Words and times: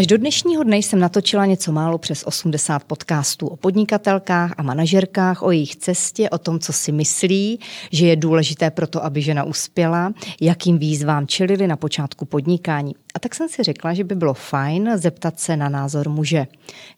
Až 0.00 0.06
do 0.06 0.18
dnešního 0.18 0.62
dne 0.62 0.76
jsem 0.76 0.98
natočila 0.98 1.46
něco 1.46 1.72
málo 1.72 1.98
přes 1.98 2.22
80 2.26 2.84
podcastů 2.84 3.46
o 3.46 3.56
podnikatelkách 3.56 4.54
a 4.56 4.62
manažerkách, 4.62 5.42
o 5.42 5.50
jejich 5.50 5.76
cestě, 5.76 6.30
o 6.30 6.38
tom, 6.38 6.58
co 6.58 6.72
si 6.72 6.92
myslí, 6.92 7.60
že 7.92 8.06
je 8.06 8.16
důležité 8.16 8.70
pro 8.70 8.86
to, 8.86 9.04
aby 9.04 9.22
žena 9.22 9.44
uspěla, 9.44 10.12
jakým 10.40 10.78
výzvám 10.78 11.26
čelili 11.26 11.66
na 11.66 11.76
počátku 11.76 12.24
podnikání. 12.24 12.94
A 13.14 13.18
tak 13.18 13.34
jsem 13.34 13.48
si 13.48 13.62
řekla, 13.62 13.94
že 13.94 14.04
by 14.04 14.14
bylo 14.14 14.34
fajn 14.34 14.90
zeptat 14.94 15.40
se 15.40 15.56
na 15.56 15.68
názor 15.68 16.08
muže. 16.08 16.46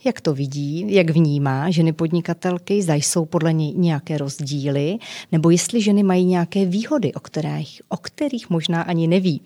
Jak 0.05 0.21
to 0.21 0.35
vidí, 0.35 0.95
jak 0.95 1.11
vnímá 1.11 1.71
ženy 1.71 1.93
podnikatelky, 1.93 2.83
zda 2.83 2.95
jsou 2.95 3.25
podle 3.25 3.53
něj 3.53 3.75
nějaké 3.77 4.19
rozdíly, 4.19 4.99
nebo 5.33 5.51
jestli 5.51 5.83
ženy 5.83 6.03
mají 6.03 6.25
nějaké 6.25 6.65
výhody, 6.65 7.13
o 7.13 7.21
kterých, 7.21 7.83
o 7.89 7.97
kterých 7.97 8.51
možná 8.51 8.83
ani 8.83 9.07
neví. 9.07 9.41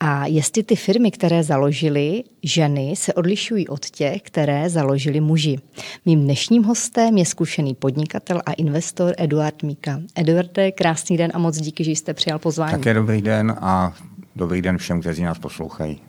A 0.00 0.26
jestli 0.26 0.62
ty 0.62 0.76
firmy, 0.76 1.10
které 1.10 1.42
založily 1.44 2.24
ženy, 2.42 2.94
se 2.96 3.14
odlišují 3.14 3.68
od 3.68 3.90
těch, 3.90 4.22
které 4.22 4.70
založili 4.70 5.20
muži. 5.20 5.58
Mým 6.06 6.20
dnešním 6.20 6.62
hostem 6.62 7.18
je 7.18 7.24
zkušený 7.24 7.74
podnikatel 7.74 8.42
a 8.46 8.52
investor 8.52 9.14
Eduard 9.18 9.62
Míka. 9.62 10.00
Eduarde, 10.14 10.72
krásný 10.72 11.16
den 11.16 11.30
a 11.34 11.38
moc 11.38 11.56
díky, 11.58 11.84
že 11.84 11.90
jste 11.90 12.14
přijal 12.14 12.38
pozvání. 12.38 12.72
Také 12.72 12.94
dobrý 12.94 13.22
den 13.22 13.56
a 13.60 13.94
Dobrý 14.40 14.62
den 14.62 14.78
všem, 14.78 15.00
kteří 15.00 15.22
nás 15.22 15.38
poslouchají. 15.38 16.00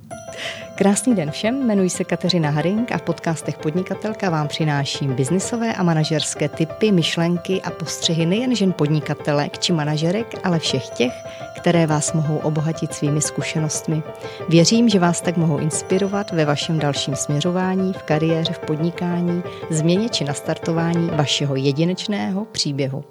Krásný 0.76 1.16
den 1.16 1.32
všem, 1.32 1.64
jmenuji 1.64 1.90
se 1.90 2.04
Kateřina 2.04 2.50
Haring 2.50 2.92
a 2.92 2.98
v 2.98 3.02
podcastech 3.02 3.58
Podnikatelka 3.58 4.30
vám 4.30 4.48
přináším 4.48 5.14
biznisové 5.14 5.74
a 5.74 5.84
manažerské 5.84 6.50
typy, 6.50 6.92
myšlenky 6.92 7.62
a 7.62 7.72
postřehy 7.72 8.26
nejen 8.26 8.56
žen 8.56 8.74
podnikatelek 8.74 9.60
či 9.60 9.74
manažerek, 9.74 10.36
ale 10.44 10.60
všech 10.60 10.90
těch, 10.90 11.14
které 11.58 11.88
vás 11.88 12.14
mohou 12.14 12.38
obohatit 12.38 12.94
svými 12.94 13.22
zkušenostmi. 13.22 14.04
Věřím, 14.50 14.90
že 14.90 15.00
vás 15.00 15.22
tak 15.22 15.38
mohou 15.38 15.58
inspirovat 15.58 16.32
ve 16.32 16.46
vašem 16.46 16.80
dalším 16.80 17.16
směřování, 17.16 17.94
v 17.94 18.04
kariéře, 18.04 18.54
v 18.54 18.60
podnikání, 18.60 19.44
změně 19.70 20.10
či 20.10 20.24
nastartování 20.24 21.10
vašeho 21.14 21.56
jedinečného 21.56 22.46
příběhu. 22.46 23.04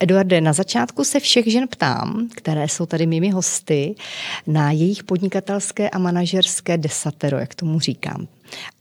Eduarde, 0.00 0.40
na 0.40 0.52
začátku 0.52 1.04
se 1.04 1.20
všech 1.20 1.46
žen 1.46 1.68
ptám, 1.68 2.28
které 2.34 2.68
jsou 2.68 2.86
tady 2.86 3.06
mými 3.06 3.30
hosty, 3.30 3.94
na 4.46 4.70
jejich 4.70 5.04
podnikatelské 5.04 5.90
a 5.90 5.98
manažerské 5.98 6.78
desatero, 6.78 7.38
jak 7.38 7.54
tomu 7.54 7.80
říkám. 7.80 8.26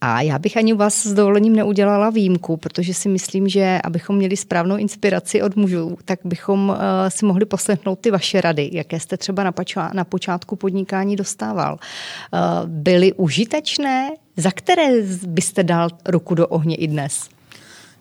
A 0.01 0.21
já 0.21 0.39
bych 0.39 0.57
ani 0.57 0.73
u 0.73 0.77
vás 0.77 1.05
s 1.05 1.13
dovolením 1.13 1.55
neudělala 1.55 2.09
výjimku, 2.09 2.57
protože 2.57 2.93
si 2.93 3.09
myslím, 3.09 3.47
že 3.49 3.79
abychom 3.83 4.15
měli 4.15 4.37
správnou 4.37 4.77
inspiraci 4.77 5.41
od 5.41 5.55
mužů, 5.55 5.97
tak 6.05 6.19
bychom 6.23 6.69
uh, 6.69 6.75
si 7.09 7.25
mohli 7.25 7.45
poslechnout 7.45 7.99
ty 7.99 8.11
vaše 8.11 8.41
rady, 8.41 8.69
jaké 8.73 8.99
jste 8.99 9.17
třeba 9.17 9.51
na, 9.93 10.03
počátku 10.03 10.55
podnikání 10.55 11.15
dostával. 11.15 11.73
Uh, 11.73 12.69
byly 12.69 13.13
užitečné? 13.13 14.09
Za 14.37 14.51
které 14.51 14.87
byste 15.27 15.63
dal 15.63 15.89
ruku 16.05 16.35
do 16.35 16.47
ohně 16.47 16.75
i 16.75 16.87
dnes? 16.87 17.29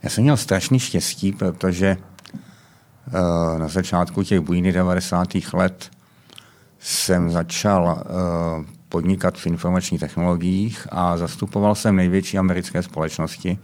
Já 0.03 0.11
jsem 0.11 0.25
měl 0.25 0.37
strašný 0.37 0.79
štěstí, 0.79 1.33
protože 1.33 1.97
Eh, 1.97 2.16
na 3.59 3.69
začátku 3.69 4.23
těch 4.23 4.41
bujných 4.41 4.73
90. 4.73 5.29
let 5.53 5.91
jsem 6.79 7.31
začal 7.31 8.03
eh, 8.03 8.65
podnikat 8.89 9.39
v 9.39 9.47
informačních 9.47 10.01
technologiích 10.01 10.87
a 10.91 11.17
zastupoval 11.17 11.75
jsem 11.75 11.97
největší 11.97 12.39
americké 12.39 12.83
společnosti. 12.83 13.59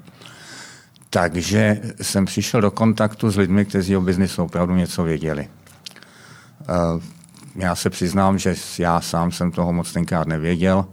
Takže 1.10 1.80
jsem 2.02 2.24
přišel 2.24 2.60
do 2.60 2.70
kontaktu 2.70 3.30
s 3.30 3.36
lidmi, 3.36 3.64
kteří 3.64 3.96
o 3.96 4.00
biznisu 4.00 4.42
opravdu 4.42 4.74
něco 4.74 5.02
věděli. 5.02 5.48
Eh, 5.48 7.22
já 7.56 7.74
se 7.74 7.90
přiznám, 7.90 8.38
že 8.38 8.54
já 8.78 9.00
sám 9.00 9.32
jsem 9.32 9.50
toho 9.50 9.72
moc 9.72 9.92
tenkrát 9.92 10.26
nevěděl, 10.26 10.86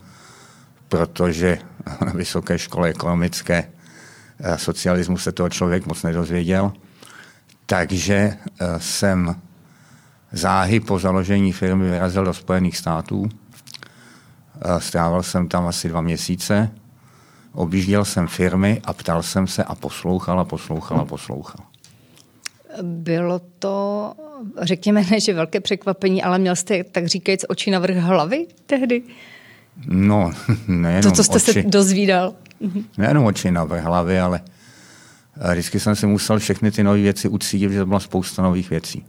protože 0.90 1.58
na 2.06 2.12
vysoké 2.16 2.60
škole 2.60 2.90
ekonomické 2.90 3.70
socialismu 4.56 5.18
se 5.18 5.32
toho 5.32 5.50
člověk 5.50 5.86
moc 5.86 6.04
nedozvěděl. 6.04 6.72
Takže 7.70 8.16
eh, 8.16 8.66
jsem 8.78 9.36
záhy 10.32 10.80
po 10.80 11.00
založení 11.00 11.54
firmy 11.54 11.90
vyrazil 11.90 12.26
do 12.26 12.34
Spojených 12.34 12.78
států. 12.78 13.30
Eh, 14.62 14.82
strávil 14.82 15.24
jsem 15.24 15.48
tam 15.48 15.68
asi 15.68 15.90
dva 15.90 16.02
měsíce. 16.02 16.72
Objížděl 17.54 18.06
jsem 18.06 18.28
firmy 18.28 18.82
a 18.84 18.94
ptal 18.94 19.24
jsem 19.24 19.48
se 19.48 19.64
a 19.64 19.76
poslouchal 19.76 20.40
a 20.40 20.46
poslouchal 20.46 21.00
a 21.00 21.06
poslouchal. 21.06 21.66
Bylo 22.82 23.42
to, 23.60 24.14
řekněme, 24.62 25.04
ne, 25.12 25.20
že 25.20 25.34
velké 25.34 25.60
překvapení, 25.60 26.24
ale 26.24 26.40
měl 26.40 26.56
jste, 26.56 26.84
tak 26.84 27.08
říkajíc, 27.08 27.46
oči 27.50 27.72
na 27.72 27.80
vrch 27.80 27.98
hlavy 27.98 28.48
tehdy? 28.66 29.04
No, 29.88 30.32
nejenom 30.68 31.12
To, 31.12 31.16
co 31.16 31.24
jste 31.24 31.36
oči, 31.36 31.54
se 31.54 31.64
dozvídal. 31.64 32.34
Nejenom 32.98 33.26
oči 33.26 33.52
na 33.52 33.64
vrch 33.64 33.84
hlavy, 33.84 34.20
ale 34.20 34.42
vždycky 35.52 35.80
jsem 35.80 35.96
si 35.96 36.08
musel 36.08 36.40
všechny 36.40 36.72
ty 36.72 36.84
nové 36.84 37.02
věci 37.02 37.30
ucítit, 37.30 37.72
že 37.72 37.80
to 37.80 37.86
byla 37.86 38.00
spousta 38.00 38.42
nových 38.42 38.70
věcí. 38.70 39.06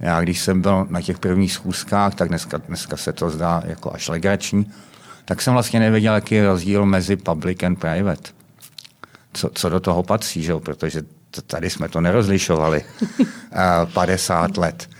Já 0.00 0.20
když 0.20 0.40
jsem 0.40 0.60
byl 0.60 0.86
na 0.90 1.02
těch 1.02 1.18
prvních 1.18 1.52
schůzkách, 1.52 2.14
tak 2.14 2.28
dneska, 2.28 2.58
dneska 2.58 2.96
se 2.96 3.12
to 3.12 3.30
zdá 3.30 3.62
jako 3.66 3.94
až 3.94 4.08
legrační, 4.08 4.72
tak 5.24 5.42
jsem 5.42 5.52
vlastně 5.52 5.80
nevěděl, 5.80 6.14
jaký 6.14 6.34
je 6.34 6.46
rozdíl 6.46 6.86
mezi 6.86 7.16
public 7.16 7.62
and 7.62 7.76
private. 7.76 8.30
Co, 9.32 9.50
co 9.54 9.68
do 9.68 9.80
toho 9.80 10.02
patří, 10.02 10.42
že? 10.42 10.54
protože 10.54 11.02
tady 11.46 11.70
jsme 11.70 11.88
to 11.88 12.00
nerozlišovali 12.00 12.84
50 13.92 14.56
let. 14.56 14.90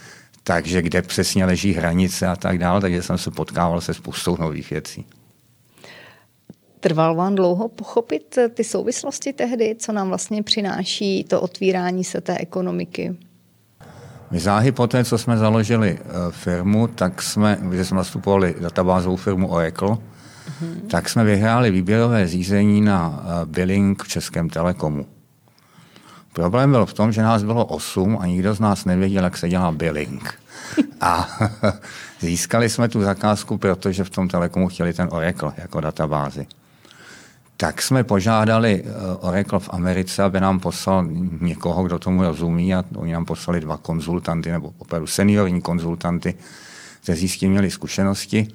Takže 0.44 0.82
kde 0.82 1.02
přesně 1.02 1.44
leží 1.44 1.72
hranice 1.72 2.26
a 2.26 2.36
tak 2.36 2.58
dále, 2.58 2.80
takže 2.80 3.02
jsem 3.02 3.18
se 3.18 3.30
potkával 3.30 3.80
se 3.80 3.94
spoustou 3.94 4.36
nových 4.40 4.70
věcí. 4.70 5.06
Trval 6.84 7.14
vám 7.14 7.34
dlouho 7.34 7.68
pochopit 7.68 8.38
eh, 8.38 8.48
ty 8.48 8.64
souvislosti 8.64 9.32
tehdy, 9.32 9.76
co 9.78 9.92
nám 9.92 10.08
vlastně 10.08 10.42
přináší 10.42 11.24
to 11.24 11.40
otvírání 11.40 12.04
se 12.04 12.20
té 12.20 12.38
ekonomiky? 12.38 13.16
My 14.30 14.40
záhy 14.40 14.72
po 14.72 14.86
té, 14.86 15.04
co 15.04 15.18
jsme 15.18 15.36
založili 15.36 15.98
eh, 15.98 16.04
firmu, 16.30 16.86
tak 16.86 17.22
jsme, 17.22 17.58
když 17.60 17.88
jsme 17.88 17.96
nastupovali 17.96 18.54
databázovou 18.60 19.16
firmu 19.16 19.48
Oracle, 19.48 19.88
mm-hmm. 19.88 20.86
tak 20.90 21.08
jsme 21.08 21.24
vyhráli 21.24 21.70
výběrové 21.70 22.28
řízení 22.28 22.80
na 22.80 23.22
eh, 23.22 23.46
billing 23.46 24.02
v 24.02 24.08
Českém 24.08 24.48
telekomu. 24.48 25.06
Problém 26.32 26.70
byl 26.70 26.86
v 26.86 26.94
tom, 26.94 27.12
že 27.12 27.22
nás 27.22 27.42
bylo 27.42 27.64
osm 27.64 28.18
a 28.20 28.26
nikdo 28.26 28.54
z 28.54 28.60
nás 28.60 28.84
nevěděl, 28.84 29.24
jak 29.24 29.36
se 29.36 29.48
dělá 29.48 29.72
billing. 29.72 30.34
A 31.00 31.38
získali 32.20 32.68
jsme 32.68 32.88
tu 32.88 33.02
zakázku, 33.02 33.58
protože 33.58 34.04
v 34.04 34.10
tom 34.10 34.28
telekomu 34.28 34.68
chtěli 34.68 34.92
ten 34.92 35.08
Oracle 35.12 35.52
jako 35.56 35.80
databázi 35.80 36.46
tak 37.64 37.82
jsme 37.82 38.04
požádali 38.04 38.84
eh, 38.84 39.16
Oracle 39.20 39.60
v 39.60 39.68
Americe, 39.72 40.22
aby 40.22 40.40
nám 40.40 40.60
poslal 40.60 41.06
někoho, 41.40 41.84
kdo 41.84 41.98
tomu 41.98 42.22
rozumí 42.22 42.74
a 42.74 42.84
oni 42.96 43.12
nám 43.12 43.24
poslali 43.24 43.60
dva 43.60 43.76
konzultanty, 43.76 44.52
nebo 44.52 44.72
opravdu 44.78 45.06
seniorní 45.06 45.62
konzultanty, 45.62 46.34
kteří 47.02 47.28
s 47.28 47.38
tím 47.38 47.50
měli 47.50 47.70
zkušenosti. 47.70 48.48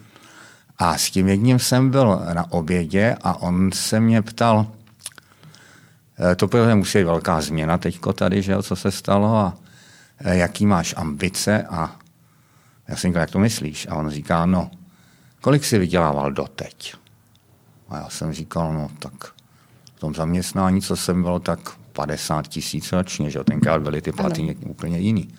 A 0.78 0.98
s 0.98 1.12
tím 1.12 1.28
jedním 1.28 1.59
jsem 1.59 1.90
byl 1.90 2.22
na 2.34 2.52
obědě 2.52 3.18
a 3.22 3.42
on 3.42 3.72
se 3.72 4.00
mě 4.00 4.22
ptal, 4.22 4.68
eh, 6.19 6.36
to 6.36 6.48
protože 6.48 6.75
musí 6.75 6.98
být 6.98 7.03
velká 7.03 7.42
změna 7.42 7.78
teďko 7.78 8.14
tady, 8.14 8.42
že 8.42 8.52
jo, 8.52 8.64
co 8.64 8.75
se 8.75 8.92
stalo 8.92 9.36
a 9.36 9.58
eh, 10.19 10.38
jaký 10.38 10.66
máš 10.66 10.94
ambice 10.98 11.64
a 11.64 11.96
já 12.88 12.96
jsem 12.96 13.09
říkal, 13.09 13.22
jak 13.22 13.31
to 13.31 13.40
myslíš? 13.40 13.88
A 13.90 13.96
on 13.96 14.09
říká, 14.09 14.46
no, 14.46 14.72
kolik 15.42 15.66
jsi 15.66 15.78
vydělával 15.78 16.31
doteď? 16.31 16.96
A 17.90 17.98
já 17.98 18.10
jsem 18.10 18.34
říkal, 18.34 18.74
no 18.74 18.90
tak 19.00 19.14
v 19.96 20.00
tom 20.00 20.16
zaměstnání, 20.16 20.82
co 20.82 20.96
jsem 20.96 21.24
byl, 21.24 21.40
tak 21.40 21.60
50 21.94 22.48
tisíc 22.48 22.92
ročně, 22.92 23.30
že 23.30 23.44
tenkrát 23.44 23.82
byly 23.82 24.02
ty 24.02 24.12
platy 24.12 24.42
ano. 24.42 24.54
úplně 24.72 25.00
jiný. 25.00 25.30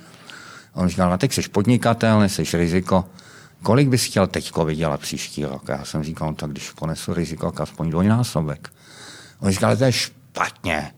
A 0.75 0.77
on 0.77 0.89
říkal, 0.89 1.11
no 1.11 1.19
teď 1.19 1.33
jsi 1.33 1.49
podnikatel, 1.49 2.21
neseš 2.21 2.55
riziko, 2.55 3.05
kolik 3.63 3.89
bys 3.89 4.05
chtěl 4.05 4.27
teďko 4.27 4.65
vydělat 4.65 5.01
příští 5.01 5.45
rok? 5.45 5.71
A 5.71 5.73
já 5.73 5.85
jsem 5.85 6.03
říkal, 6.03 6.29
no, 6.29 6.35
tak 6.35 6.51
když 6.51 6.71
ponesu 6.71 7.15
riziko, 7.15 7.51
tak 7.51 7.61
aspoň 7.61 7.91
dvojnásobek. 7.91 8.73
On 9.41 9.51
říkal, 9.51 9.77
to 9.77 9.85
je 9.85 9.93
špatně. 9.93 10.93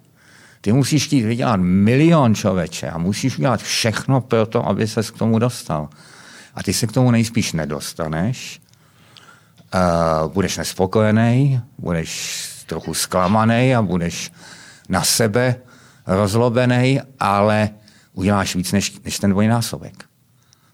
Ty 0.60 0.72
musíš 0.72 1.06
chtít 1.06 1.22
vydělat 1.22 1.60
milion 1.62 2.34
člověče 2.34 2.90
a 2.90 2.98
musíš 2.98 3.38
udělat 3.38 3.62
všechno 3.62 4.20
pro 4.20 4.46
to, 4.46 4.66
aby 4.66 4.88
ses 4.88 5.10
k 5.10 5.18
tomu 5.18 5.38
dostal. 5.38 5.88
A 6.54 6.62
ty 6.62 6.72
se 6.72 6.86
k 6.86 6.92
tomu 6.92 7.10
nejspíš 7.10 7.52
nedostaneš, 7.52 8.60
uh, 9.74 10.32
budeš 10.32 10.56
nespokojený, 10.56 11.60
budeš 11.78 12.42
trochu 12.66 12.94
zklamaný 12.94 13.74
a 13.74 13.82
budeš 13.82 14.32
na 14.88 15.02
sebe 15.02 15.56
rozlobený, 16.06 17.00
ale 17.20 17.70
uděláš 18.12 18.56
víc 18.56 18.72
než, 18.72 18.92
než 19.04 19.18
ten 19.18 19.30
dvojnásobek. 19.30 20.04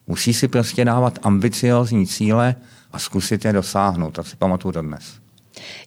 Musíš 0.07 0.37
si 0.37 0.49
prostě 0.49 0.85
dávat 0.85 1.19
ambiciozní 1.23 2.07
cíle 2.07 2.55
a 2.93 2.99
zkusit 2.99 3.45
je 3.45 3.53
dosáhnout. 3.53 4.11
To 4.11 4.25
si 4.25 4.37
pamatuju 4.37 4.73
dodnes. 4.73 5.05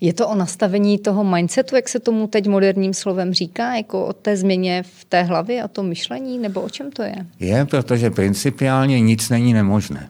Je 0.01 0.13
to 0.13 0.27
o 0.27 0.35
nastavení 0.35 0.97
toho 0.99 1.23
mindsetu, 1.23 1.75
jak 1.75 1.89
se 1.89 1.99
tomu 1.99 2.27
teď 2.27 2.47
moderním 2.47 2.93
slovem 2.93 3.33
říká, 3.33 3.75
jako 3.75 4.05
o 4.05 4.13
té 4.13 4.37
změně 4.37 4.83
v 4.83 5.05
té 5.05 5.23
hlavě, 5.23 5.63
o 5.65 5.67
tom 5.67 5.87
myšlení, 5.87 6.39
nebo 6.39 6.61
o 6.61 6.69
čem 6.69 6.91
to 6.91 7.03
je? 7.03 7.15
Je, 7.39 7.65
protože 7.65 8.09
principiálně 8.09 9.01
nic 9.01 9.29
není 9.29 9.53
nemožné. 9.53 10.09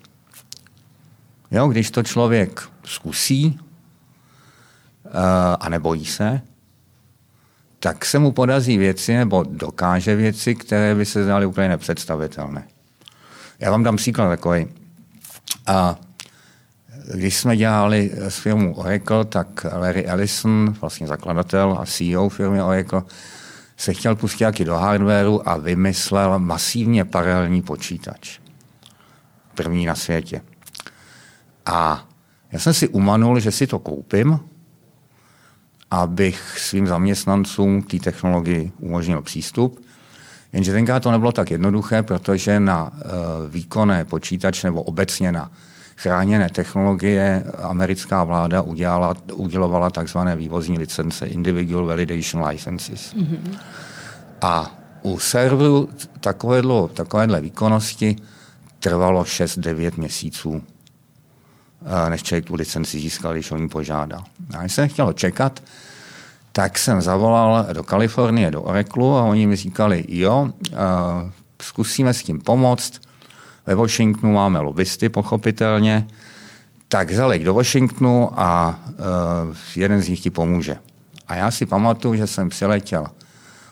Jo, 1.51 1.67
když 1.67 1.91
to 1.91 2.03
člověk 2.03 2.61
zkusí, 2.83 3.59
a 5.59 5.69
nebojí 5.69 6.05
se, 6.05 6.41
tak 7.79 8.05
se 8.05 8.19
mu 8.19 8.31
podaří 8.31 8.77
věci 8.77 9.13
nebo 9.15 9.43
dokáže 9.43 10.15
věci, 10.15 10.55
které 10.55 10.95
by 10.95 11.05
se 11.05 11.23
zdály 11.23 11.45
úplně 11.45 11.69
nepředstavitelné. 11.69 12.67
Já 13.59 13.71
vám 13.71 13.83
dám 13.83 13.95
příklad 13.95 14.29
takový. 14.29 14.67
A 15.67 15.95
když 17.13 17.37
jsme 17.37 17.57
dělali 17.57 18.11
s 18.15 18.37
firmou 18.37 18.73
Oracle, 18.73 19.25
tak 19.25 19.65
Larry 19.73 20.05
Ellison, 20.05 20.75
vlastně 20.81 21.07
zakladatel 21.07 21.77
a 21.79 21.85
CEO 21.85 22.29
firmy 22.29 22.61
Oracle, 22.61 23.01
se 23.77 23.93
chtěl 23.93 24.15
pustit 24.15 24.43
jaký 24.43 24.65
do 24.65 24.75
hardwareu 24.75 25.41
a 25.45 25.57
vymyslel 25.57 26.39
masivně 26.39 27.05
paralelní 27.05 27.61
počítač. 27.61 28.39
První 29.55 29.85
na 29.85 29.95
světě. 29.95 30.41
A 31.65 32.07
já 32.51 32.59
jsem 32.59 32.73
si 32.73 32.87
umanul, 32.87 33.39
že 33.39 33.51
si 33.51 33.67
to 33.67 33.79
koupím, 33.79 34.39
abych 35.91 36.59
svým 36.59 36.87
zaměstnancům 36.87 37.81
té 37.81 37.99
technologii 37.99 38.71
umožnil 38.79 39.21
přístup. 39.21 39.85
Jenže 40.53 40.71
tenkrát 40.71 40.99
to 40.99 41.11
nebylo 41.11 41.31
tak 41.31 41.51
jednoduché, 41.51 42.03
protože 42.03 42.59
na 42.59 42.91
uh, 42.91 42.99
výkonné 43.49 44.05
počítač 44.05 44.63
nebo 44.63 44.81
obecně 44.83 45.31
na 45.31 45.51
chráněné 45.95 46.49
technologie 46.49 47.43
americká 47.61 48.23
vláda 48.23 48.61
udělala, 48.61 49.15
udělovala 49.33 49.89
takzvané 49.89 50.35
vývozní 50.35 50.77
licence, 50.77 51.25
Individual 51.27 51.85
Validation 51.85 52.43
Licenses. 52.47 53.13
Mm-hmm. 53.13 53.57
A 54.41 54.71
u 55.01 55.19
serveru 55.19 55.89
takovéhle, 56.19 56.87
takovéhle 56.93 57.41
výkonnosti 57.41 58.15
trvalo 58.79 59.23
6-9 59.23 59.91
měsíců, 59.97 60.61
eh, 60.61 60.80
než 62.09 62.23
člověk 62.23 62.45
tu 62.45 62.55
licenci 62.55 62.99
získal, 62.99 63.33
když 63.33 63.51
o 63.51 63.57
ní 63.57 63.69
požádal. 63.69 64.23
A 64.57 64.61
když 64.61 64.73
jsem 64.73 64.89
chtěl 64.89 65.13
čekat, 65.13 65.63
tak 66.51 66.77
jsem 66.77 67.01
zavolal 67.01 67.67
do 67.73 67.83
Kalifornie, 67.83 68.51
do 68.51 68.61
Oracle 68.61 69.03
a 69.03 69.23
oni 69.23 69.47
mi 69.47 69.55
říkali, 69.55 70.05
jo, 70.07 70.49
zkusíme 71.61 72.13
s 72.13 72.23
tím 72.23 72.39
pomoct, 72.41 73.01
ve 73.65 73.75
Washingtonu 73.75 74.33
máme 74.33 74.59
lobbysty, 74.59 75.09
pochopitelně, 75.09 76.07
tak 76.87 77.11
zalej 77.11 77.43
do 77.43 77.53
Washingtonu 77.53 78.39
a 78.39 78.79
uh, 78.89 79.55
jeden 79.75 80.01
z 80.01 80.09
nich 80.09 80.19
ti 80.19 80.29
pomůže. 80.29 80.77
A 81.27 81.35
já 81.35 81.51
si 81.51 81.65
pamatuju, 81.65 82.15
že 82.15 82.27
jsem 82.27 82.49
přiletěl 82.49 83.07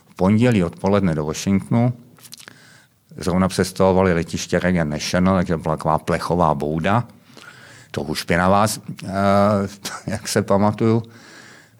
v 0.10 0.16
pondělí 0.16 0.64
odpoledne 0.64 1.16
do 1.16 1.26
Washingtonu, 1.26 1.94
zrovna 3.18 3.48
přestavovali 3.48 4.14
letiště 4.14 4.60
Reagan 4.60 4.90
National, 4.90 5.36
takže 5.36 5.58
byla 5.58 5.78
taková 5.78 6.00
plechová 6.00 6.56
bouda, 6.56 7.04
to 7.92 8.14
špinavá, 8.14 8.66
uh, 9.04 9.10
jak 10.08 10.28
se 10.28 10.42
pamatuju. 10.42 11.04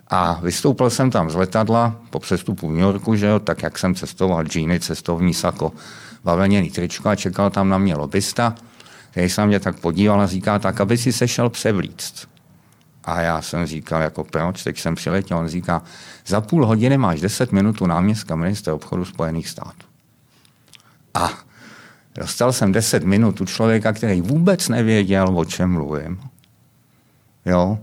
A 0.08 0.40
vystoupil 0.44 0.90
jsem 0.90 1.12
tam 1.12 1.30
z 1.30 1.36
letadla 1.36 1.96
po 2.10 2.20
přestupu 2.20 2.68
v 2.68 2.72
New 2.72 2.82
Yorku, 2.82 3.16
že 3.16 3.26
jo, 3.26 3.40
tak 3.40 3.64
jak 3.64 3.80
jsem 3.80 3.96
cestoval, 3.96 4.44
džíny, 4.44 4.80
cestovní 4.80 5.34
sako, 5.34 5.72
bavlněný 6.24 6.70
tričko 6.70 7.10
a 7.10 7.16
čekal 7.16 7.50
tam 7.50 7.70
na 7.70 7.78
mě 7.78 7.96
lobista, 7.96 8.56
který 9.12 9.30
se 9.30 9.42
na 9.42 9.48
mě 9.48 9.60
tak 9.60 9.80
podíval 9.80 10.22
a 10.22 10.28
říká, 10.28 10.60
tak 10.60 10.82
aby 10.82 10.98
si 10.98 11.14
sešel 11.14 11.50
převlíct. 11.50 12.30
A 13.04 13.22
já 13.22 13.42
jsem 13.42 13.66
říkal, 13.66 14.02
jako 14.02 14.24
proč, 14.24 14.64
teď 14.64 14.80
jsem 14.80 14.96
přiletěl. 14.96 15.38
On 15.38 15.48
říká, 15.48 15.82
za 16.28 16.42
půl 16.42 16.66
hodiny 16.66 16.98
máš 16.98 17.22
10 17.22 17.52
minut 17.52 17.82
u 17.82 17.86
náměstka 17.86 18.36
ministra 18.36 18.74
obchodu 18.74 19.06
Spojených 19.06 19.50
států. 19.50 19.88
A 21.14 21.34
dostal 22.16 22.54
jsem 22.54 22.72
10 22.72 23.04
minut 23.04 23.42
u 23.42 23.46
člověka, 23.46 23.94
který 23.94 24.22
vůbec 24.22 24.70
nevěděl, 24.70 25.40
o 25.40 25.46
čem 25.46 25.72
mluvím. 25.72 26.20
Jo, 27.46 27.80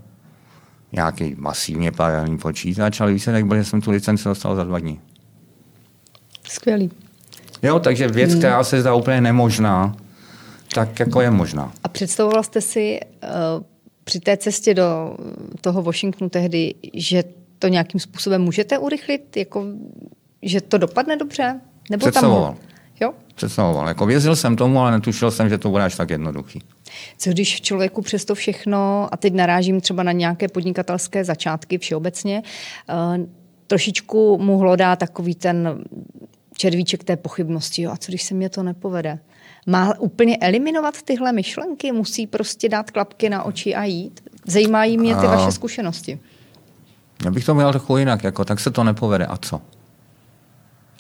nějaký 0.93 1.35
masivně 1.39 1.93
paralelní 1.93 2.39
počítač, 2.39 3.01
ale 3.01 3.13
výsledek 3.13 3.45
byl, 3.45 3.57
že 3.57 3.65
jsem 3.65 3.81
tu 3.81 3.91
licenci 3.91 4.25
dostal 4.25 4.57
za 4.57 4.65
dva 4.65 4.79
dny. 4.79 5.01
Skvělý. 6.49 6.91
Jo, 7.63 7.79
takže 7.79 8.09
věc, 8.09 8.31
hmm. 8.31 8.39
která 8.39 8.65
se 8.65 8.81
zdá 8.81 8.95
úplně 8.95 9.21
nemožná, 9.21 9.97
tak 10.75 11.01
jako 11.01 11.21
je 11.21 11.31
možná. 11.31 11.73
A 11.85 11.89
představoval 11.89 12.43
jste 12.43 12.61
si 12.61 13.01
uh, 13.01 13.31
při 14.05 14.21
té 14.21 14.37
cestě 14.37 14.75
do 14.75 15.17
toho 15.61 15.83
Washingtonu 15.83 16.31
tehdy, 16.31 16.75
že 16.95 17.25
to 17.59 17.69
nějakým 17.69 18.01
způsobem 18.01 18.43
můžete 18.43 18.79
urychlit, 18.79 19.37
jako, 19.37 19.65
že 20.43 20.61
to 20.61 20.79
dopadne 20.79 21.17
dobře? 21.17 21.61
Nebo 21.91 22.01
Představoval. 22.07 22.53
Tam... 22.53 22.76
Představoval. 23.37 23.89
Jako 23.89 24.07
věřil 24.07 24.37
jsem 24.37 24.57
tomu, 24.57 24.81
ale 24.81 24.91
netušil 24.91 25.31
jsem, 25.31 25.49
že 25.49 25.59
to 25.59 25.71
bude 25.71 25.85
až 25.85 25.97
tak 25.97 26.11
jednoduchý. 26.11 26.63
Co 27.19 27.31
když 27.31 27.57
v 27.57 27.61
člověku 27.61 28.03
přesto 28.03 28.35
všechno, 28.35 29.09
a 29.13 29.17
teď 29.17 29.35
narážím 29.35 29.81
třeba 29.81 30.03
na 30.03 30.13
nějaké 30.13 30.49
podnikatelské 30.49 31.25
začátky 31.25 31.79
všeobecně, 31.79 32.43
uh, 32.89 33.27
trošičku 33.67 34.39
mu 34.39 34.59
hlodá 34.59 34.97
takový 34.97 35.35
ten 35.35 35.85
červíček 36.57 37.05
té 37.05 37.17
pochybnosti. 37.17 37.83
Jo, 37.83 37.91
a 37.93 37.97
co 37.97 38.13
když 38.13 38.23
se 38.23 38.35
mě 38.35 38.49
to 38.49 38.63
nepovede? 38.63 39.19
Má 39.67 39.99
úplně 39.99 40.37
eliminovat 40.37 41.03
tyhle 41.03 41.33
myšlenky? 41.33 41.93
Musí 41.93 42.27
prostě 42.27 42.69
dát 42.69 42.91
klapky 42.91 43.29
na 43.29 43.43
oči 43.43 43.75
a 43.75 43.85
jít? 43.85 44.21
Zajímají 44.47 44.99
mě 44.99 45.17
ty 45.17 45.27
a... 45.27 45.37
vaše 45.37 45.53
zkušenosti. 45.53 46.19
Já 47.25 47.31
bych 47.31 47.45
to 47.45 47.55
měl 47.55 47.71
trochu 47.71 47.97
jinak, 47.97 48.25
jako 48.25 48.45
tak 48.45 48.61
se 48.61 48.71
to 48.71 48.85
nepovede. 48.85 49.27
A 49.27 49.37
co? 49.37 49.61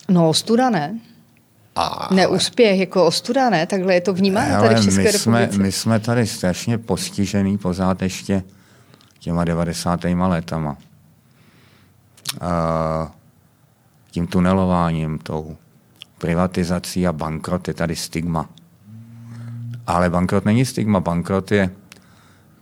No, 0.08 0.28
ostuda 0.28 0.70
ne. 0.70 1.00
A... 1.76 2.08
Neúspěch, 2.14 2.80
jako 2.80 3.06
ostuda 3.06 3.50
ne, 3.50 3.66
takhle 3.66 3.94
je 3.94 4.00
to 4.00 4.14
vnímáno 4.14 4.62
tady 4.62 4.74
v 4.74 4.84
České 4.84 5.02
my 5.02 5.12
jsme, 5.12 5.48
my 5.56 5.72
jsme 5.72 6.00
tady 6.00 6.26
strašně 6.26 6.78
postižený 6.78 7.58
pořád 7.58 8.02
ještě 8.02 8.42
těma 9.18 9.44
90. 9.44 10.04
letama. 10.04 10.76
Uh, 12.42 13.08
tím 14.10 14.26
tunelováním, 14.26 15.18
tou 15.18 15.56
privatizací 16.18 17.06
a 17.06 17.12
bankrot 17.12 17.68
je 17.68 17.74
tady 17.74 17.96
stigma. 17.96 18.48
Ale 19.86 20.10
bankrot 20.10 20.44
není 20.44 20.64
stigma, 20.64 21.00
bankrot 21.00 21.52
je 21.52 21.70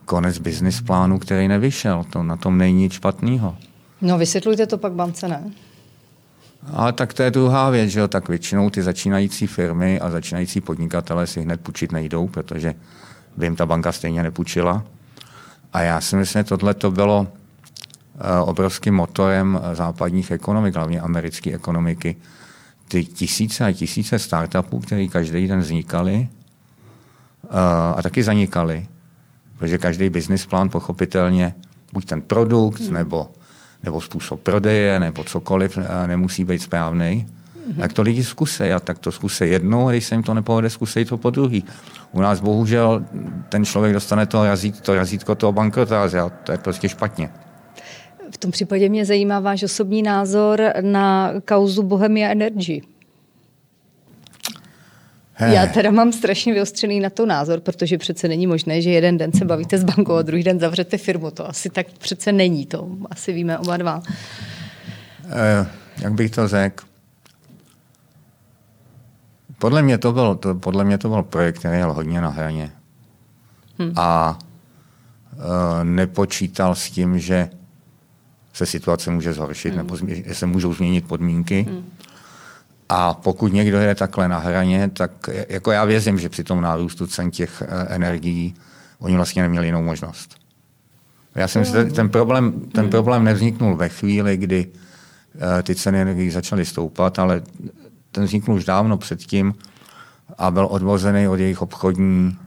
konec 0.04 0.38
business 0.38 0.80
plánu, 0.80 1.18
který 1.18 1.48
nevyšel. 1.48 2.04
To 2.10 2.22
na 2.22 2.36
tom 2.36 2.58
není 2.58 2.82
nic 2.82 2.92
špatného. 2.92 3.56
No 4.00 4.18
vysvětlujte 4.18 4.66
to 4.66 4.78
pak 4.78 4.92
bance, 4.92 5.28
ne? 5.28 5.50
Ale 6.72 6.92
tak 6.92 7.14
to 7.14 7.22
je 7.22 7.30
druhá 7.30 7.70
věc, 7.70 7.90
že 7.90 8.00
jo? 8.00 8.08
tak 8.08 8.28
většinou 8.28 8.70
ty 8.70 8.82
začínající 8.82 9.46
firmy 9.46 10.00
a 10.00 10.10
začínající 10.10 10.60
podnikatele 10.60 11.26
si 11.26 11.40
hned 11.40 11.60
půjčit 11.60 11.92
nejdou, 11.92 12.28
protože 12.28 12.74
by 13.36 13.46
jim 13.46 13.56
ta 13.56 13.66
banka 13.66 13.92
stejně 13.92 14.22
nepůjčila. 14.22 14.84
A 15.72 15.80
já 15.80 16.00
si 16.00 16.16
myslím, 16.16 16.40
že 16.40 16.44
tohle 16.44 16.74
to 16.74 16.90
bylo 16.90 17.26
eh, 17.26 18.40
obrovským 18.40 18.94
motorem 18.94 19.60
západních 19.72 20.30
ekonomik, 20.30 20.74
hlavně 20.74 21.00
americké 21.00 21.54
ekonomiky. 21.54 22.16
Ty 22.88 23.04
tisíce 23.04 23.64
a 23.64 23.72
tisíce 23.72 24.18
startupů, 24.18 24.80
které 24.80 25.08
každý 25.08 25.48
den 25.48 25.60
vznikaly 25.60 26.28
eh, 27.44 27.48
a 27.96 28.02
taky 28.02 28.22
zanikaly, 28.22 28.86
protože 29.58 29.78
každý 29.78 30.10
business 30.10 30.46
plán 30.46 30.68
pochopitelně, 30.68 31.54
buď 31.92 32.04
ten 32.04 32.22
produkt, 32.22 32.80
hmm. 32.80 32.94
nebo 32.94 33.30
nebo 33.84 34.00
způsob 34.00 34.40
prodeje, 34.40 35.00
nebo 35.00 35.24
cokoliv 35.24 35.78
nemusí 36.06 36.44
být 36.44 36.62
správný, 36.62 37.26
mm-hmm. 37.26 37.80
tak 37.80 37.92
to 37.92 38.02
lidi 38.02 38.24
zkusí 38.24 38.62
a 38.62 38.80
tak 38.80 38.98
to 38.98 39.12
zkusí 39.12 39.44
jednou 39.48 39.88
a 39.88 39.92
když 39.92 40.04
se 40.04 40.14
jim 40.14 40.22
to 40.22 40.34
nepovede, 40.34 40.70
zkusí 40.70 41.04
to 41.04 41.16
po 41.16 41.30
druhý. 41.30 41.64
U 42.12 42.20
nás 42.20 42.40
bohužel 42.40 43.04
ten 43.48 43.64
člověk 43.64 43.94
dostane 43.94 44.26
to, 44.26 44.44
razít, 44.44 44.80
to 44.80 44.94
razítko 44.94 45.34
toho 45.34 45.52
bankrotáře 45.52 46.20
a 46.20 46.28
to 46.28 46.52
je 46.52 46.58
prostě 46.58 46.88
špatně. 46.88 47.30
V 48.30 48.38
tom 48.38 48.50
případě 48.50 48.88
mě 48.88 49.04
zajímá 49.04 49.40
váš 49.40 49.62
osobní 49.62 50.02
názor 50.02 50.62
na 50.80 51.32
kauzu 51.44 51.82
Bohemia 51.82 52.28
Energy. 52.28 52.82
He. 55.36 55.54
Já 55.54 55.66
teda 55.66 55.90
mám 55.90 56.12
strašně 56.12 56.52
vyostřený 56.52 57.00
na 57.00 57.10
to 57.10 57.26
názor, 57.26 57.60
protože 57.60 57.98
přece 57.98 58.28
není 58.28 58.46
možné, 58.46 58.82
že 58.82 58.90
jeden 58.90 59.18
den 59.18 59.32
se 59.32 59.44
bavíte 59.44 59.78
s 59.78 59.84
bankou 59.84 60.14
a 60.14 60.22
druhý 60.22 60.42
den 60.42 60.60
zavřete 60.60 60.98
firmu. 60.98 61.30
To 61.30 61.48
asi 61.48 61.70
tak 61.70 61.86
přece 61.98 62.32
není. 62.32 62.66
To 62.66 62.88
asi 63.10 63.32
víme 63.32 63.58
oba 63.58 63.76
dva. 63.76 64.02
Eh, 65.28 65.66
jak 66.02 66.12
bych 66.12 66.30
to 66.30 66.48
řekl? 66.48 66.84
Podle 69.58 69.82
mě 69.82 69.98
to 69.98 70.12
byl, 70.12 70.34
to, 70.34 70.54
podle 70.54 70.84
mě 70.84 70.98
to 70.98 71.08
byl 71.08 71.22
projekt, 71.22 71.58
který 71.58 71.78
jel 71.78 71.92
hodně 71.92 72.20
na 72.20 72.28
hraně. 72.28 72.72
Hmm. 73.78 73.92
A 73.96 74.38
e, 75.80 75.84
nepočítal 75.84 76.74
s 76.74 76.90
tím, 76.90 77.18
že 77.18 77.50
se 78.52 78.66
situace 78.66 79.10
může 79.10 79.32
zhoršit, 79.32 79.68
hmm. 79.68 79.76
nebo 79.76 79.96
že 79.96 80.34
se 80.34 80.46
můžou 80.46 80.74
změnit 80.74 81.08
podmínky. 81.08 81.66
Hmm. 81.68 81.84
A 82.88 83.14
pokud 83.14 83.52
někdo 83.52 83.78
je 83.78 83.94
takhle 83.94 84.28
na 84.28 84.38
hraně, 84.38 84.90
tak 84.92 85.10
jako 85.48 85.70
já 85.72 85.84
věřím, 85.84 86.18
že 86.18 86.28
při 86.28 86.44
tom 86.44 86.60
nárůstu 86.60 87.06
cen 87.06 87.30
těch 87.30 87.62
eh, 87.62 87.94
energií 87.94 88.54
oni 88.98 89.16
vlastně 89.16 89.42
neměli 89.42 89.66
jinou 89.66 89.82
možnost. 89.82 90.34
Já 91.34 91.48
si 91.48 91.58
myslím, 91.58 91.88
že 91.88 91.92
ten 91.92 92.08
problém, 92.08 92.52
ten 92.60 92.90
problém 92.90 93.24
nevzniknul 93.24 93.76
ve 93.76 93.88
chvíli, 93.88 94.36
kdy 94.36 94.66
eh, 95.58 95.62
ty 95.62 95.74
ceny 95.74 96.00
energií 96.00 96.30
začaly 96.30 96.64
stoupat, 96.64 97.18
ale 97.18 97.42
ten 98.12 98.24
vzniknul 98.24 98.56
už 98.56 98.64
dávno 98.64 98.98
předtím 98.98 99.54
a 100.38 100.50
byl 100.50 100.66
odvozený 100.70 101.28
od 101.28 101.40
jejich 101.40 101.62
obchodní 101.62 102.38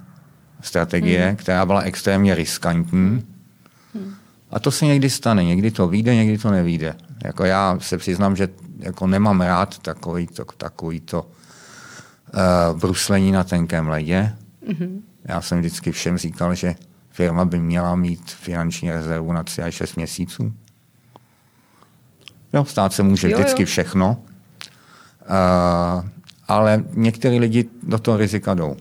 strategie, 0.62 1.28
hmm. 1.28 1.36
která 1.36 1.66
byla 1.66 1.82
extrémně 1.82 2.36
riskantní. 2.36 3.26
Hmm. 3.94 4.14
A 4.52 4.60
to 4.60 4.72
se 4.72 4.86
někdy 4.86 5.10
stane, 5.10 5.44
někdy 5.44 5.72
to 5.72 5.88
vyjde, 5.88 6.16
někdy 6.16 6.38
to 6.38 6.52
nevíde. 6.52 6.96
Jako 7.26 7.46
já 7.46 7.78
se 7.82 7.98
přiznám, 7.98 8.36
že 8.36 8.50
jako 8.80 9.08
nemám 9.08 9.42
rád 9.42 9.78
takový 9.78 10.28
to, 10.28 10.46
takový 10.46 11.00
to 11.00 11.24
uh, 11.24 12.80
bruslení 12.80 13.32
na 13.32 13.44
tenkém 13.44 13.88
ledě. 13.88 14.36
Mm-hmm. 14.68 15.02
Já 15.26 15.42
jsem 15.42 15.60
vždycky 15.60 15.92
všem 15.92 16.18
říkal, 16.18 16.56
že 16.56 16.76
firma 17.10 17.46
by 17.46 17.60
měla 17.60 17.96
mít 17.96 18.32
finanční 18.32 18.92
rezervu 18.92 19.34
na 19.34 19.44
3 19.44 19.62
až 19.62 19.76
6 19.76 19.96
měsíců. 19.96 20.54
Jo, 22.54 22.66
stát 22.66 22.94
se 22.94 23.04
může 23.04 23.30
jo, 23.30 23.38
vždycky 23.38 23.62
jo. 23.62 23.66
všechno, 23.66 24.18
uh, 25.30 26.10
ale 26.48 26.84
některý 26.94 27.40
lidi 27.40 27.70
do 27.84 28.00
toho 28.00 28.18
rizika 28.18 28.54
jdou. 28.54 28.78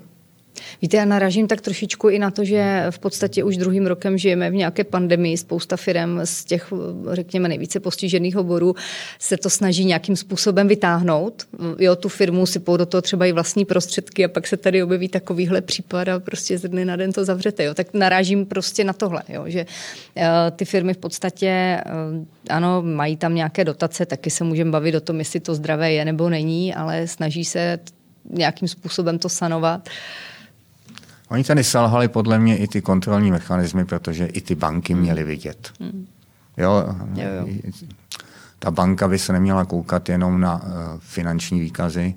Víte, 0.82 0.96
já 0.96 1.04
naražím 1.04 1.46
tak 1.46 1.61
trošičku 1.61 2.08
i 2.08 2.18
na 2.18 2.30
to, 2.30 2.44
že 2.44 2.87
v 2.90 2.99
podstatě 2.99 3.44
už 3.44 3.56
druhým 3.56 3.87
rokem 3.87 4.18
žijeme 4.18 4.50
v 4.50 4.54
nějaké 4.54 4.85
pandemii. 4.85 5.37
Spousta 5.37 5.76
firm 5.76 6.20
z 6.25 6.44
těch, 6.44 6.73
řekněme, 7.12 7.49
nejvíce 7.49 7.80
postižených 7.80 8.37
oborů 8.37 8.75
se 9.18 9.37
to 9.37 9.50
snaží 9.50 9.85
nějakým 9.85 10.16
způsobem 10.16 10.68
vytáhnout. 10.68 11.46
Jo, 11.78 11.96
tu 11.96 12.08
firmu 12.08 12.46
si 12.46 12.61
do 12.76 12.87
toho 12.87 13.02
třeba 13.02 13.26
i 13.26 13.32
vlastní 13.32 13.64
prostředky 13.64 14.25
a 14.25 14.28
pak 14.28 14.46
se 14.46 14.56
tady 14.56 14.82
objeví 14.82 15.08
takovýhle 15.08 15.61
případ 15.61 16.08
a 16.08 16.20
prostě 16.20 16.58
ze 16.58 16.68
dne 16.68 16.85
na 16.85 16.96
den 16.96 17.12
to 17.12 17.25
zavřete. 17.25 17.64
Jo. 17.64 17.75
Tak 17.75 17.94
narážím 17.94 18.46
prostě 18.46 18.85
na 18.85 18.92
tohle, 18.92 19.23
jo, 19.28 19.44
že 19.46 19.66
uh, 20.16 20.23
ty 20.56 20.64
firmy 20.64 20.94
v 20.94 20.99
podstatě 20.99 21.80
uh, 21.87 22.25
ano, 22.49 22.82
mají 22.82 23.16
tam 23.16 23.35
nějaké 23.35 23.64
dotace, 23.64 24.06
taky 24.06 24.30
se 24.30 24.44
můžeme 24.44 24.70
bavit 24.70 24.94
o 24.94 25.00
tom, 25.00 25.18
jestli 25.18 25.40
to 25.40 25.54
zdravé 25.54 25.92
je 25.92 26.04
nebo 26.04 26.30
není, 26.30 26.75
ale 26.75 27.06
snaží 27.06 27.44
se 27.44 27.78
nějakým 28.30 28.68
způsobem 28.68 29.18
to 29.18 29.28
sanovat. 29.28 29.88
Uh, 29.88 29.92
Oni 31.28 31.45
tady 31.45 31.64
selhali 31.64 32.09
podle 32.09 32.38
mě 32.38 32.59
i 32.59 32.68
ty 32.68 32.83
kontrolní 32.83 33.30
mechanismy, 33.30 33.85
protože 33.85 34.26
i 34.26 34.40
ty 34.40 34.54
banky 34.54 34.92
hmm. 34.92 35.02
měly 35.02 35.25
vidět. 35.25 35.73
Hmm. 35.80 36.06
Jo, 36.56 36.85
jo, 37.14 37.28
jo. 37.47 37.73
Ta 38.59 38.71
banka 38.71 39.09
by 39.09 39.18
se 39.18 39.33
neměla 39.33 39.64
koukat 39.64 40.09
jenom 40.09 40.40
na 40.40 40.54
uh, 40.54 40.71
finanční 40.99 41.61
výkazy, 41.61 42.14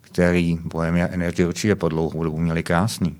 který 0.00 0.58
Bohemia 0.64 1.08
Energy 1.08 1.46
určitě 1.46 1.74
po 1.74 1.88
dlouhou 1.88 2.24
dobu 2.24 2.38
měli 2.38 2.62
krásný. 2.62 3.16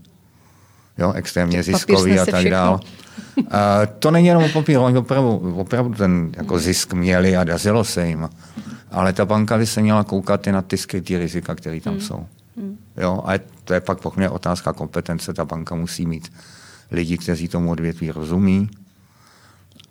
Jo, 0.99 1.12
extrémně 1.12 1.62
ziskový 1.62 2.18
a 2.18 2.26
tak 2.26 2.44
dále. 2.44 2.78
Uh, 3.37 3.44
to 3.99 4.11
není 4.11 4.26
jenom 4.26 4.44
o 4.44 4.49
papíru, 4.49 4.82
oni 4.82 4.99
opravdu, 4.99 5.54
opravdu 5.56 5.94
ten 5.94 6.32
jako 6.37 6.58
zisk 6.58 6.92
měli 6.92 7.37
a 7.37 7.44
dařilo 7.44 7.84
se 7.84 8.06
jim. 8.06 8.28
Ale 8.90 9.12
ta 9.12 9.25
banka 9.25 9.58
by 9.58 9.66
se 9.66 9.82
měla 9.82 10.04
koukat 10.04 10.46
i 10.46 10.52
na 10.52 10.62
ty 10.62 10.76
skrytý 10.76 11.18
rizika, 11.18 11.54
které 11.54 11.80
tam 11.80 11.94
hmm. 11.94 12.02
jsou. 12.02 12.26
Hmm. 12.56 12.78
Jo, 12.96 13.23
a 13.26 13.32
to 13.64 13.75
je 13.75 13.80
pak 13.80 14.16
mě 14.16 14.30
otázka 14.30 14.73
kompetence. 14.73 15.34
Ta 15.34 15.44
banka 15.44 15.75
musí 15.75 16.06
mít 16.06 16.32
lidi, 16.90 17.18
kteří 17.18 17.49
tomu 17.49 17.70
odvětví 17.70 18.11
rozumí. 18.11 18.70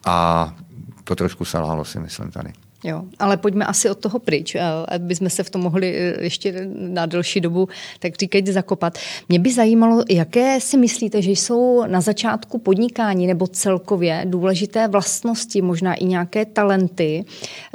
A 0.05 0.55
to 1.03 1.15
trošku 1.15 1.45
selhalo 1.45 1.85
si 1.85 1.99
myslím 1.99 2.31
tady. 2.31 2.53
Jo, 2.83 3.03
ale 3.19 3.37
pojďme 3.37 3.65
asi 3.65 3.89
od 3.89 3.97
toho 3.97 4.19
pryč, 4.19 4.55
aby 4.87 5.15
jsme 5.15 5.29
se 5.29 5.43
v 5.43 5.49
tom 5.49 5.61
mohli 5.61 5.95
e, 5.95 6.23
ještě 6.23 6.67
na 6.75 7.05
delší 7.05 7.41
dobu, 7.41 7.69
tak 7.99 8.15
říkejte, 8.15 8.53
zakopat. 8.53 8.97
Mě 9.29 9.39
by 9.39 9.53
zajímalo, 9.53 10.03
jaké 10.09 10.59
si 10.59 10.77
myslíte, 10.77 11.21
že 11.21 11.31
jsou 11.31 11.85
na 11.87 12.01
začátku 12.01 12.57
podnikání 12.57 13.27
nebo 13.27 13.47
celkově 13.47 14.25
důležité 14.25 14.87
vlastnosti, 14.87 15.61
možná 15.61 15.93
i 15.93 16.05
nějaké 16.05 16.45
talenty 16.45 17.25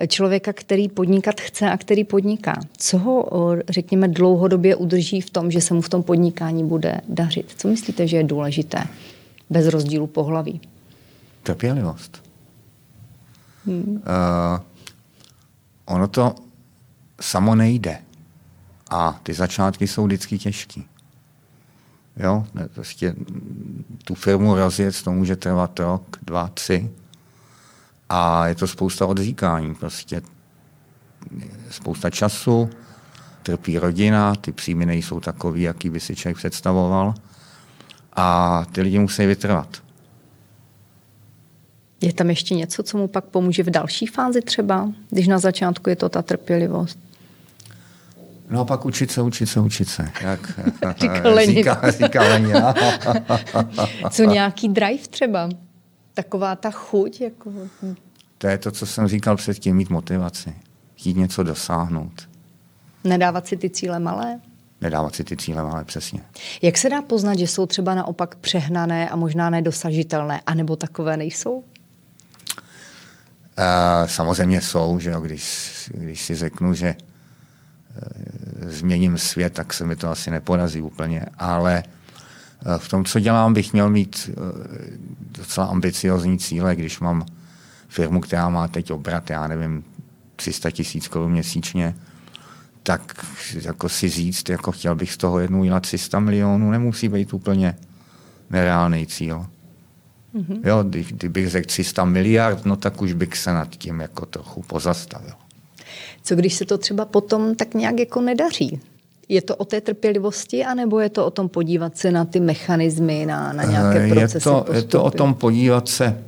člověka, 0.08 0.52
který 0.52 0.88
podnikat 0.88 1.40
chce 1.40 1.70
a 1.70 1.76
který 1.76 2.04
podniká. 2.04 2.60
Co 2.78 2.98
ho, 2.98 3.28
řekněme, 3.68 4.08
dlouhodobě 4.08 4.76
udrží 4.76 5.20
v 5.20 5.30
tom, 5.30 5.50
že 5.50 5.60
se 5.60 5.74
mu 5.74 5.80
v 5.80 5.88
tom 5.88 6.02
podnikání 6.02 6.64
bude 6.64 7.00
dařit? 7.08 7.54
Co 7.56 7.68
myslíte, 7.68 8.06
že 8.06 8.16
je 8.16 8.24
důležité 8.24 8.84
bez 9.50 9.66
rozdílu 9.66 10.06
pohlaví? 10.06 10.60
Trpělivost. 11.42 12.22
Hmm. 13.66 14.02
Uh, 14.06 14.60
ono 15.88 16.08
to 16.08 16.34
samo 17.20 17.54
nejde. 17.54 17.98
A 18.90 19.20
ty 19.22 19.34
začátky 19.34 19.86
jsou 19.86 20.04
vždycky 20.04 20.38
těžké. 20.38 20.80
Jo, 22.16 22.46
prostě 22.74 23.14
tu 24.04 24.14
firmu 24.14 24.54
rozjet, 24.54 25.02
to 25.02 25.12
může 25.12 25.36
trvat 25.36 25.78
rok, 25.78 26.18
dva, 26.22 26.48
tři. 26.48 26.90
A 28.08 28.46
je 28.46 28.54
to 28.54 28.66
spousta 28.66 29.06
odříkání. 29.06 29.74
Prostě 29.74 30.22
spousta 31.70 32.10
času, 32.10 32.70
trpí 33.42 33.78
rodina, 33.78 34.34
ty 34.34 34.52
příjmy 34.52 34.86
nejsou 34.86 35.20
takový, 35.20 35.62
jaký 35.62 35.90
by 35.90 36.00
si 36.00 36.16
člověk 36.16 36.36
představoval. 36.36 37.14
A 38.16 38.64
ty 38.72 38.80
lidi 38.80 38.98
musí 38.98 39.26
vytrvat. 39.26 39.82
Je 42.00 42.12
tam 42.12 42.30
ještě 42.30 42.54
něco, 42.54 42.82
co 42.82 42.98
mu 42.98 43.08
pak 43.08 43.24
pomůže 43.24 43.62
v 43.62 43.70
další 43.70 44.06
fázi 44.06 44.40
třeba, 44.42 44.92
když 45.10 45.28
na 45.28 45.38
začátku 45.38 45.90
je 45.90 45.96
to 45.96 46.08
ta 46.08 46.22
trpělivost? 46.22 46.98
No 48.50 48.60
a 48.60 48.64
pak 48.64 48.84
učit 48.84 49.10
se, 49.10 49.22
učit 49.22 49.46
se, 49.46 49.60
učit 49.60 49.88
se. 49.88 50.10
Jak 50.20 50.60
říká, 51.46 51.90
říká 51.90 52.22
Lenina. 52.22 52.74
co 54.10 54.24
nějaký 54.24 54.68
drive 54.68 55.08
třeba? 55.10 55.48
Taková 56.14 56.56
ta 56.56 56.70
chuť? 56.70 57.20
Jako... 57.20 57.52
To 58.38 58.46
je 58.46 58.58
to, 58.58 58.70
co 58.70 58.86
jsem 58.86 59.08
říkal 59.08 59.36
předtím, 59.36 59.76
mít 59.76 59.90
motivaci. 59.90 60.54
Chtít 60.94 61.16
něco 61.16 61.42
dosáhnout. 61.42 62.28
Nedávat 63.04 63.46
si 63.46 63.56
ty 63.56 63.70
cíle 63.70 63.98
malé? 63.98 64.40
Nedávat 64.80 65.14
si 65.14 65.24
ty 65.24 65.36
cíle 65.36 65.62
malé, 65.62 65.84
přesně. 65.84 66.20
Jak 66.62 66.78
se 66.78 66.90
dá 66.90 67.02
poznat, 67.02 67.38
že 67.38 67.46
jsou 67.46 67.66
třeba 67.66 67.94
naopak 67.94 68.36
přehnané 68.36 69.08
a 69.08 69.16
možná 69.16 69.50
nedosažitelné, 69.50 70.40
anebo 70.46 70.76
takové 70.76 71.16
nejsou? 71.16 71.64
Samozřejmě 74.06 74.60
jsou, 74.60 74.98
že 74.98 75.10
jo, 75.10 75.20
když, 75.20 75.72
když 75.94 76.22
si 76.22 76.34
řeknu, 76.34 76.74
že 76.74 76.88
e, 76.88 76.96
změním 78.70 79.18
svět, 79.18 79.52
tak 79.52 79.72
se 79.72 79.84
mi 79.84 79.96
to 79.96 80.10
asi 80.10 80.30
neporazí 80.30 80.80
úplně, 80.80 81.26
ale 81.38 81.78
e, 81.78 81.84
v 82.78 82.88
tom, 82.88 83.04
co 83.04 83.20
dělám, 83.20 83.54
bych 83.54 83.72
měl 83.72 83.90
mít 83.90 84.30
e, 84.30 84.34
docela 85.38 85.66
ambiciozní 85.66 86.38
cíle, 86.38 86.76
když 86.76 87.00
mám 87.00 87.26
firmu, 87.88 88.20
která 88.20 88.48
má 88.48 88.68
teď 88.68 88.90
obrat, 88.90 89.30
já 89.30 89.46
nevím, 89.46 89.84
300 90.36 90.70
tisíc 90.70 91.08
korun 91.08 91.32
měsíčně, 91.32 91.94
tak 92.82 93.26
jako 93.54 93.88
si 93.88 94.08
říct, 94.08 94.48
jako 94.48 94.72
chtěl 94.72 94.94
bych 94.94 95.12
z 95.12 95.16
toho 95.16 95.38
jednou 95.38 95.64
na 95.64 95.80
300 95.80 96.20
milionů, 96.20 96.70
nemusí 96.70 97.08
být 97.08 97.32
úplně 97.32 97.76
nereálný 98.50 99.06
cíl. 99.06 99.46
Mm-hmm. 100.34 100.60
Jo, 100.64 100.82
kdy, 100.82 101.04
kdybych 101.04 101.48
řekl 101.50 101.66
300 101.66 102.04
miliard, 102.04 102.64
no 102.64 102.76
tak 102.76 103.02
už 103.02 103.12
bych 103.12 103.36
se 103.36 103.52
nad 103.52 103.68
tím 103.68 104.00
jako 104.00 104.26
trochu 104.26 104.62
pozastavil. 104.62 105.32
Co 106.22 106.36
když 106.36 106.54
se 106.54 106.64
to 106.64 106.78
třeba 106.78 107.04
potom 107.04 107.54
tak 107.54 107.74
nějak 107.74 107.98
jako 107.98 108.20
nedaří? 108.20 108.80
Je 109.28 109.42
to 109.42 109.56
o 109.56 109.64
té 109.64 109.80
trpělivosti, 109.80 110.64
anebo 110.64 111.00
je 111.00 111.08
to 111.08 111.26
o 111.26 111.30
tom 111.30 111.48
podívat 111.48 111.98
se 111.98 112.10
na 112.10 112.24
ty 112.24 112.40
mechanismy, 112.40 113.26
na, 113.26 113.52
na 113.52 113.64
nějaké 113.64 114.08
procesy? 114.08 114.36
Je 114.36 114.40
to, 114.40 114.66
je 114.72 114.82
to 114.82 115.04
o 115.04 115.10
tom 115.10 115.34
podívat 115.34 115.88
se 115.88 116.24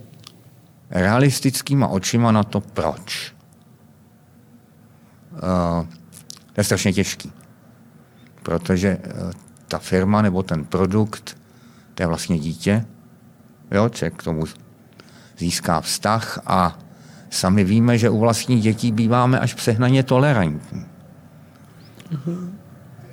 realistickýma 0.90 1.88
očima 1.88 2.32
na 2.32 2.44
to, 2.44 2.60
proč. 2.60 3.34
Uh, 5.32 5.86
to 6.52 6.60
je 6.60 6.64
strašně 6.64 6.92
těžký. 6.92 7.32
Protože 8.42 8.98
uh, 8.98 9.30
ta 9.68 9.78
firma 9.78 10.22
nebo 10.22 10.42
ten 10.42 10.64
produkt, 10.64 11.36
to 11.94 12.02
je 12.02 12.06
vlastně 12.06 12.38
dítě, 12.38 12.84
Jo, 13.70 13.88
člověk 13.88 14.14
k 14.14 14.22
tomu 14.22 14.44
získá 15.38 15.80
vztah 15.80 16.40
a 16.46 16.78
sami 17.30 17.64
víme, 17.64 17.98
že 17.98 18.10
u 18.10 18.18
vlastních 18.18 18.62
dětí 18.62 18.92
býváme 18.92 19.40
až 19.40 19.54
přehnaně 19.54 20.02
tolerantní. 20.02 20.86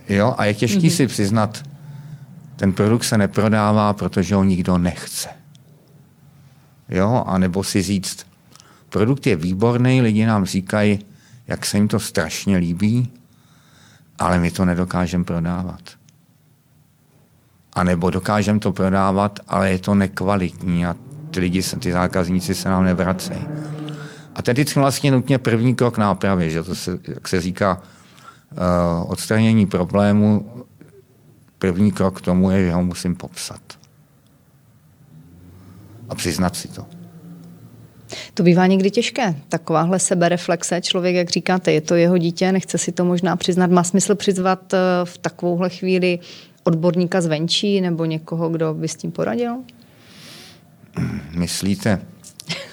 Jo, 0.10 0.36
a 0.38 0.46
je 0.46 0.54
těžký 0.54 0.88
mm-hmm. 0.88 0.96
si 0.96 1.08
přiznat, 1.08 1.64
ten 2.56 2.74
produkt 2.74 3.04
se 3.04 3.18
neprodává, 3.18 3.94
protože 3.94 4.36
ho 4.36 4.44
nikdo 4.44 4.78
nechce. 4.78 5.30
Jo, 6.90 7.24
a 7.28 7.38
nebo 7.38 7.64
si 7.64 7.82
říct, 7.82 8.28
produkt 8.90 9.28
je 9.28 9.36
výborný, 9.36 10.02
lidi 10.02 10.26
nám 10.26 10.46
říkají, 10.46 11.00
jak 11.48 11.66
se 11.66 11.78
jim 11.78 11.88
to 11.88 12.00
strašně 12.00 12.58
líbí, 12.58 13.12
ale 14.20 14.40
my 14.40 14.52
to 14.52 14.66
nedokážeme 14.66 15.24
prodávat. 15.24 15.97
A 17.78 17.84
nebo 17.84 18.10
dokážeme 18.10 18.60
to 18.60 18.74
prodávat, 18.74 19.40
ale 19.48 19.72
je 19.72 19.80
to 19.80 19.96
nekvalitní 19.96 20.86
a 20.86 20.96
ty 21.32 21.40
lidi, 21.40 21.62
ty 21.80 21.92
zákazníci 21.92 22.56
se 22.56 22.70
nám 22.70 22.84
nevracejí. 22.84 23.48
A 24.36 24.42
to 24.42 24.52
je 24.52 24.66
vlastně 24.76 25.12
nutně 25.12 25.38
první 25.38 25.76
krok 25.76 25.98
nápravy, 25.98 26.52
že 26.52 26.64
to 26.64 26.76
se, 26.76 27.00
jak 27.08 27.28
se 27.28 27.42
říká, 27.42 27.82
uh, 28.52 29.12
odstranění 29.12 29.66
problému, 29.66 30.52
první 31.60 31.92
krok 31.92 32.18
k 32.18 32.26
tomu 32.26 32.52
je, 32.52 32.66
že 32.66 32.74
ho 32.74 32.84
musím 32.84 33.16
popsat. 33.16 33.62
A 36.10 36.16
přiznat 36.16 36.56
si 36.56 36.68
to. 36.68 36.86
To 38.34 38.44
bývá 38.44 38.68
někdy 38.68 38.92
těžké, 38.92 39.36
takováhle 39.50 40.00
sebereflexe. 40.00 40.82
Člověk, 40.82 41.16
jak 41.16 41.30
říkáte, 41.30 41.72
je 41.72 41.82
to 41.82 41.96
jeho 41.96 42.18
dítě, 42.18 42.52
nechce 42.52 42.78
si 42.78 42.92
to 42.92 43.06
možná 43.06 43.36
přiznat. 43.36 43.72
Má 43.72 43.84
smysl 43.84 44.16
přizvat 44.16 44.74
eh, 44.74 44.78
v 45.04 45.18
takovouhle 45.18 45.70
chvíli 45.70 46.20
odborníka 46.68 47.22
zvenčí 47.22 47.82
nebo 47.82 48.06
někoho, 48.06 48.50
kdo 48.50 48.74
by 48.74 48.88
s 48.88 48.96
tím 48.96 49.12
poradil? 49.12 49.56
Myslíte, 51.32 52.02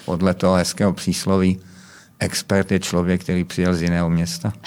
podle 0.05 0.33
toho 0.33 0.55
hezkého 0.55 0.93
přísloví, 0.93 1.59
expert 2.19 2.71
je 2.71 2.79
člověk, 2.79 3.21
který 3.23 3.43
přijel 3.43 3.75
z 3.75 3.81
jiného 3.81 4.09
města. 4.09 4.53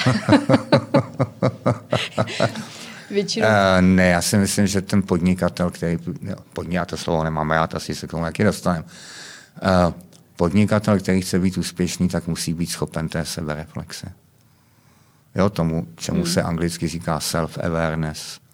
Většinou... 3.10 3.46
Uh, 3.46 3.52
ne, 3.80 4.08
já 4.08 4.22
si 4.22 4.36
myslím, 4.36 4.66
že 4.66 4.82
ten 4.82 5.02
podnikatel, 5.02 5.70
který, 5.70 5.98
podniká 6.52 6.84
to 6.84 6.96
slovo 6.96 7.24
nemám 7.24 7.50
rád, 7.50 7.74
asi 7.74 7.94
se 7.94 8.06
k 8.06 8.10
tomu 8.10 8.24
taky 8.24 8.44
dostaneme. 8.44 8.84
Uh, 8.84 9.92
podnikatel, 10.36 10.98
který 10.98 11.20
chce 11.20 11.38
být 11.38 11.58
úspěšný, 11.58 12.08
tak 12.08 12.26
musí 12.26 12.54
být 12.54 12.70
schopen 12.70 13.08
té 13.08 13.24
sebereflexe. 13.24 14.12
Jo, 15.34 15.50
tomu, 15.50 15.86
čemu 15.96 16.22
hmm. 16.22 16.32
se 16.32 16.42
anglicky 16.42 16.88
říká 16.88 17.18
self-awareness. 17.18 18.47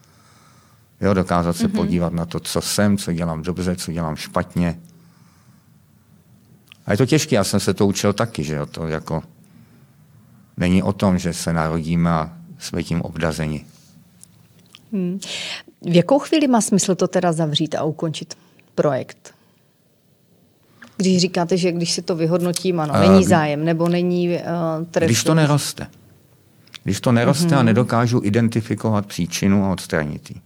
Jo, 1.05 1.15
dokázat 1.15 1.57
se 1.57 1.67
mm-hmm. 1.67 1.77
podívat 1.77 2.13
na 2.13 2.27
to, 2.27 2.41
co 2.41 2.61
jsem, 2.61 2.99
co 2.99 3.13
dělám 3.13 3.43
dobře, 3.43 3.77
co 3.77 3.93
dělám 3.93 4.17
špatně. 4.17 4.79
A 6.87 6.93
je 6.93 6.97
to 6.97 7.07
těžké, 7.07 7.35
já 7.37 7.45
jsem 7.45 7.61
se 7.61 7.75
to 7.75 7.87
učil 7.87 8.13
taky, 8.13 8.45
že 8.45 8.55
jo, 8.55 8.67
to 8.67 8.89
jako 8.89 9.23
není 10.57 10.83
o 10.83 10.93
tom, 10.93 11.19
že 11.19 11.33
se 11.33 11.53
narodíme 11.53 12.11
a 12.11 12.33
jsme 12.59 12.83
tím 12.83 13.03
obdazeni. 13.03 13.65
Hmm. 14.93 15.21
V 15.83 15.95
jakou 15.95 16.19
chvíli 16.19 16.47
má 16.47 16.61
smysl 16.61 16.95
to 16.95 17.09
teda 17.09 17.33
zavřít 17.33 17.75
a 17.75 17.83
ukončit 17.83 18.35
projekt? 18.75 19.35
Když 20.97 21.19
říkáte, 21.19 21.57
že 21.57 21.73
když 21.73 21.93
si 21.93 22.03
to 22.03 22.17
vyhodnotím, 22.17 22.81
ano, 22.81 22.95
není 23.01 23.23
uh, 23.23 23.29
zájem, 23.29 23.65
nebo 23.65 23.89
není 23.89 24.29
uh, 24.29 24.87
trest. 24.91 25.09
Když 25.09 25.25
to 25.25 25.35
neroste. 25.35 25.87
Když 26.85 27.01
to 27.01 27.13
neroste 27.13 27.47
uh-huh. 27.47 27.55
a 27.55 27.59
mhm. 27.59 27.67
nedokážu 27.67 28.21
identifikovat 28.25 29.07
příčinu 29.07 29.65
a 29.65 29.73
odstranit 29.73 30.31
ji. 30.31 30.37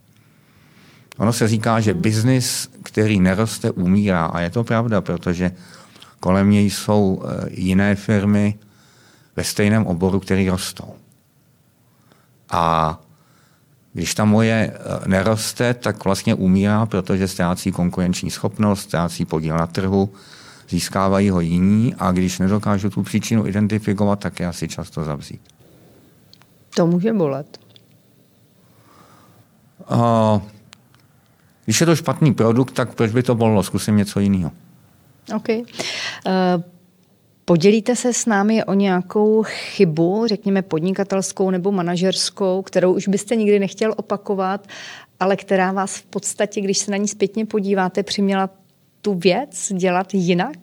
Ono 1.18 1.32
se 1.32 1.48
říká, 1.48 1.80
že 1.80 1.94
biznis, 1.94 2.70
který 2.82 3.20
neroste, 3.20 3.70
umírá. 3.70 4.26
A 4.26 4.40
je 4.40 4.50
to 4.50 4.64
pravda, 4.64 5.00
protože 5.00 5.52
kolem 6.20 6.50
něj 6.50 6.70
jsou 6.70 7.22
eh, 7.24 7.48
jiné 7.50 7.94
firmy 7.94 8.58
ve 9.36 9.44
stejném 9.44 9.86
oboru, 9.86 10.20
které 10.20 10.50
rostou. 10.50 10.94
A 12.50 13.00
když 13.92 14.14
ta 14.14 14.24
moje 14.24 14.72
eh, 14.74 15.08
neroste, 15.08 15.74
tak 15.74 16.04
vlastně 16.04 16.34
umírá, 16.34 16.86
protože 16.86 17.28
ztrácí 17.28 17.72
konkurenční 17.72 18.30
schopnost, 18.30 18.80
ztrácí 18.80 19.24
podíl 19.24 19.56
na 19.56 19.66
trhu, 19.66 20.12
získávají 20.68 21.30
ho 21.30 21.40
jiní 21.40 21.94
a 21.98 22.12
když 22.12 22.38
nedokážu 22.38 22.90
tu 22.90 23.02
příčinu 23.02 23.46
identifikovat, 23.46 24.20
tak 24.20 24.40
je 24.40 24.46
asi 24.46 24.68
často 24.68 25.04
zavřít. 25.04 25.40
To 26.74 26.86
může 26.86 27.12
bolet. 27.12 27.60
Uh, 29.90 30.42
když 31.68 31.80
je 31.80 31.86
to 31.86 31.96
špatný 31.96 32.34
produkt, 32.34 32.72
tak 32.72 32.94
proč 32.94 33.12
by 33.12 33.22
to 33.22 33.34
bylo? 33.34 33.62
Zkusím 33.62 33.96
něco 33.96 34.20
jiného. 34.20 34.52
OK. 35.36 35.48
Uh, 35.48 35.64
podělíte 37.44 37.96
se 37.96 38.12
s 38.12 38.26
námi 38.26 38.64
o 38.64 38.74
nějakou 38.74 39.42
chybu, 39.42 40.26
řekněme 40.26 40.62
podnikatelskou 40.62 41.50
nebo 41.50 41.72
manažerskou, 41.72 42.62
kterou 42.62 42.94
už 42.94 43.08
byste 43.08 43.36
nikdy 43.36 43.58
nechtěl 43.58 43.94
opakovat, 43.96 44.66
ale 45.20 45.36
která 45.36 45.72
vás 45.72 45.96
v 45.96 46.02
podstatě, 46.02 46.60
když 46.60 46.78
se 46.78 46.90
na 46.90 46.96
ní 46.96 47.08
zpětně 47.08 47.46
podíváte, 47.46 48.02
přiměla 48.02 48.50
tu 49.02 49.14
věc 49.14 49.72
dělat 49.72 50.14
jinak? 50.14 50.58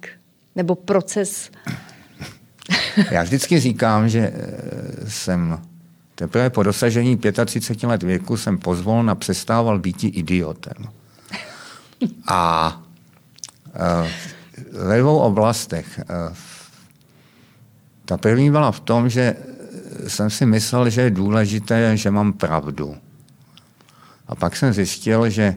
Nebo 0.56 0.76
proces? 0.76 1.52
Já 3.12 3.24
vždycky 3.24 3.60
říkám, 3.60 4.10
že 4.10 4.20
eh, 4.20 5.10
jsem 5.10 5.62
Teprve 6.16 6.50
po 6.50 6.64
dosažení 6.64 7.18
35 7.46 7.88
let 7.88 8.04
věku 8.04 8.38
jsem 8.38 8.58
pozvolna 8.58 9.16
přestával 9.16 9.80
být 9.80 10.04
idiotem. 10.04 10.74
A 12.28 12.82
uh, 14.02 14.08
ve 14.88 15.00
dvou 15.00 15.18
oblastech. 15.18 16.00
Uh, 16.10 16.36
ta 18.06 18.18
první 18.18 18.52
byla 18.52 18.72
v 18.72 18.80
tom, 18.80 19.10
že 19.10 19.36
jsem 20.08 20.30
si 20.30 20.46
myslel, 20.46 20.90
že 20.90 21.02
je 21.02 21.10
důležité, 21.10 21.98
že 21.98 22.12
mám 22.12 22.34
pravdu. 22.34 22.96
A 24.28 24.36
pak 24.36 24.56
jsem 24.56 24.74
zjistil, 24.74 25.30
že 25.30 25.56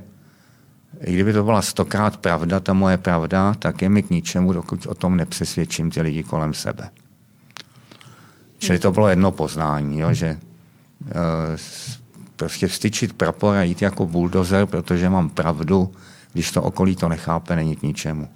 i 1.00 1.12
kdyby 1.12 1.32
to 1.32 1.44
byla 1.44 1.62
stokrát 1.62 2.16
pravda, 2.16 2.60
ta 2.60 2.72
moje 2.72 2.98
pravda, 2.98 3.54
tak 3.58 3.82
je 3.82 3.88
mi 3.88 4.02
k 4.02 4.10
ničemu, 4.10 4.52
dokud 4.52 4.86
o 4.86 4.94
tom 4.94 5.16
nepřesvědčím 5.16 5.90
ty 5.90 6.02
lidi 6.02 6.22
kolem 6.22 6.54
sebe. 6.54 6.90
Čili 8.58 8.78
to 8.78 8.92
bylo 8.92 9.08
jedno 9.08 9.32
poznání, 9.32 9.98
jo, 9.98 10.12
že 10.12 10.38
Eh, 10.38 10.47
prostě 12.36 12.66
vstyčit 12.66 13.12
prapor 13.12 13.56
a 13.56 13.62
jít 13.62 13.82
jako 13.82 14.06
buldozer, 14.06 14.66
protože 14.66 15.10
mám 15.10 15.30
pravdu, 15.30 15.92
když 16.32 16.50
to 16.50 16.62
okolí 16.62 16.96
to 16.96 17.08
nechápe, 17.08 17.56
není 17.56 17.76
k 17.76 17.82
ničemu. 17.82 18.28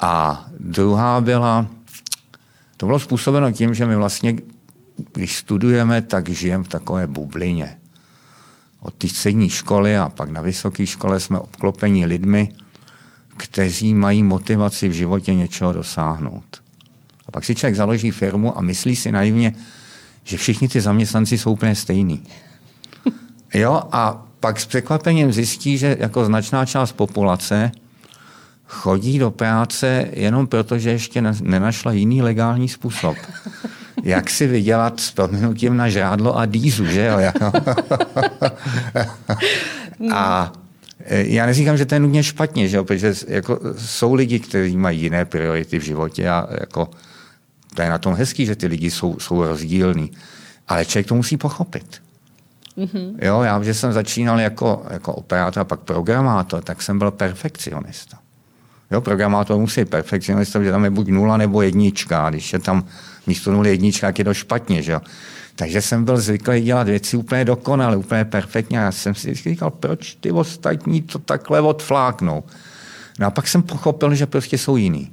A 0.00 0.44
druhá 0.60 1.20
byla, 1.20 1.66
to 2.76 2.86
bylo 2.86 2.98
způsobeno 2.98 3.52
tím, 3.52 3.74
že 3.74 3.86
my 3.86 3.96
vlastně, 3.96 4.36
když 5.12 5.36
studujeme, 5.36 6.02
tak 6.02 6.28
žijeme 6.28 6.64
v 6.64 6.68
takové 6.68 7.06
bublině. 7.06 7.76
Od 8.80 8.94
té 8.94 9.08
střední 9.08 9.50
školy 9.50 9.98
a 9.98 10.08
pak 10.08 10.30
na 10.30 10.40
vysoké 10.40 10.86
škole 10.86 11.20
jsme 11.20 11.38
obklopeni 11.38 12.06
lidmi, 12.06 12.52
kteří 13.36 13.94
mají 13.94 14.22
motivaci 14.22 14.88
v 14.88 14.92
životě 14.92 15.34
něčeho 15.34 15.72
dosáhnout. 15.72 16.62
A 17.26 17.32
pak 17.32 17.44
si 17.44 17.54
člověk 17.54 17.76
založí 17.76 18.10
firmu 18.10 18.58
a 18.58 18.60
myslí 18.60 18.96
si 18.96 19.12
naivně, 19.12 19.54
že 20.24 20.36
všichni 20.36 20.68
ty 20.68 20.80
zaměstnanci 20.80 21.38
jsou 21.38 21.52
úplně 21.52 21.74
stejný. 21.74 22.22
Jo, 23.54 23.82
a 23.92 24.26
pak 24.40 24.60
s 24.60 24.66
překvapením 24.66 25.32
zjistí, 25.32 25.78
že 25.78 25.96
jako 26.00 26.24
značná 26.24 26.66
část 26.66 26.92
populace 26.92 27.72
chodí 28.66 29.18
do 29.18 29.30
práce 29.30 30.08
jenom 30.12 30.46
proto, 30.46 30.78
že 30.78 30.90
ještě 30.90 31.22
nenašla 31.42 31.92
jiný 31.92 32.22
legální 32.22 32.68
způsob. 32.68 33.16
Jak 34.02 34.30
si 34.30 34.46
vydělat 34.46 35.00
s 35.00 35.10
proměnutím 35.10 35.76
na 35.76 35.88
žádlo 35.88 36.38
a 36.38 36.46
dýzu, 36.46 36.86
že 36.86 37.04
jo? 37.04 37.18
a 40.14 40.52
e, 41.04 41.22
já 41.26 41.46
neříkám, 41.46 41.76
že 41.76 41.86
to 41.86 41.94
je 41.94 42.00
nutně 42.00 42.22
špatně, 42.22 42.68
že 42.68 42.76
jo? 42.76 42.84
protože 42.84 43.14
jako, 43.28 43.60
jsou 43.78 44.14
lidi, 44.14 44.40
kteří 44.40 44.76
mají 44.76 45.00
jiné 45.00 45.24
priority 45.24 45.78
v 45.78 45.82
životě 45.82 46.28
a 46.28 46.48
jako, 46.60 46.90
to 47.74 47.82
je 47.82 47.90
na 47.90 47.98
tom 47.98 48.14
hezký, 48.14 48.46
že 48.46 48.56
ty 48.56 48.66
lidi 48.66 48.90
jsou, 48.90 49.18
jsou 49.18 49.44
rozdílní. 49.44 50.10
Ale 50.68 50.84
člověk 50.84 51.06
to 51.06 51.14
musí 51.14 51.36
pochopit. 51.36 52.02
Mm-hmm. 52.78 53.14
Jo, 53.22 53.42
já, 53.42 53.62
že 53.62 53.74
jsem 53.74 53.92
začínal 53.92 54.40
jako, 54.40 54.86
jako 54.90 55.14
operátor 55.14 55.60
a 55.60 55.64
pak 55.64 55.80
programátor, 55.80 56.62
tak 56.62 56.82
jsem 56.82 56.98
byl 56.98 57.10
perfekcionista. 57.10 58.18
Jo, 58.90 59.00
programátor 59.00 59.58
musí 59.58 59.80
být 59.80 59.90
perfekcionista, 59.90 60.58
protože 60.58 60.70
tam 60.70 60.84
je 60.84 60.90
buď 60.90 61.08
nula 61.08 61.36
nebo 61.36 61.62
jednička. 61.62 62.30
Když 62.30 62.52
je 62.52 62.58
tam 62.58 62.84
místo 63.26 63.52
nuly 63.52 63.70
jednička, 63.70 64.06
tak 64.06 64.18
je 64.18 64.24
to 64.24 64.34
špatně. 64.34 64.82
Že 64.82 64.92
jo? 64.92 65.00
Takže 65.56 65.82
jsem 65.82 66.04
byl 66.04 66.16
zvyklý 66.16 66.60
dělat 66.60 66.86
věci 66.86 67.16
úplně 67.16 67.44
dokonale, 67.44 67.96
úplně 67.96 68.24
perfektně. 68.24 68.80
A 68.80 68.82
já 68.82 68.92
jsem 68.92 69.14
si 69.14 69.34
říkal, 69.34 69.70
proč 69.70 70.14
ty 70.14 70.30
ostatní 70.30 71.02
to 71.02 71.18
takhle 71.18 71.60
odfláknou. 71.60 72.44
No 73.18 73.26
a 73.26 73.30
pak 73.30 73.48
jsem 73.48 73.62
pochopil, 73.62 74.14
že 74.14 74.26
prostě 74.26 74.58
jsou 74.58 74.76
jiný. 74.76 75.12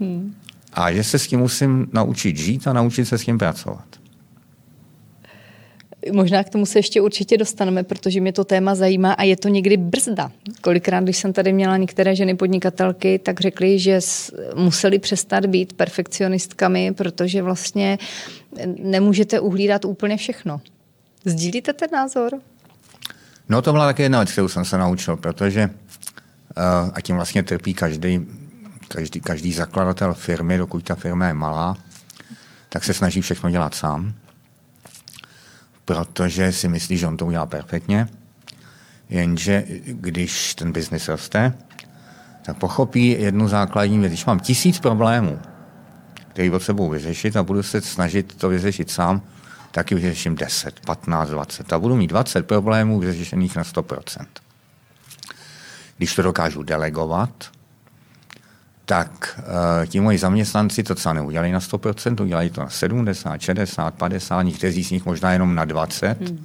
Hmm. 0.00 0.34
A 0.78 0.92
že 0.92 1.04
se 1.04 1.18
s 1.18 1.26
tím 1.26 1.40
musím 1.40 1.86
naučit 1.92 2.36
žít 2.36 2.66
a 2.66 2.72
naučit 2.72 3.04
se 3.04 3.18
s 3.18 3.24
tím 3.24 3.38
pracovat. 3.38 3.84
Možná 6.12 6.44
k 6.44 6.50
tomu 6.50 6.66
se 6.66 6.78
ještě 6.78 7.00
určitě 7.00 7.36
dostaneme, 7.36 7.82
protože 7.82 8.20
mě 8.20 8.32
to 8.32 8.44
téma 8.44 8.74
zajímá 8.74 9.12
a 9.12 9.22
je 9.22 9.36
to 9.36 9.48
někdy 9.48 9.76
brzda. 9.76 10.30
Kolikrát, 10.60 11.04
když 11.04 11.16
jsem 11.16 11.32
tady 11.32 11.52
měla 11.52 11.76
některé 11.76 12.16
ženy 12.16 12.34
podnikatelky, 12.34 13.18
tak 13.18 13.40
řekly, 13.40 13.78
že 13.78 14.00
museli 14.54 14.98
přestat 14.98 15.46
být 15.46 15.72
perfekcionistkami, 15.72 16.94
protože 16.94 17.42
vlastně 17.42 17.98
nemůžete 18.82 19.40
uhlídat 19.40 19.84
úplně 19.84 20.16
všechno. 20.16 20.60
Sdílíte 21.24 21.72
ten 21.72 21.88
názor? 21.92 22.32
No 23.48 23.62
to 23.62 23.72
byla 23.72 23.86
také 23.86 24.02
jedna 24.02 24.18
věc, 24.18 24.32
kterou 24.32 24.48
jsem 24.48 24.64
se 24.64 24.78
naučil, 24.78 25.16
protože 25.16 25.70
uh, 25.70 26.90
a 26.94 27.00
tím 27.00 27.16
vlastně 27.16 27.42
trpí 27.42 27.74
každý 27.74 28.26
každý, 28.88 29.20
každý 29.20 29.52
zakladatel 29.52 30.14
firmy, 30.14 30.58
dokud 30.58 30.84
ta 30.84 30.94
firma 30.94 31.26
je 31.26 31.34
malá, 31.34 31.76
tak 32.68 32.84
se 32.84 32.94
snaží 32.94 33.20
všechno 33.20 33.50
dělat 33.50 33.74
sám, 33.74 34.14
protože 35.84 36.52
si 36.52 36.68
myslí, 36.68 36.98
že 36.98 37.06
on 37.06 37.16
to 37.16 37.26
udělá 37.26 37.46
perfektně, 37.46 38.08
jenže 39.08 39.64
když 39.84 40.54
ten 40.54 40.72
biznis 40.72 41.08
roste, 41.08 41.54
tak 42.42 42.58
pochopí 42.58 43.08
jednu 43.08 43.48
základní 43.48 43.98
věc. 43.98 44.10
Když 44.10 44.24
mám 44.24 44.40
tisíc 44.40 44.78
problémů, 44.78 45.38
který 46.28 46.50
potřebuji 46.50 46.90
vyřešit 46.90 47.36
a 47.36 47.42
budu 47.42 47.62
se 47.62 47.80
snažit 47.80 48.34
to 48.34 48.48
vyřešit 48.48 48.90
sám, 48.90 49.22
taky 49.70 49.94
vyřeším 49.94 50.34
10, 50.34 50.80
15, 50.80 51.28
20 51.28 51.72
a 51.72 51.78
budu 51.78 51.96
mít 51.96 52.06
20 52.06 52.46
problémů 52.46 52.98
vyřešených 53.00 53.56
na 53.56 53.62
100%. 53.62 54.26
Když 55.96 56.14
to 56.14 56.22
dokážu 56.22 56.62
delegovat, 56.62 57.50
tak 58.88 59.38
uh, 59.38 59.86
ti 59.86 60.00
moji 60.00 60.18
zaměstnanci 60.18 60.82
to 60.82 60.94
třeba 60.94 61.12
neudělají 61.12 61.52
na 61.52 61.58
100%, 61.58 62.22
udělají 62.22 62.50
to 62.50 62.60
na 62.60 62.68
70, 62.68 63.40
60, 63.40 63.94
50, 63.94 64.42
někteří 64.42 64.84
z 64.84 64.90
nich 64.90 65.06
možná 65.06 65.32
jenom 65.32 65.54
na 65.54 65.64
20. 65.64 66.20
Mm-hmm. 66.20 66.38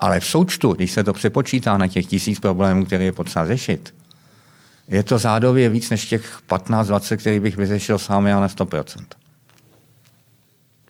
Ale 0.00 0.20
v 0.20 0.26
součtu, 0.26 0.72
když 0.72 0.92
se 0.92 1.04
to 1.04 1.12
přepočítá 1.12 1.78
na 1.78 1.88
těch 1.88 2.06
tisíc 2.06 2.40
problémů, 2.40 2.84
které 2.84 3.04
je 3.04 3.12
potřeba 3.12 3.46
řešit, 3.46 3.94
je 4.88 5.02
to 5.02 5.18
zádově 5.18 5.68
víc 5.68 5.90
než 5.90 6.06
těch 6.06 6.38
15-20, 6.48 7.16
který 7.16 7.40
bych 7.40 7.56
vyřešil 7.56 7.98
sám 7.98 8.26
já 8.26 8.40
na 8.40 8.48
100%. 8.48 9.04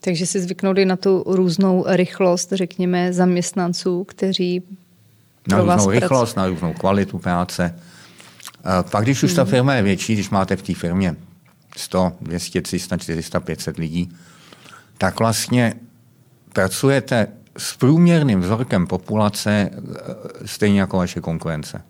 Takže 0.00 0.26
si 0.26 0.40
zvyknout 0.40 0.78
i 0.78 0.84
na 0.84 0.96
tu 0.96 1.24
různou 1.26 1.84
rychlost, 1.88 2.52
řekněme, 2.52 3.12
zaměstnanců, 3.12 4.04
kteří 4.04 4.62
na 5.48 5.60
různou 5.60 5.90
rychlost, 5.90 6.36
na 6.36 6.46
různou 6.46 6.72
kvalitu 6.72 7.18
práce. 7.18 7.74
Pak, 8.90 9.04
když 9.04 9.22
už 9.22 9.34
ta 9.34 9.42
mhm. 9.42 9.50
firma 9.50 9.74
je 9.74 9.82
větší, 9.82 10.14
když 10.14 10.30
máte 10.30 10.56
v 10.56 10.62
té 10.62 10.74
firmě 10.74 11.16
100, 11.76 12.12
200, 12.20 12.62
300, 12.62 12.96
400, 12.96 13.40
500 13.40 13.76
lidí, 13.76 14.12
tak 14.98 15.18
vlastně 15.18 15.74
pracujete 16.52 17.26
s 17.58 17.76
průměrným 17.76 18.40
vzorkem 18.40 18.86
populace 18.86 19.50
e, 19.50 19.70
stejně 20.44 20.80
jako 20.80 20.96
vaše 20.96 21.20
konkurence. 21.20 21.82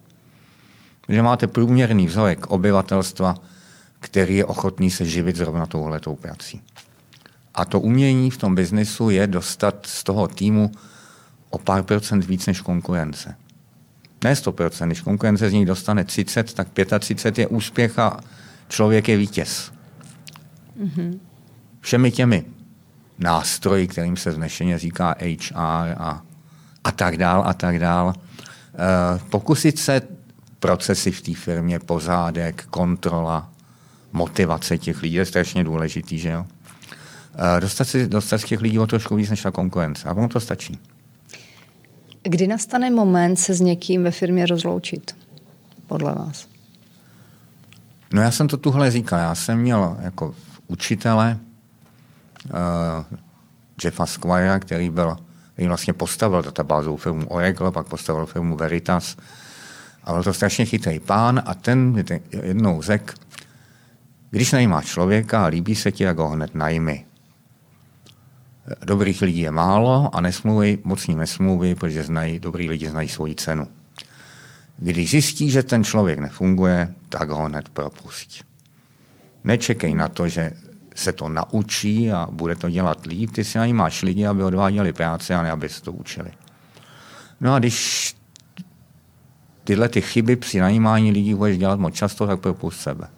Že 1.08 1.22
máte 1.22 1.46
průměrný 1.46 2.06
vzorek 2.06 2.46
obyvatelstva, 2.46 3.34
který 4.00 4.36
je 4.36 4.44
ochotný 4.44 4.90
se 4.90 5.04
živit 5.04 5.36
zrovna 5.36 5.66
touhletou 5.66 6.16
prací. 6.16 6.60
A 7.54 7.64
to 7.64 7.80
umění 7.80 8.30
v 8.30 8.36
tom 8.36 8.54
biznesu 8.54 9.10
je 9.10 9.26
dostat 9.26 9.86
z 9.86 10.04
toho 10.04 10.28
týmu 10.28 10.72
o 11.50 11.58
pár 11.58 11.82
procent 11.82 12.24
víc 12.24 12.46
než 12.46 12.60
konkurence. 12.60 13.36
Ne 14.24 14.34
100%, 14.34 14.86
když 14.86 15.00
konkurence 15.00 15.50
z 15.50 15.52
nich 15.52 15.66
dostane 15.66 16.04
30, 16.04 16.54
tak 16.54 16.68
35 16.98 17.42
je 17.42 17.46
úspěch 17.46 17.98
a 17.98 18.20
člověk 18.68 19.08
je 19.08 19.16
vítěz. 19.16 19.72
Mm-hmm. 20.80 21.18
Všemi 21.80 22.10
těmi 22.10 22.44
nástroji, 23.18 23.86
kterým 23.86 24.16
se 24.16 24.30
vznešeně 24.30 24.78
říká 24.78 25.16
HR 25.20 25.94
a, 25.96 26.22
a 26.84 26.92
tak 26.92 27.16
dál 27.16 27.42
a 27.46 27.54
tak 27.54 27.78
dál. 27.78 28.12
E, 28.14 29.18
pokusit 29.30 29.78
se 29.78 30.02
procesy 30.58 31.10
v 31.10 31.22
té 31.22 31.34
firmě, 31.34 31.78
pozádek, 31.78 32.66
kontrola, 32.70 33.50
motivace 34.12 34.78
těch 34.78 35.02
lidí 35.02 35.14
je 35.14 35.26
strašně 35.26 35.64
důležitý, 35.64 36.18
že 36.18 36.28
jo? 36.28 36.46
E, 37.56 37.60
dostat, 37.60 37.84
si, 37.84 38.06
dostat 38.06 38.38
z 38.38 38.44
těch 38.44 38.60
lidí 38.60 38.78
o 38.78 38.86
trošku 38.86 39.16
víc 39.16 39.30
než 39.30 39.42
ta 39.42 39.50
konkurence. 39.50 40.08
A 40.08 40.12
ono 40.12 40.28
to 40.28 40.40
stačí. 40.40 40.78
Kdy 42.28 42.46
nastane 42.46 42.90
moment 42.90 43.36
se 43.36 43.54
s 43.54 43.60
někým 43.60 44.02
ve 44.02 44.10
firmě 44.10 44.46
rozloučit, 44.46 45.16
podle 45.86 46.14
vás? 46.14 46.48
No 48.12 48.22
já 48.22 48.30
jsem 48.30 48.48
to 48.48 48.56
tuhle 48.56 48.90
říkal. 48.90 49.18
Já 49.18 49.34
jsem 49.34 49.58
měl 49.58 49.96
jako 50.00 50.34
učitele 50.66 51.38
uh, 52.44 53.18
Jeffa 53.84 54.06
Squire, 54.06 54.60
který 54.60 54.90
byl 54.90 55.16
který 55.52 55.68
vlastně 55.68 55.92
postavil 55.92 56.42
databázovou 56.42 56.96
firmu 56.96 57.26
Oracle, 57.26 57.70
pak 57.70 57.86
postavil 57.86 58.26
firmu 58.26 58.56
Veritas. 58.56 59.16
A 60.04 60.12
byl 60.12 60.22
to 60.22 60.32
strašně 60.32 60.64
chytrý 60.64 61.00
pán 61.00 61.42
a 61.46 61.54
ten 61.54 62.04
jednou 62.32 62.82
řekl, 62.82 63.14
když 64.30 64.52
najímáš 64.52 64.86
člověka 64.86 65.44
a 65.44 65.46
líbí 65.46 65.74
se 65.74 65.92
ti, 65.92 66.04
tak 66.04 66.18
ho 66.18 66.28
hned 66.28 66.54
najmi. 66.54 67.07
Dobrých 68.84 69.22
lidí 69.22 69.40
je 69.40 69.50
málo 69.50 70.10
a 70.12 70.20
nesmluví, 70.20 70.78
moc 70.84 71.06
ním 71.06 71.18
nesmluví, 71.18 71.74
protože 71.74 72.02
znají, 72.02 72.38
dobrý 72.38 72.68
lidi 72.68 72.90
znají 72.90 73.08
svoji 73.08 73.34
cenu. 73.34 73.68
Když 74.76 75.10
zjistí, 75.10 75.50
že 75.50 75.62
ten 75.62 75.84
člověk 75.84 76.18
nefunguje, 76.18 76.94
tak 77.08 77.30
ho 77.30 77.44
hned 77.44 77.68
propustí. 77.68 78.40
Nečekej 79.44 79.94
na 79.94 80.08
to, 80.08 80.28
že 80.28 80.52
se 80.94 81.12
to 81.12 81.28
naučí 81.28 82.12
a 82.12 82.28
bude 82.30 82.56
to 82.56 82.70
dělat 82.70 83.06
líp. 83.06 83.30
Ty 83.32 83.44
si 83.44 83.72
máš 83.72 84.02
lidi, 84.02 84.26
aby 84.26 84.42
odváděli 84.42 84.92
práci 84.92 85.34
a 85.34 85.42
ne 85.42 85.50
aby 85.50 85.68
se 85.68 85.82
to 85.82 85.92
učili. 85.92 86.30
No 87.40 87.54
a 87.54 87.58
když 87.58 88.14
tyhle 89.64 89.88
ty 89.88 90.00
chyby 90.00 90.36
při 90.36 90.60
najímání 90.60 91.12
lidí 91.12 91.34
budeš 91.34 91.58
dělat 91.58 91.80
moc 91.80 91.94
často, 91.94 92.26
tak 92.26 92.40
propust 92.40 92.80
sebe. 92.80 93.08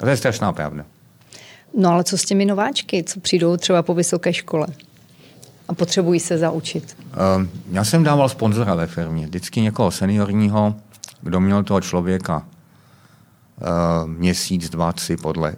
A 0.00 0.04
to 0.04 0.08
je 0.08 0.16
strašná 0.16 0.52
pravda. 0.52 0.84
No 1.78 1.90
ale 1.90 2.04
co 2.04 2.18
s 2.18 2.24
těmi 2.24 2.44
nováčky, 2.44 3.04
co 3.04 3.20
přijdou 3.20 3.56
třeba 3.56 3.82
po 3.82 3.94
vysoké 3.94 4.32
škole 4.32 4.66
a 5.68 5.74
potřebují 5.74 6.20
se 6.20 6.38
zaučit? 6.38 6.96
Uh, 7.00 7.46
já 7.72 7.84
jsem 7.84 8.04
dával 8.04 8.28
sponzora 8.28 8.74
ve 8.74 8.86
firmě, 8.86 9.26
vždycky 9.26 9.60
někoho 9.60 9.90
seniorního, 9.90 10.74
kdo 11.20 11.40
měl 11.40 11.64
toho 11.64 11.80
člověka 11.80 12.36
uh, 12.36 14.10
měsíc, 14.10 14.70
dva, 14.70 14.92
tři 14.92 15.16
podle 15.16 15.56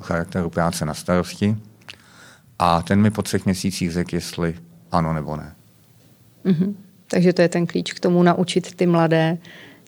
charakteru 0.00 0.50
práce 0.50 0.84
na 0.84 0.94
starosti 0.94 1.56
a 2.58 2.82
ten 2.82 3.00
mi 3.00 3.10
po 3.10 3.22
třech 3.22 3.44
měsících 3.44 3.92
řekl, 3.92 4.14
jestli 4.14 4.54
ano 4.92 5.12
nebo 5.12 5.36
ne. 5.36 5.54
Mm-hmm. 6.44 6.74
Takže 7.08 7.32
to 7.32 7.42
je 7.42 7.48
ten 7.48 7.66
klíč 7.66 7.92
k 7.92 8.00
tomu 8.00 8.22
naučit 8.22 8.74
ty 8.74 8.86
mladé 8.86 9.38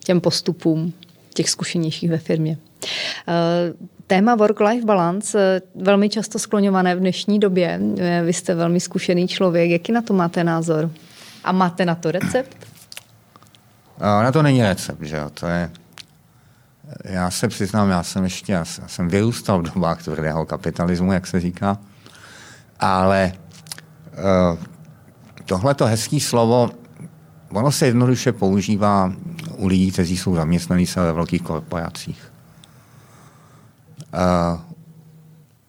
těm 0.03 0.21
postupům 0.21 0.93
těch 1.33 1.49
zkušenějších 1.49 2.09
ve 2.09 2.17
firmě. 2.17 2.57
Eh, 3.27 3.73
téma 4.07 4.35
work-life 4.35 4.85
balance, 4.85 5.39
eh, 5.39 5.61
velmi 5.75 6.09
často 6.09 6.39
skloňované 6.39 6.95
v 6.95 6.99
dnešní 6.99 7.39
době. 7.39 7.79
Eh, 7.99 8.21
vy 8.25 8.33
jste 8.33 8.55
velmi 8.55 8.79
zkušený 8.79 9.27
člověk. 9.27 9.71
Jaký 9.71 9.91
na 9.91 10.01
to 10.01 10.13
máte 10.13 10.43
názor? 10.43 10.91
A 11.43 11.51
máte 11.51 11.85
na 11.85 11.95
to 11.95 12.11
recept? 12.11 12.57
Na 13.99 14.31
to 14.31 14.41
není 14.41 14.63
recept, 14.63 15.01
že 15.01 15.17
jo? 15.17 15.29
To 15.33 15.47
je, 15.47 15.71
já 17.03 17.31
se 17.31 17.47
přiznám, 17.47 17.89
já 17.89 18.03
jsem 18.03 18.23
ještě, 18.23 18.53
já 18.53 18.65
jsem 18.65 19.07
vyrůstal 19.07 19.59
v 19.59 19.73
dobách 19.73 20.03
tvrdého 20.03 20.45
kapitalismu, 20.45 21.13
jak 21.13 21.27
se 21.27 21.39
říká, 21.39 21.77
ale 22.79 23.31
uh, 24.13 24.57
tohleto 25.45 25.85
hezký 25.85 26.19
slovo, 26.19 26.69
ono 27.51 27.71
se 27.71 27.85
jednoduše 27.85 28.31
používá 28.31 29.13
u 29.57 29.67
lidí, 29.67 29.91
kteří 29.91 30.17
jsou 30.17 30.35
zaměstnaní 30.35 30.85
se 30.85 30.99
ve 30.99 31.13
velkých 31.13 31.41
korporacích. 31.41 32.31
Uh, 34.17 34.59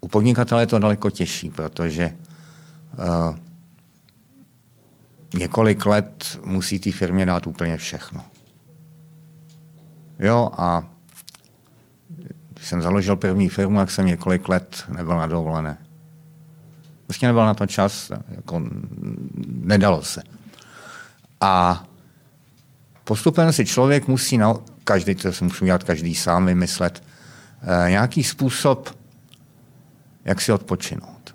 u 0.01 0.09
podnikatele 0.09 0.63
je 0.63 0.67
to 0.67 0.79
daleko 0.79 1.11
těžší, 1.11 1.51
protože 1.51 2.17
uh, 2.99 3.37
několik 5.35 5.87
let 5.87 6.41
musí 6.45 6.79
té 6.79 6.93
firmě 6.93 7.27
dát 7.27 7.47
úplně 7.47 7.77
všechno. 7.77 8.25
Jo, 10.19 10.51
a 10.59 10.85
když 12.55 12.69
jsem 12.69 12.83
založil 12.83 13.17
první 13.17 13.49
firmu, 13.49 13.79
tak 13.79 13.91
jsem 13.91 14.07
několik 14.07 14.49
let 14.49 14.85
nebyl 14.89 15.17
na 15.17 15.27
dovolené. 15.27 15.79
Prostě 17.07 17.27
nebyl 17.27 17.45
na 17.45 17.55
to 17.55 17.67
čas, 17.67 18.13
jako 18.29 18.63
nedalo 19.47 20.03
se. 20.03 20.23
A 21.41 21.85
postupem 23.05 23.53
si 23.53 23.67
člověk 23.67 24.09
musí, 24.09 24.39
na, 24.39 24.55
každý, 24.85 25.15
to 25.15 25.33
si 25.33 25.45
musí 25.45 25.65
dělat 25.65 25.85
každý 25.85 26.15
sám, 26.15 26.47
vymyslet 26.47 27.03
nějaký 27.89 28.25
způsob, 28.25 28.97
jak 30.25 30.41
si 30.41 30.53
odpočinout. 30.53 31.35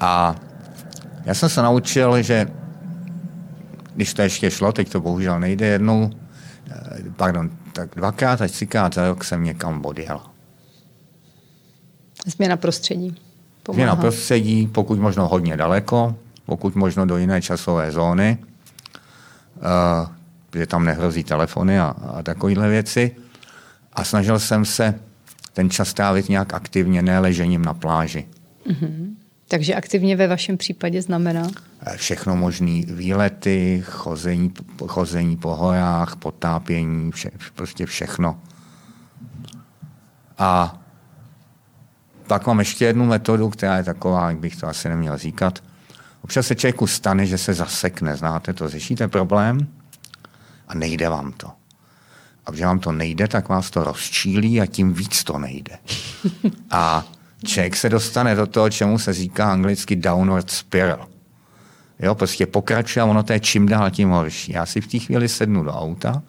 A 0.00 0.34
já 1.24 1.34
jsem 1.34 1.48
se 1.48 1.62
naučil, 1.62 2.22
že 2.22 2.46
když 3.94 4.14
to 4.14 4.22
ještě 4.22 4.50
šlo, 4.50 4.72
teď 4.72 4.88
to 4.92 5.00
bohužel 5.00 5.40
nejde 5.40 5.66
jednou, 5.66 6.10
eh, 6.70 7.02
pardon, 7.16 7.50
tak 7.72 7.90
dvakrát 7.96 8.40
až 8.40 8.50
třikrát 8.50 8.94
za 8.94 9.08
rok 9.08 9.24
jsem 9.24 9.44
někam 9.44 9.86
odjel. 9.86 10.20
Změna 12.26 12.56
prostředí. 12.56 13.16
Pomáhá. 13.62 13.76
Změna 13.76 13.96
prostředí, 13.96 14.66
pokud 14.66 14.98
možno 14.98 15.28
hodně 15.28 15.56
daleko, 15.56 16.16
pokud 16.46 16.74
možno 16.74 17.06
do 17.06 17.16
jiné 17.16 17.42
časové 17.42 17.92
zóny, 17.92 18.38
uh, 19.56 20.08
kde 20.50 20.66
tam 20.66 20.84
nehrozí 20.84 21.24
telefony 21.24 21.80
a, 21.80 21.94
a 22.14 22.22
takovéhle 22.22 22.68
věci. 22.68 23.16
A 23.98 24.04
snažil 24.04 24.38
jsem 24.38 24.64
se 24.64 24.94
ten 25.52 25.70
čas 25.70 25.94
trávit 25.94 26.28
nějak 26.28 26.54
aktivně, 26.54 27.02
ne 27.02 27.18
ležením 27.18 27.62
na 27.62 27.74
pláži. 27.74 28.26
Mm-hmm. 28.66 29.14
Takže 29.48 29.74
aktivně 29.74 30.16
ve 30.16 30.26
vašem 30.26 30.56
případě 30.56 31.02
znamená? 31.02 31.50
Eh, 31.86 31.96
všechno 31.96 32.36
možné 32.36 32.82
výlety, 32.86 33.82
chození, 33.86 34.52
chození 34.86 35.36
po 35.36 35.54
horách, 35.54 36.16
potápění, 36.16 37.12
vše, 37.12 37.30
prostě 37.54 37.86
všechno. 37.86 38.40
A 40.38 40.80
pak 42.26 42.46
mám 42.46 42.58
ještě 42.58 42.84
jednu 42.84 43.06
metodu, 43.06 43.50
která 43.50 43.76
je 43.76 43.84
taková, 43.84 44.28
jak 44.28 44.38
bych 44.38 44.56
to 44.56 44.66
asi 44.66 44.88
neměl 44.88 45.18
říkat. 45.18 45.62
Občas 46.22 46.46
se 46.46 46.54
člověku 46.54 46.86
stane, 46.86 47.26
že 47.26 47.38
se 47.38 47.54
zasekne, 47.54 48.16
znáte 48.16 48.52
to, 48.52 48.68
řešíte 48.68 49.08
problém 49.08 49.66
a 50.68 50.74
nejde 50.74 51.08
vám 51.08 51.32
to. 51.32 51.50
A 52.48 52.50
když 52.50 52.62
vám 52.62 52.78
to 52.78 52.92
nejde, 52.92 53.28
tak 53.28 53.48
vás 53.48 53.70
to 53.70 53.84
rozčílí 53.84 54.60
a 54.60 54.66
tím 54.66 54.92
víc 54.92 55.24
to 55.24 55.38
nejde. 55.38 55.78
A 56.70 57.04
člověk 57.46 57.76
se 57.76 57.88
dostane 57.88 58.34
do 58.34 58.46
toho, 58.46 58.70
čemu 58.70 58.98
se 58.98 59.12
říká 59.12 59.52
anglicky 59.52 59.96
downward 59.96 60.50
spiral. 60.50 61.08
Jo, 62.00 62.14
prostě 62.14 62.46
pokračuje 62.46 63.02
a 63.02 63.06
ono 63.06 63.22
to 63.22 63.32
je 63.32 63.40
čím 63.40 63.68
dál 63.68 63.90
tím 63.90 64.08
horší. 64.08 64.52
Já 64.52 64.66
si 64.66 64.80
v 64.80 64.86
té 64.86 64.98
chvíli 64.98 65.28
sednu 65.28 65.64
do 65.64 65.72
auta, 65.72 66.22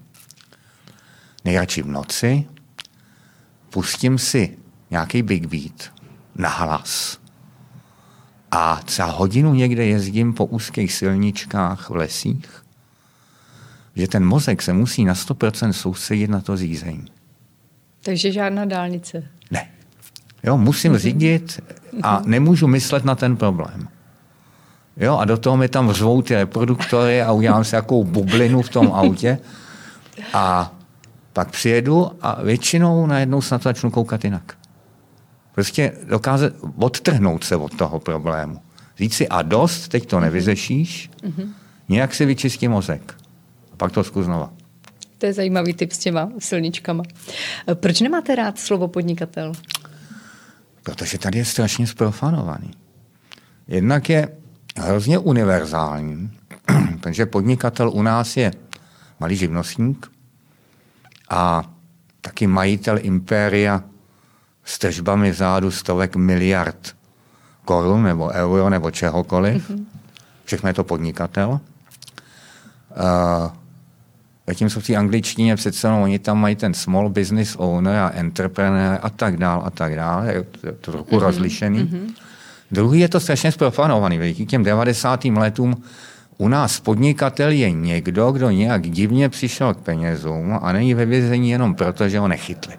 nejradši 1.45 1.81
v 1.81 1.87
noci, 1.87 2.45
pustím 3.69 4.17
si 4.17 4.57
nějaký 4.91 5.21
big 5.21 5.45
beat 5.45 5.93
na 6.35 6.49
hlas 6.49 7.17
a 8.51 8.81
za 8.89 9.05
hodinu 9.05 9.53
někde 9.53 9.85
jezdím 9.85 10.33
po 10.33 10.45
úzkých 10.45 10.93
silničkách 10.93 11.89
v 11.89 11.95
lesích, 11.95 12.63
že 13.99 14.07
ten 14.07 14.25
mozek 14.25 14.61
se 14.61 14.73
musí 14.73 15.05
na 15.05 15.13
100% 15.13 15.71
soustředit 15.71 16.29
na 16.29 16.41
to 16.41 16.57
řízení. 16.57 17.05
Takže 18.01 18.31
žádná 18.31 18.65
dálnice. 18.65 19.23
Ne. 19.51 19.67
Jo, 20.43 20.57
musím 20.57 20.93
mm-hmm. 20.93 20.97
řídit 20.97 21.61
a 22.03 22.21
nemůžu 22.25 22.67
myslet 22.67 23.05
na 23.05 23.15
ten 23.15 23.37
problém. 23.37 23.87
Jo, 24.97 25.17
a 25.17 25.25
do 25.25 25.37
toho 25.37 25.57
mi 25.57 25.69
tam 25.69 25.91
řvou 25.91 26.21
ty 26.21 26.35
reproduktory 26.35 27.21
a 27.21 27.31
udělám 27.31 27.63
si 27.63 27.75
jakou 27.75 28.03
bublinu 28.03 28.61
v 28.61 28.69
tom 28.69 28.91
autě 28.93 29.37
a 30.33 30.73
pak 31.33 31.51
přijedu 31.51 32.11
a 32.21 32.43
většinou 32.43 33.07
najednou 33.07 33.41
se 33.41 33.55
na 33.55 33.59
to 33.59 33.63
začnu 33.63 33.91
koukat 33.91 34.23
jinak. 34.23 34.57
Prostě 35.55 35.91
dokázat 36.09 36.53
odtrhnout 36.75 37.43
se 37.43 37.55
od 37.55 37.77
toho 37.77 37.99
problému. 37.99 38.61
Říct 38.97 39.13
si 39.13 39.27
a 39.27 39.41
dost, 39.41 39.87
teď 39.87 40.05
to 40.05 40.19
nevyřešíš, 40.19 41.09
mm-hmm. 41.23 41.47
nějak 41.89 42.13
si 42.13 42.25
vyčistí 42.25 42.67
mozek. 42.67 43.18
Pak 43.79 43.91
to 43.91 44.03
zkus 44.03 44.25
znova. 44.25 44.53
To 45.17 45.25
je 45.25 45.33
zajímavý 45.33 45.73
typ 45.73 45.91
s 45.91 45.97
těma 45.97 46.29
silničkama. 46.39 47.03
Proč 47.73 48.01
nemáte 48.01 48.35
rád 48.35 48.59
slovo 48.59 48.87
podnikatel? 48.87 49.53
Protože 50.83 51.17
tady 51.17 51.37
je 51.37 51.45
strašně 51.45 51.87
zprofanovaný. 51.87 52.71
Jednak 53.67 54.09
je 54.09 54.29
hrozně 54.77 55.17
univerzální, 55.17 56.31
takže 57.01 57.25
podnikatel 57.25 57.89
u 57.89 58.01
nás 58.01 58.37
je 58.37 58.51
malý 59.19 59.35
živnostník 59.35 60.11
a 61.29 61.63
taky 62.21 62.47
majitel 62.47 62.99
impéria 63.01 63.83
s 64.63 64.79
tržbami 64.79 65.33
zádu 65.33 65.71
stovek 65.71 66.15
miliard 66.15 66.95
korun 67.65 68.03
nebo 68.03 68.27
euro 68.27 68.69
nebo 68.69 68.91
čehokoliv. 68.91 69.69
Mm-hmm. 69.69 69.85
Všechno 70.45 70.69
je 70.69 70.73
to 70.73 70.83
podnikatel. 70.83 71.49
Uh, 71.49 71.59
zatímco 74.49 74.79
v 74.79 74.87
té 74.87 74.95
angličtině 74.95 75.55
přece 75.55 75.87
jenom 75.87 76.01
oni 76.01 76.19
tam 76.19 76.41
mají 76.41 76.55
ten 76.55 76.73
small 76.73 77.09
business 77.09 77.55
owner 77.55 77.95
a 77.95 78.09
entrepreneur 78.09 78.99
a 79.01 79.09
tak 79.09 79.37
dál 79.37 79.61
a 79.65 79.69
tak 79.69 79.95
dál. 79.95 80.23
Je 80.23 80.45
to, 80.61 80.91
trochu 80.91 81.15
mm-hmm. 81.15 81.19
rozlišený. 81.19 81.79
Mm-hmm. 81.79 82.13
Druhý 82.71 82.99
je 82.99 83.09
to 83.09 83.19
strašně 83.19 83.51
zprofanovaný. 83.51 84.33
K 84.33 84.49
těm 84.49 84.63
90. 84.63 85.25
letům 85.25 85.83
u 86.37 86.47
nás 86.47 86.79
podnikatel 86.79 87.49
je 87.49 87.71
někdo, 87.71 88.31
kdo 88.31 88.49
nějak 88.49 88.89
divně 88.89 89.29
přišel 89.29 89.73
k 89.73 89.77
penězům 89.77 90.59
a 90.61 90.71
není 90.71 90.93
ve 90.93 91.05
vězení 91.05 91.49
jenom 91.49 91.75
proto, 91.75 92.09
že 92.09 92.19
ho 92.19 92.27
nechytli. 92.27 92.73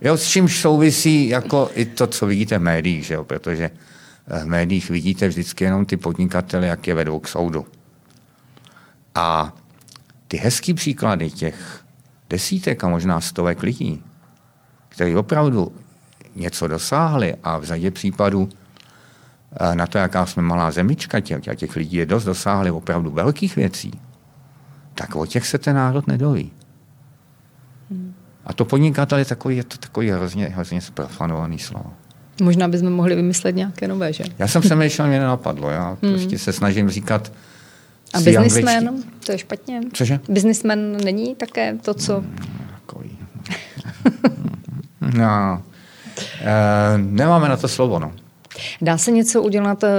Jo, 0.00 0.16
s 0.16 0.28
čímž 0.28 0.60
souvisí 0.60 1.28
jako 1.28 1.70
i 1.74 1.84
to, 1.84 2.06
co 2.06 2.26
vidíte 2.26 2.58
v 2.58 2.62
médiích, 2.62 3.04
že 3.04 3.14
jo? 3.14 3.24
protože 3.24 3.70
v 4.26 4.44
médiích 4.44 4.90
vidíte 4.90 5.28
vždycky 5.28 5.64
jenom 5.64 5.86
ty 5.86 5.96
podnikatele, 5.96 6.66
jak 6.66 6.86
je 6.86 6.94
vedou 6.94 7.18
k 7.18 7.28
soudu. 7.28 7.66
A 9.14 9.52
ty 10.34 10.40
hezký 10.40 10.74
příklady 10.74 11.30
těch 11.30 11.84
desítek 12.30 12.84
a 12.84 12.88
možná 12.88 13.20
stovek 13.20 13.62
lidí, 13.62 14.02
kteří 14.88 15.16
opravdu 15.16 15.72
něco 16.36 16.68
dosáhli 16.68 17.34
a 17.42 17.58
v 17.58 17.64
řadě 17.64 17.90
případů 17.90 18.48
eh, 19.60 19.74
na 19.74 19.86
to, 19.86 19.98
jaká 19.98 20.26
jsme 20.26 20.42
malá 20.42 20.70
zemička, 20.70 21.20
těch, 21.20 21.48
a 21.48 21.54
těch 21.54 21.76
lidí 21.76 21.96
je 21.96 22.06
dost, 22.06 22.24
dosáhli 22.24 22.70
opravdu 22.70 23.10
velkých 23.10 23.56
věcí, 23.56 24.00
tak 24.94 25.16
o 25.16 25.26
těch 25.26 25.46
se 25.46 25.58
ten 25.58 25.76
národ 25.76 26.06
nedoví. 26.06 26.50
A 28.44 28.52
to 28.52 28.64
podnikatel 28.64 29.18
je 29.18 29.24
takový, 29.24 29.56
je 29.56 29.64
to 29.64 29.76
takový 29.78 30.10
hrozně, 30.10 30.46
hrozně 30.46 30.80
zprofanovaný 30.80 31.58
slovo. 31.58 31.92
Možná 32.42 32.68
bychom 32.68 32.90
mohli 32.90 33.14
vymyslet 33.14 33.56
nějaké 33.56 33.88
nové, 33.88 34.12
že? 34.12 34.24
Já 34.38 34.48
jsem 34.48 34.62
přemýšlel, 34.62 35.08
mě 35.08 35.18
nenapadlo. 35.18 35.70
Já 35.70 35.88
hmm. 36.02 36.12
prostě 36.12 36.38
se 36.38 36.52
snažím 36.52 36.90
říkat 36.90 37.32
A 38.14 38.20
biznismen, 38.20 39.02
to 39.26 39.32
je 39.32 39.38
špatně. 39.38 39.80
Cože? 39.92 40.20
Biznismen 40.28 40.96
není 41.04 41.34
také 41.34 41.78
to, 41.82 41.94
co... 41.94 42.20
Hmm, 42.20 42.36
takový. 42.80 43.18
no, 45.18 45.62
e, 46.40 46.98
nemáme 46.98 47.48
na 47.48 47.56
to 47.56 47.68
slovo, 47.68 47.98
no. 47.98 48.12
Dá 48.82 48.98
se 48.98 49.10
něco 49.10 49.42
udělat, 49.42 49.84
eh, 49.84 49.90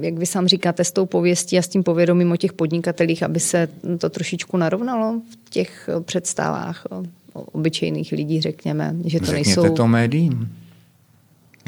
jak 0.00 0.14
vy 0.14 0.26
sám 0.26 0.46
říkáte, 0.46 0.84
s 0.84 0.92
tou 0.92 1.06
pověstí 1.06 1.58
a 1.58 1.62
s 1.62 1.68
tím 1.68 1.82
povědomím 1.82 2.32
o 2.32 2.36
těch 2.36 2.52
podnikatelích, 2.52 3.22
aby 3.22 3.40
se 3.40 3.68
to 3.98 4.10
trošičku 4.10 4.56
narovnalo 4.56 5.20
v 5.30 5.50
těch 5.50 5.88
eh, 5.88 6.00
představách 6.00 6.86
obyčejných 7.32 8.12
lidí, 8.12 8.40
řekněme, 8.40 8.94
že 9.04 9.20
to 9.20 9.26
Řekněte 9.26 9.60
nejsou... 9.60 9.74
to 9.74 9.86
médiím. 9.86 10.52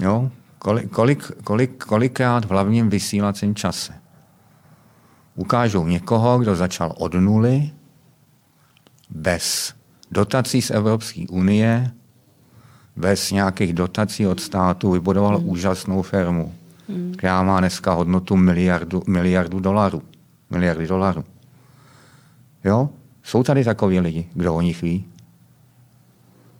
Jo? 0.02 0.30
Kolik, 0.59 0.90
kolik, 0.90 1.30
kolik, 1.44 1.85
kolikrát 1.85 2.44
v 2.44 2.50
hlavním 2.50 2.90
vysílacím 2.90 3.54
čase 3.54 3.92
ukážou 5.37 5.87
někoho, 5.87 6.38
kdo 6.38 6.57
začal 6.57 6.92
od 6.96 7.14
nuly, 7.14 7.70
bez 9.11 9.75
dotací 10.11 10.62
z 10.62 10.70
Evropské 10.70 11.25
unie, 11.31 11.90
bez 12.96 13.31
nějakých 13.31 13.72
dotací 13.72 14.27
od 14.27 14.40
státu, 14.40 14.90
vybudoval 14.90 15.38
hmm. 15.38 15.49
úžasnou 15.49 16.03
firmu, 16.03 16.55
hmm. 16.88 17.12
která 17.16 17.42
má 17.42 17.61
dneska 17.61 17.92
hodnotu 17.92 18.37
miliardu, 18.37 19.03
miliardu 19.07 19.61
dolarů. 19.61 20.03
Miliardy 20.51 20.87
dolarů. 20.87 21.25
Jo? 22.64 22.88
Jsou 23.22 23.42
tady 23.42 23.64
takoví 23.64 24.01
lidi, 24.01 24.29
kdo 24.35 24.55
o 24.55 24.61
nich 24.61 24.83
ví? 24.83 25.05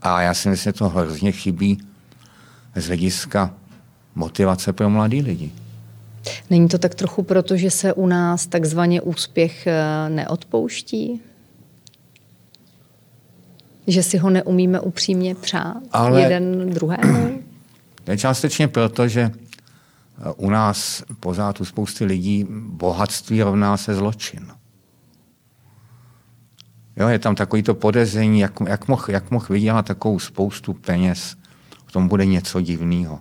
A 0.03 0.21
já 0.21 0.35
si 0.35 0.49
myslím, 0.49 0.73
že 0.73 0.79
to 0.79 0.89
hrozně 0.89 1.33
chybí 1.33 1.79
z 2.75 2.87
hlediska 2.87 3.51
motivace 4.15 4.73
pro 4.73 4.91
mladý 4.91 5.23
lidi. 5.23 5.53
Není 6.51 6.69
to 6.69 6.79
tak 6.79 6.95
trochu 6.95 7.23
proto, 7.23 7.57
že 7.57 7.71
se 7.71 7.93
u 7.93 8.07
nás 8.07 8.47
takzvaně 8.47 9.01
úspěch 9.01 9.67
eh, 9.67 10.09
neodpouští? 10.09 11.21
Že 13.87 14.03
si 14.03 14.19
ho 14.19 14.31
neumíme 14.31 14.81
upřímně 14.81 15.35
přát 15.35 15.77
Ale 15.93 16.21
jeden 16.21 16.71
druhému? 16.71 17.43
Je 18.07 18.19
částečně 18.19 18.69
proto, 18.69 19.09
že 19.09 19.21
eh, 19.21 20.33
u 20.37 20.51
nás 20.51 21.03
pořád 21.21 21.61
u 21.61 21.65
spousty 21.65 22.05
lidí 22.05 22.47
bohatství 22.51 23.43
rovná 23.43 23.77
se 23.77 23.95
zločin. 23.95 24.47
Jo, 26.97 27.09
je 27.09 27.19
tam 27.19 27.35
takový 27.35 27.62
to 27.62 27.75
podezření, 27.75 28.41
jak, 28.41 28.53
jak 28.69 28.89
mohl 28.89 29.05
jak 29.09 29.31
moh 29.31 29.49
vydělat 29.49 29.87
takovou 29.87 30.19
spoustu 30.19 30.75
peněz, 30.75 31.37
v 31.87 31.93
tom 31.93 32.09
bude 32.09 32.27
něco 32.27 32.61
divného. 32.61 33.21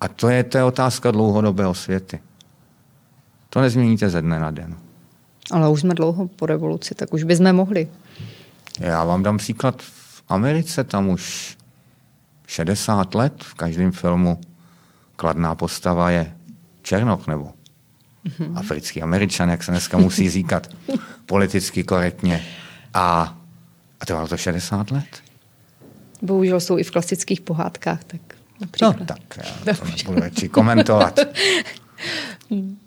A 0.00 0.08
to 0.08 0.28
je, 0.28 0.44
to 0.44 0.58
je 0.58 0.64
otázka 0.64 1.10
dlouhodobého 1.10 1.74
světy. 1.74 2.20
To 3.56 3.62
nezměníte 3.62 4.10
ze 4.10 4.22
dne 4.22 4.40
na 4.40 4.50
den. 4.50 4.76
Ale 5.50 5.68
už 5.68 5.80
jsme 5.80 5.94
dlouho 5.94 6.28
po 6.28 6.46
revoluci, 6.46 6.94
tak 6.94 7.14
už 7.14 7.22
bychom 7.22 7.52
mohli. 7.52 7.88
Já 8.80 9.04
vám 9.04 9.22
dám 9.22 9.38
příklad. 9.38 9.82
V 9.82 10.22
Americe 10.28 10.84
tam 10.84 11.08
už 11.08 11.56
60 12.46 13.14
let 13.14 13.44
v 13.44 13.54
každém 13.54 13.92
filmu 13.92 14.40
kladná 15.16 15.54
postava 15.54 16.10
je 16.10 16.36
Černoch 16.82 17.26
nebo 17.26 17.52
mm-hmm. 18.26 18.58
africký 18.58 19.02
američan, 19.02 19.50
jak 19.50 19.62
se 19.62 19.70
dneska 19.70 19.98
musí 19.98 20.30
říkat 20.38 20.70
politicky 21.26 21.84
korektně. 21.84 22.46
A, 22.94 23.38
a 24.00 24.06
trvalo 24.06 24.28
to 24.28 24.36
60 24.36 24.90
let. 24.90 25.22
Bohužel 26.22 26.60
jsou 26.60 26.78
i 26.78 26.84
v 26.84 26.90
klasických 26.90 27.40
pohádkách, 27.40 28.04
tak 28.04 28.20
například. 28.60 29.00
No 29.00 29.06
tak, 29.06 29.38
já 29.66 29.74
to 29.74 29.84
nebudu 29.84 30.20
radši 30.20 30.48
komentovat. 30.48 31.18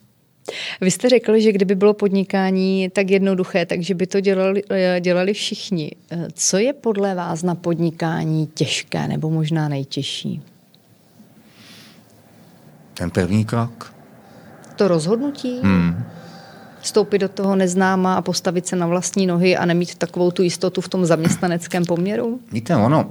Vy 0.82 0.92
jste 0.92 1.10
řekli, 1.10 1.42
že 1.42 1.52
kdyby 1.52 1.76
bylo 1.76 1.94
podnikání 1.94 2.90
tak 2.90 3.10
jednoduché, 3.10 3.66
takže 3.66 3.96
by 3.96 4.08
to 4.08 4.20
dělali, 4.20 4.64
dělali 5.00 5.34
všichni. 5.34 5.92
Co 6.34 6.58
je 6.58 6.74
podle 6.74 7.16
vás 7.16 7.44
na 7.44 7.56
podnikání 7.56 8.48
těžké 8.48 9.08
nebo 9.08 9.30
možná 9.30 9.70
nejtěžší? 9.70 10.42
Ten 12.94 13.10
první 13.10 13.46
krok. 13.46 13.94
To 14.76 14.88
rozhodnutí? 14.88 15.60
Hmm 15.64 16.04
vstoupit 16.82 17.20
do 17.20 17.30
toho 17.30 17.56
neznáma 17.56 18.16
a 18.16 18.22
postavit 18.22 18.68
se 18.68 18.76
na 18.76 18.88
vlastní 18.88 19.28
nohy 19.28 19.58
a 19.58 19.66
nemít 19.66 19.96
takovou 19.96 20.32
tu 20.32 20.42
jistotu 20.42 20.82
v 20.82 20.90
tom 20.90 21.06
zaměstnaneckém 21.06 21.86
poměru? 21.86 22.40
Víte, 22.52 22.76
ono, 22.76 23.10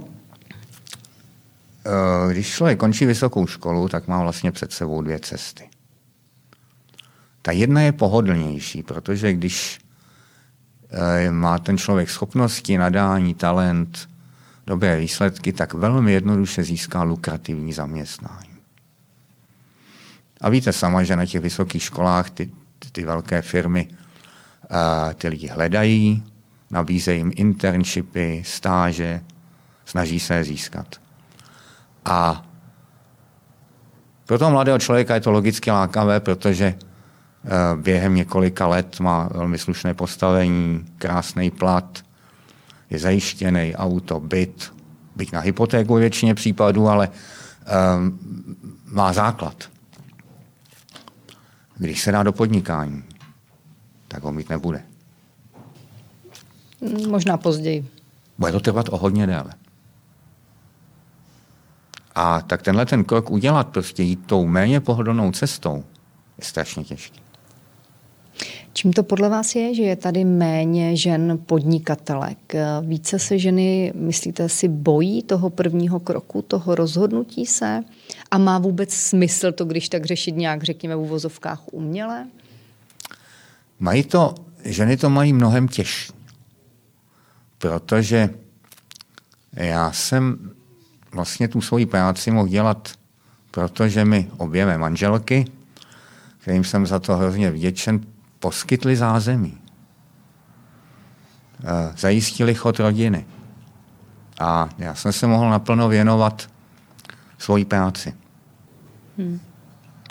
eh, 1.85 2.33
když 2.33 2.49
člověk 2.49 2.79
končí 2.79 3.05
vysokou 3.05 3.47
školu, 3.47 3.89
tak 3.89 4.07
má 4.07 4.21
vlastně 4.21 4.51
před 4.51 4.71
sebou 4.71 5.01
dvě 5.01 5.19
cesty. 5.19 5.68
Ta 7.41 7.51
jedna 7.51 7.81
je 7.81 7.91
pohodlnější, 7.91 8.83
protože 8.83 9.33
když 9.33 9.79
eh, 10.91 11.31
má 11.31 11.59
ten 11.59 11.77
člověk 11.77 12.09
schopnosti, 12.09 12.77
nadání, 12.77 13.33
talent, 13.33 14.09
dobré 14.67 14.99
výsledky, 14.99 15.53
tak 15.53 15.73
velmi 15.73 16.13
jednoduše 16.13 16.63
získá 16.63 17.03
lukrativní 17.03 17.73
zaměstnání. 17.73 18.49
A 20.41 20.49
víte 20.49 20.73
sama, 20.73 21.03
že 21.03 21.15
na 21.15 21.25
těch 21.25 21.41
vysokých 21.41 21.83
školách 21.83 22.29
ty 22.29 22.49
ty 22.91 23.05
velké 23.05 23.41
firmy 23.41 23.87
ty 25.15 25.27
lidi 25.27 25.47
hledají, 25.47 26.23
nabízejí 26.71 27.17
jim 27.17 27.31
internshipy, 27.35 28.43
stáže, 28.45 29.21
snaží 29.85 30.19
se 30.19 30.33
je 30.35 30.43
získat. 30.43 30.95
A 32.05 32.45
pro 34.25 34.39
toho 34.39 34.51
mladého 34.51 34.79
člověka 34.79 35.15
je 35.15 35.21
to 35.21 35.31
logicky 35.31 35.71
lákavé, 35.71 36.19
protože 36.19 36.75
během 37.75 38.15
několika 38.15 38.67
let 38.67 38.99
má 38.99 39.29
velmi 39.33 39.57
slušné 39.57 39.93
postavení, 39.93 40.85
krásný 40.97 41.51
plat, 41.51 42.03
je 42.89 42.99
zajištěný 42.99 43.75
auto, 43.75 44.19
byt, 44.19 44.73
byť 45.15 45.31
na 45.31 45.39
hypotéku 45.39 45.95
většině 45.95 46.35
případů, 46.35 46.87
ale 46.87 47.09
um, 47.09 48.19
má 48.85 49.13
základ. 49.13 49.69
Když 51.77 52.01
se 52.01 52.11
dá 52.11 52.23
do 52.23 52.31
podnikání, 52.31 53.03
tak 54.07 54.23
ho 54.23 54.31
mít 54.31 54.49
nebude. 54.49 54.83
Možná 57.09 57.37
později. 57.37 57.87
Bude 58.37 58.51
to 58.51 58.59
trvat 58.59 58.89
o 58.89 58.97
hodně 58.97 59.27
déle. 59.27 59.53
A 62.15 62.41
tak 62.41 62.61
tenhle 62.61 62.85
ten 62.85 63.03
krok 63.03 63.31
udělat, 63.31 63.67
prostě 63.67 64.03
jít 64.03 64.25
tou 64.25 64.45
méně 64.45 64.79
pohodlnou 64.79 65.31
cestou, 65.31 65.83
je 66.37 66.45
strašně 66.45 66.83
těžký. 66.83 67.21
Čím 68.73 68.93
to 68.93 69.03
podle 69.03 69.29
vás 69.29 69.55
je, 69.55 69.75
že 69.75 69.83
je 69.83 69.95
tady 69.95 70.25
méně 70.25 70.95
žen 70.95 71.39
podnikatelek? 71.45 72.55
Více 72.81 73.19
se 73.19 73.39
ženy, 73.39 73.93
myslíte 73.95 74.49
si, 74.49 74.67
bojí 74.67 75.23
toho 75.23 75.49
prvního 75.49 75.99
kroku, 75.99 76.41
toho 76.41 76.75
rozhodnutí 76.75 77.45
se? 77.45 77.83
A 78.31 78.37
má 78.37 78.57
vůbec 78.57 78.93
smysl 78.93 79.51
to, 79.51 79.65
když 79.65 79.89
tak 79.89 80.05
řešit 80.05 80.35
nějak, 80.35 80.63
řekněme, 80.63 80.95
v 80.95 80.99
uvozovkách 80.99 81.61
uměle? 81.71 82.27
Mají 83.79 84.03
to, 84.03 84.35
ženy 84.63 84.97
to 84.97 85.09
mají 85.09 85.33
mnohem 85.33 85.67
těžší. 85.67 86.13
Protože 87.57 88.29
já 89.53 89.91
jsem 89.91 90.51
vlastně 91.11 91.47
tu 91.47 91.61
svoji 91.61 91.85
práci 91.85 92.31
mohl 92.31 92.47
dělat, 92.47 92.89
protože 93.51 94.05
mi 94.05 94.29
obě 94.37 94.65
mé 94.65 94.77
manželky, 94.77 95.45
kterým 96.37 96.63
jsem 96.63 96.85
za 96.85 96.99
to 96.99 97.15
hrozně 97.15 97.51
vděčen, 97.51 98.01
poskytli 98.39 98.95
zázemí. 98.95 99.57
Eh, 101.63 101.93
zajistili 101.97 102.55
chod 102.55 102.79
rodiny. 102.79 103.25
A 104.39 104.69
já 104.77 104.95
jsem 104.95 105.13
se 105.13 105.27
mohl 105.27 105.49
naplno 105.49 105.89
věnovat 105.89 106.49
svoji 107.37 107.65
práci. 107.65 108.13
Hmm. 109.17 109.39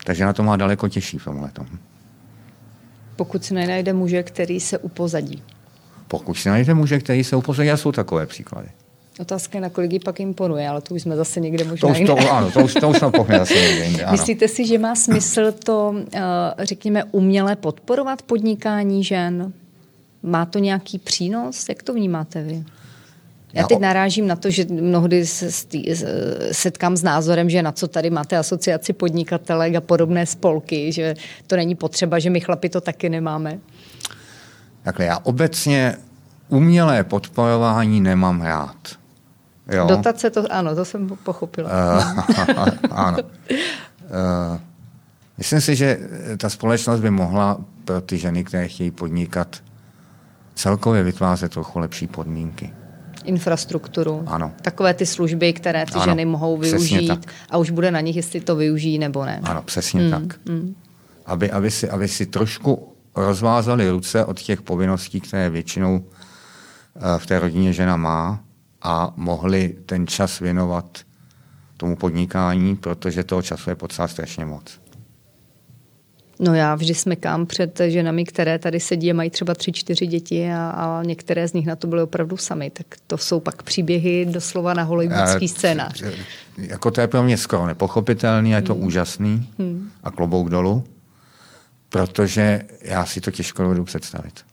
Takže 0.04 0.24
na 0.24 0.32
to 0.32 0.42
má 0.42 0.56
daleko 0.56 0.88
těžší 0.88 1.18
v 1.18 1.24
tomhle. 1.24 1.50
Pokud 3.16 3.44
se 3.44 3.54
nenajde 3.54 3.92
muže, 3.92 4.22
který 4.22 4.60
se 4.60 4.78
upozadí. 4.78 5.42
Pokud 6.08 6.34
se 6.34 6.50
najde 6.50 6.74
muže, 6.74 6.98
který 6.98 7.24
se 7.24 7.36
upozadí, 7.36 7.70
a 7.70 7.76
jsou 7.76 7.92
takové 7.92 8.26
příklady. 8.26 8.68
Otázka 9.18 9.58
je, 9.58 9.62
na 9.62 9.70
kolik 9.70 9.92
jí 9.92 9.98
pak 9.98 10.20
imponuje, 10.20 10.68
ale 10.68 10.80
to 10.80 10.94
už 10.94 11.02
jsme 11.02 11.16
zase 11.16 11.40
někde 11.40 11.64
možná 11.64 11.88
to 11.88 12.00
už, 12.00 12.06
to, 12.06 12.32
ano, 12.32 12.50
to 12.50 12.60
už, 12.60 12.74
to 12.74 12.88
už 12.88 12.96
jsme 12.96 13.10
zase 13.38 13.54
někde 13.54 13.84
jinde, 13.84 14.04
ano. 14.04 14.12
Myslíte 14.12 14.48
si, 14.48 14.66
že 14.66 14.78
má 14.78 14.94
smysl 14.94 15.52
to, 15.52 15.94
eh, 16.12 16.20
řekněme, 16.58 17.04
uměle 17.04 17.56
podporovat 17.56 18.22
podnikání 18.22 19.04
žen? 19.04 19.52
Má 20.22 20.46
to 20.46 20.58
nějaký 20.58 20.98
přínos? 20.98 21.68
Jak 21.68 21.82
to 21.82 21.94
vnímáte 21.94 22.42
vy? 22.42 22.64
Já 23.52 23.66
teď 23.66 23.78
narážím 23.78 24.26
na 24.26 24.36
to, 24.36 24.50
že 24.50 24.64
mnohdy 24.70 25.26
se 25.26 25.50
setkám 26.52 26.96
s 26.96 27.02
názorem, 27.02 27.50
že 27.50 27.62
na 27.62 27.72
co 27.72 27.88
tady 27.88 28.10
máte 28.10 28.36
asociaci 28.36 28.92
podnikatelek 28.92 29.74
a 29.74 29.80
podobné 29.80 30.26
spolky, 30.26 30.92
že 30.92 31.14
to 31.46 31.56
není 31.56 31.74
potřeba, 31.74 32.18
že 32.18 32.30
my 32.30 32.40
chlapi 32.40 32.68
to 32.68 32.80
taky 32.80 33.08
nemáme. 33.08 33.58
Takhle 34.82 35.04
já 35.04 35.18
obecně 35.18 35.96
umělé 36.48 37.04
podporování 37.04 38.00
nemám 38.00 38.42
rád. 38.42 38.76
Jo. 39.68 39.86
Dotace, 39.86 40.30
to, 40.30 40.52
ano, 40.52 40.74
to 40.74 40.84
jsem 40.84 41.08
pochopila. 41.08 41.70
Uh, 41.70 42.68
ano. 42.90 43.18
Uh, 43.18 44.60
myslím 45.38 45.60
si, 45.60 45.76
že 45.76 45.98
ta 46.36 46.48
společnost 46.48 47.00
by 47.00 47.10
mohla 47.10 47.58
pro 47.84 48.00
ty 48.00 48.18
ženy, 48.18 48.44
které 48.44 48.68
chtějí 48.68 48.90
podnikat, 48.90 49.62
celkově 50.54 51.02
vytvářet 51.02 51.52
trochu 51.52 51.78
lepší 51.78 52.06
podmínky. 52.06 52.72
Infrastrukturu. 53.24 54.24
Ano. 54.26 54.52
Takové 54.62 54.94
ty 54.94 55.06
služby, 55.06 55.52
které 55.52 55.86
ty 55.86 55.94
ano, 55.94 56.04
ženy 56.04 56.24
mohou 56.24 56.56
využít 56.56 57.28
a 57.50 57.56
už 57.56 57.70
bude 57.70 57.90
na 57.90 58.00
nich, 58.00 58.16
jestli 58.16 58.40
to 58.40 58.56
využijí 58.56 58.98
nebo 58.98 59.24
ne. 59.24 59.40
Ano, 59.44 59.62
přesně 59.62 60.00
mm, 60.02 60.10
tak. 60.10 60.40
Mm. 60.48 60.74
Aby, 61.26 61.50
aby, 61.50 61.70
si, 61.70 61.90
aby 61.90 62.08
si 62.08 62.26
trošku 62.26 62.92
rozvázali 63.16 63.90
ruce 63.90 64.24
od 64.24 64.40
těch 64.40 64.62
povinností, 64.62 65.20
které 65.20 65.50
většinou 65.50 66.04
v 67.18 67.26
té 67.26 67.40
rodině 67.40 67.72
žena 67.72 67.96
má 67.96 68.40
a 68.82 69.12
mohli 69.16 69.76
ten 69.86 70.06
čas 70.06 70.40
věnovat 70.40 70.98
tomu 71.76 71.96
podnikání, 71.96 72.76
protože 72.76 73.24
toho 73.24 73.42
času 73.42 73.70
je 73.70 73.76
potřeba 73.76 74.08
strašně 74.08 74.44
moc. 74.44 74.80
No 76.40 76.54
já 76.54 76.74
vždy 76.74 76.94
smekám 76.94 77.46
před 77.46 77.80
ženami, 77.86 78.24
které 78.24 78.58
tady 78.58 78.80
sedí 78.80 79.10
a 79.10 79.14
mají 79.14 79.30
třeba 79.30 79.54
tři, 79.54 79.72
čtyři 79.72 80.06
děti 80.06 80.52
a, 80.52 80.70
a 80.70 81.02
některé 81.02 81.48
z 81.48 81.52
nich 81.52 81.66
na 81.66 81.76
to 81.76 81.86
byly 81.86 82.02
opravdu 82.02 82.36
sami. 82.36 82.70
Tak 82.70 82.86
to 83.06 83.18
jsou 83.18 83.40
pak 83.40 83.62
příběhy 83.62 84.24
doslova 84.24 84.74
na 84.74 84.82
hollywoodský 84.82 85.48
scénář. 85.48 86.02
Jako 86.56 86.90
to 86.90 87.00
je 87.00 87.08
pro 87.08 87.22
mě 87.22 87.36
skoro 87.36 87.66
nepochopitelný, 87.66 88.50
je 88.50 88.62
to 88.62 88.74
hmm. 88.74 88.84
úžasný 88.84 89.48
hmm. 89.58 89.90
a 90.02 90.10
klobouk 90.10 90.50
dolů, 90.50 90.84
protože 91.88 92.62
já 92.82 93.06
si 93.06 93.20
to 93.20 93.30
těžko 93.30 93.62
dovedu 93.62 93.84
představit. 93.84 94.47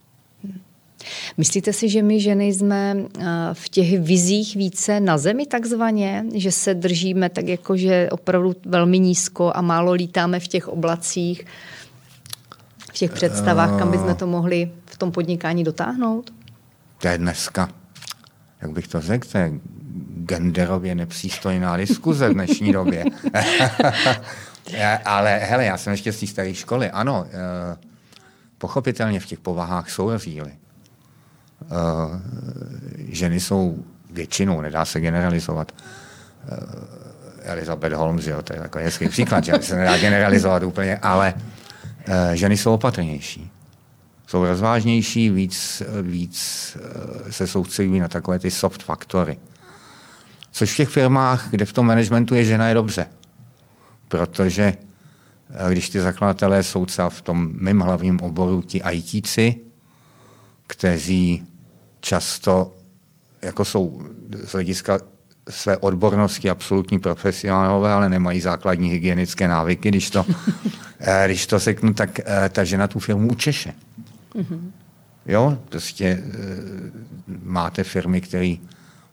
Myslíte 1.37 1.73
si, 1.73 1.89
že 1.89 2.01
my 2.01 2.19
ženy 2.19 2.53
jsme 2.53 2.95
eh, 2.97 3.23
v 3.53 3.69
těch 3.69 3.99
vizích 3.99 4.55
více 4.55 4.99
na 4.99 5.17
zemi 5.17 5.45
takzvaně, 5.45 6.25
že 6.33 6.51
se 6.51 6.73
držíme 6.73 7.29
tak 7.29 7.47
jako, 7.47 7.77
že 7.77 8.09
opravdu 8.11 8.53
velmi 8.65 8.99
nízko 8.99 9.51
a 9.55 9.61
málo 9.61 9.91
lítáme 9.91 10.39
v 10.39 10.47
těch 10.47 10.67
oblacích, 10.67 11.45
v 12.89 12.97
těch 12.97 13.11
představách, 13.11 13.79
kam 13.79 13.91
bychom 13.91 14.15
to 14.15 14.27
mohli 14.27 14.71
v 14.85 14.97
tom 14.97 15.11
podnikání 15.11 15.63
dotáhnout? 15.63 16.31
To 16.97 17.07
je 17.07 17.17
dneska, 17.17 17.69
jak 18.61 18.71
bych 18.71 18.87
to 18.87 19.01
řekl, 19.01 19.27
to 19.31 19.37
je 19.37 19.51
genderově 20.25 20.95
nepřístojná 20.95 21.77
diskuze 21.77 22.29
v 22.29 22.33
dnešní 22.33 22.73
době. 22.73 23.05
Ale 25.05 25.37
hele, 25.37 25.65
já 25.65 25.77
jsem 25.77 25.91
ještě 25.91 26.13
z 26.13 26.19
té 26.19 26.27
staré 26.27 26.53
školy. 26.53 26.91
Ano, 26.91 27.25
eh, 27.27 27.77
pochopitelně 28.57 29.19
v 29.19 29.25
těch 29.25 29.39
povahách 29.39 29.89
jsou 29.89 30.11
rozdíly. 30.11 30.51
Eh, 31.71 32.19
ženy 33.07 33.39
jsou 33.39 33.83
většinou, 34.11 34.61
nedá 34.61 34.85
se 34.85 34.99
generalizovat. 34.99 35.71
Uh, 36.51 36.57
Elizabeth 37.41 37.93
Holmes, 37.93 38.27
jo, 38.27 38.41
to 38.41 38.53
je 38.53 38.61
takový 38.61 38.83
hezký 38.83 39.09
příklad, 39.09 39.43
že 39.43 39.53
se 39.61 39.75
nedá 39.75 39.97
generalizovat 39.97 40.63
úplně, 40.63 40.97
ale 40.97 41.33
uh, 41.33 42.13
ženy 42.33 42.57
jsou 42.57 42.73
opatrnější. 42.73 43.51
Jsou 44.27 44.45
rozvážnější, 44.45 45.29
víc, 45.29 45.83
víc 46.01 46.77
se 47.29 47.47
soustředí 47.47 47.99
na 47.99 48.07
takové 48.07 48.39
ty 48.39 48.51
soft 48.51 48.83
faktory. 48.83 49.37
Což 50.51 50.73
v 50.73 50.77
těch 50.77 50.89
firmách, 50.89 51.47
kde 51.49 51.65
v 51.65 51.73
tom 51.73 51.85
managementu 51.85 52.35
je 52.35 52.45
žena, 52.45 52.67
je 52.67 52.73
dobře. 52.73 53.05
Protože 54.07 54.73
když 55.69 55.89
ty 55.89 56.01
zakladatelé 56.01 56.63
jsou 56.63 56.85
v 57.09 57.21
tom 57.21 57.53
mým 57.61 57.79
hlavním 57.79 58.21
oboru 58.21 58.61
ti 58.61 58.81
ITci, 58.91 59.55
kteří 60.67 61.47
často 62.05 62.73
jako 63.41 63.65
jsou 63.65 64.01
z 64.43 64.51
hlediska 64.51 64.99
své 65.49 65.77
odbornosti 65.77 66.49
absolutní 66.49 66.99
profesionálové, 66.99 67.93
ale 67.93 68.09
nemají 68.09 68.41
základní 68.41 68.89
hygienické 68.89 69.47
návyky. 69.47 69.89
Když 69.89 70.09
to, 70.09 70.25
eh, 70.99 71.23
když 71.25 71.47
to 71.47 71.59
seknu, 71.59 71.93
tak 71.93 72.19
eh, 72.19 72.49
ta 72.49 72.63
žena 72.63 72.87
tu 72.87 72.99
firmu 72.99 73.27
učeše. 73.27 73.73
Mm-hmm. 74.35 74.59
Jo, 75.25 75.57
prostě 75.69 76.05
eh, 76.05 76.21
máte 77.43 77.83
firmy, 77.83 78.21
které 78.21 78.55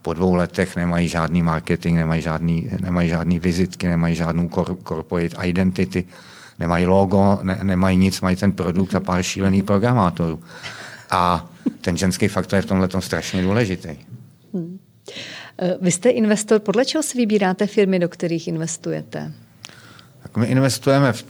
po 0.03 0.15
dvou 0.15 0.35
letech 0.35 0.77
nemají 0.77 1.09
žádný 1.09 1.43
marketing, 1.43 1.97
nemají 1.97 2.23
žádný, 2.23 2.71
nemají 2.81 3.09
žádný 3.09 3.39
vizitky, 3.39 3.89
nemají 3.89 4.15
žádnou 4.15 4.49
corporate 4.89 5.47
identity, 5.47 6.05
nemají 6.59 6.87
logo, 6.87 7.39
ne, 7.43 7.59
nemají 7.63 7.97
nic, 7.97 8.21
mají 8.21 8.37
ten 8.37 8.53
produkt 8.53 8.95
a 8.95 9.01
pár 9.01 9.23
šílených 9.23 9.65
programátorů. 9.65 10.41
A 11.13 11.51
ten 11.81 11.97
ženský 11.97 12.29
faktor 12.29 12.57
je 12.57 12.63
v 12.63 12.67
tomhle 12.67 12.89
strašně 13.01 13.43
důležitý. 13.43 13.97
Hmm. 14.55 14.79
Vy 15.81 15.91
jste 15.93 16.11
investor, 16.11 16.61
podle 16.61 16.85
čeho 16.85 17.03
si 17.03 17.19
vybíráte 17.19 17.67
firmy, 17.67 17.99
do 17.99 18.09
kterých 18.09 18.49
investujete? 18.49 19.33
Tak 20.23 20.37
my 20.37 20.47
investujeme 20.47 21.13
v, 21.13 21.25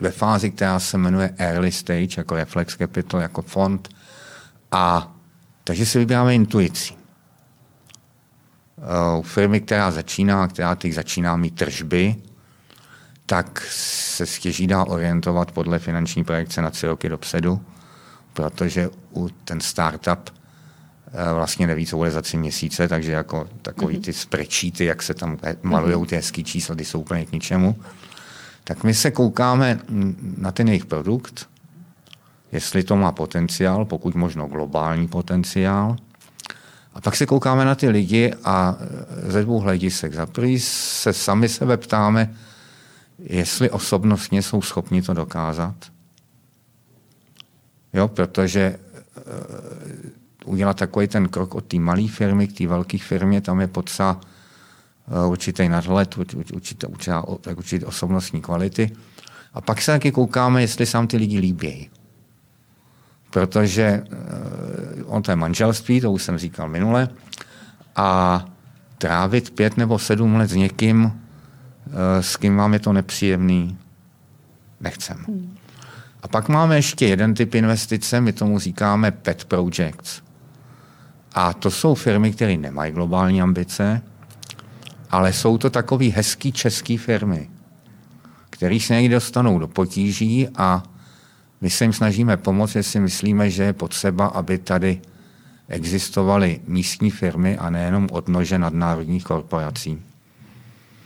ve 0.00 0.10
fázi, 0.10 0.50
která 0.50 0.80
se 0.80 0.98
jmenuje 0.98 1.34
early 1.38 1.72
stage, 1.72 2.14
jako 2.16 2.34
Reflex 2.34 2.76
Capital, 2.76 3.20
jako 3.20 3.42
fond. 3.42 3.88
A 4.72 5.14
takže 5.64 5.86
si 5.86 5.98
vybíráme 5.98 6.34
intuicí. 6.34 6.96
U 9.18 9.22
firmy, 9.22 9.60
která 9.60 9.90
začíná, 9.90 10.48
která 10.48 10.74
teď 10.74 10.92
začíná 10.92 11.36
mít 11.36 11.54
tržby, 11.54 12.16
tak 13.26 13.66
se 13.70 14.26
stěží 14.26 14.66
dá 14.66 14.84
orientovat 14.84 15.52
podle 15.52 15.78
finanční 15.78 16.24
projekce 16.24 16.62
na 16.62 16.70
tři 16.70 16.86
roky 16.86 17.08
dopředu 17.08 17.60
protože 18.36 18.90
u 19.12 19.28
ten 19.28 19.60
startup 19.60 20.30
eh, 20.30 21.32
vlastně 21.34 21.66
neví, 21.66 21.86
co 21.86 21.96
bude 21.96 22.10
za 22.10 22.22
tři 22.22 22.36
měsíce, 22.36 22.88
takže 22.88 23.12
jako 23.12 23.48
takový 23.62 23.94
mhm. 23.94 24.02
ty 24.02 24.12
sprečíty, 24.12 24.84
jak 24.84 25.02
se 25.02 25.14
tam 25.14 25.38
malují 25.62 25.96
mhm. 25.96 26.06
ty 26.06 26.16
hezký 26.16 26.44
čísla, 26.44 26.74
ty 26.74 26.84
jsou 26.84 27.00
úplně 27.00 27.26
k 27.26 27.32
ničemu. 27.32 27.76
Tak 28.64 28.84
my 28.84 28.94
se 28.94 29.10
koukáme 29.10 29.78
na 30.38 30.52
ten 30.52 30.68
jejich 30.68 30.86
produkt, 30.86 31.48
jestli 32.52 32.82
to 32.82 32.96
má 32.96 33.12
potenciál, 33.12 33.84
pokud 33.84 34.14
možno 34.14 34.46
globální 34.46 35.08
potenciál. 35.08 35.96
A 36.94 37.00
pak 37.00 37.16
se 37.16 37.26
koukáme 37.26 37.64
na 37.64 37.74
ty 37.74 37.88
lidi 37.88 38.32
a 38.44 38.76
e, 39.28 39.30
ze 39.30 39.42
dvou 39.42 39.60
hledisek. 39.60 40.14
Za 40.14 40.26
prvý 40.26 40.60
se 40.60 41.12
sami 41.12 41.48
sebe 41.48 41.76
ptáme, 41.76 42.34
jestli 43.18 43.70
osobnostně 43.70 44.42
jsou 44.42 44.62
schopni 44.62 45.02
to 45.02 45.14
dokázat. 45.14 45.95
Jo, 47.92 48.08
protože 48.08 48.78
uh, 49.16 50.52
udělat 50.52 50.76
takový 50.76 51.08
ten 51.08 51.28
krok 51.28 51.54
od 51.54 51.64
té 51.64 51.78
malé 51.78 52.08
firmy 52.08 52.48
k 52.48 52.58
té 52.58 52.66
velké 52.66 52.98
firmě, 52.98 53.40
tam 53.40 53.60
je 53.60 53.66
potřeba 53.66 54.20
uh, 55.24 55.30
určitý 55.30 55.68
nadhled, 55.68 56.18
určitý, 56.18 56.84
určitý 57.56 57.84
osobnostní 57.84 58.40
kvality. 58.40 58.90
A 59.54 59.60
pak 59.60 59.82
se 59.82 59.92
taky 59.92 60.12
koukáme, 60.12 60.60
jestli 60.60 60.86
sám 60.86 61.06
ty 61.06 61.16
lidi 61.16 61.38
líbějí. 61.38 61.90
Protože 63.30 64.04
uh, 64.98 65.14
on 65.14 65.22
to 65.22 65.30
je 65.30 65.36
manželství, 65.36 66.00
to 66.00 66.12
už 66.12 66.22
jsem 66.22 66.38
říkal 66.38 66.68
minule, 66.68 67.08
a 67.96 68.44
trávit 68.98 69.50
pět 69.50 69.76
nebo 69.76 69.98
sedm 69.98 70.36
let 70.36 70.50
s 70.50 70.54
někým, 70.54 71.12
Eh, 71.86 72.22
s 72.22 72.36
kým 72.36 72.56
vám 72.56 72.72
je 72.72 72.78
to 72.78 72.92
nepříjemný, 72.92 73.78
nechcem. 74.80 75.24
Hmm. 75.28 75.56
A 76.26 76.28
pak 76.28 76.48
máme 76.48 76.76
ještě 76.76 77.06
jeden 77.06 77.34
typ 77.34 77.54
investice, 77.54 78.20
my 78.20 78.32
tomu 78.32 78.58
říkáme 78.58 79.10
pet 79.10 79.44
projects. 79.44 80.22
A 81.32 81.52
to 81.52 81.70
jsou 81.70 81.94
firmy, 81.94 82.32
které 82.32 82.56
nemají 82.56 82.92
globální 82.92 83.42
ambice, 83.42 84.02
ale 85.10 85.32
jsou 85.32 85.58
to 85.58 85.70
takové 85.70 86.04
hezký 86.04 86.52
české 86.52 86.98
firmy, 86.98 87.50
které 88.50 88.80
se 88.80 88.94
někdy 88.94 89.14
dostanou 89.14 89.58
do 89.58 89.68
potíží 89.68 90.48
a 90.56 90.82
my 91.60 91.70
se 91.70 91.84
jim 91.84 91.92
snažíme 91.92 92.36
pomoct, 92.36 92.74
jestli 92.74 93.00
myslíme, 93.00 93.50
že 93.50 93.62
je 93.62 93.72
potřeba, 93.72 94.26
aby 94.26 94.58
tady 94.58 95.00
existovaly 95.68 96.60
místní 96.66 97.10
firmy 97.10 97.58
a 97.58 97.70
nejenom 97.70 98.08
odnože 98.12 98.58
nadnárodních 98.58 99.24
korporací. 99.24 100.02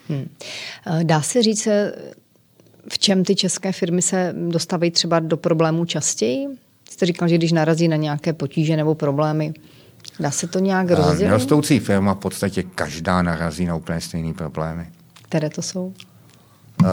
Hmm. 0.09 0.29
Dá 1.03 1.23
se 1.23 1.43
říct, 1.43 1.69
v 2.89 2.99
čem 2.99 3.25
ty 3.25 3.35
české 3.35 3.73
firmy 3.73 4.03
se 4.03 4.35
dostávají 4.49 4.91
třeba 4.91 5.21
do 5.21 5.37
problémů 5.37 5.85
častěji? 5.85 6.47
Jste 6.91 7.07
říkal, 7.07 7.29
že 7.29 7.39
když 7.39 7.53
narazí 7.53 7.89
na 7.89 7.97
nějaké 7.97 8.33
potíže 8.33 8.77
nebo 8.77 8.95
problémy, 8.95 9.53
dá 10.21 10.31
se 10.31 10.47
to 10.47 10.59
nějak 10.59 10.91
rozdělit? 10.91 11.31
Rostoucí 11.31 11.79
firma 11.79 12.15
v 12.15 12.19
podstatě 12.19 12.63
každá 12.63 13.23
narazí 13.23 13.65
na 13.65 13.75
úplně 13.75 14.01
stejné 14.01 14.35
problémy. 14.35 14.89
Které 15.23 15.51
to 15.51 15.63
jsou? 15.63 15.95
Uh, 16.83 16.87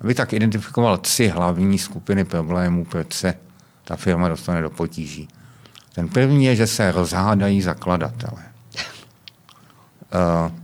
aby 0.00 0.14
tak 0.14 0.32
identifikoval 0.32 0.98
tři 0.98 1.28
hlavní 1.28 1.78
skupiny 1.78 2.24
problémů, 2.24 2.84
proč 2.84 3.12
se 3.12 3.34
ta 3.84 3.96
firma 3.96 4.28
dostane 4.28 4.62
do 4.62 4.70
potíží. 4.70 5.28
Ten 5.94 6.08
první 6.08 6.44
je, 6.44 6.56
že 6.56 6.66
se 6.66 6.92
rozhádají 6.92 7.62
zakladatele. 7.62 8.42
Eh, 10.12 10.61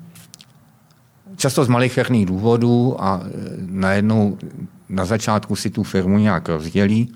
často 1.39 1.65
z 1.65 1.69
malicherných 1.69 2.27
důvodů 2.27 2.97
a 2.99 3.21
eh, 3.25 3.31
najednou 3.67 4.39
na 4.89 5.05
začátku 5.05 5.57
si 5.57 5.71
tu 5.71 5.83
firmu 5.83 6.19
nějak 6.19 6.49
rozdělí 6.49 7.15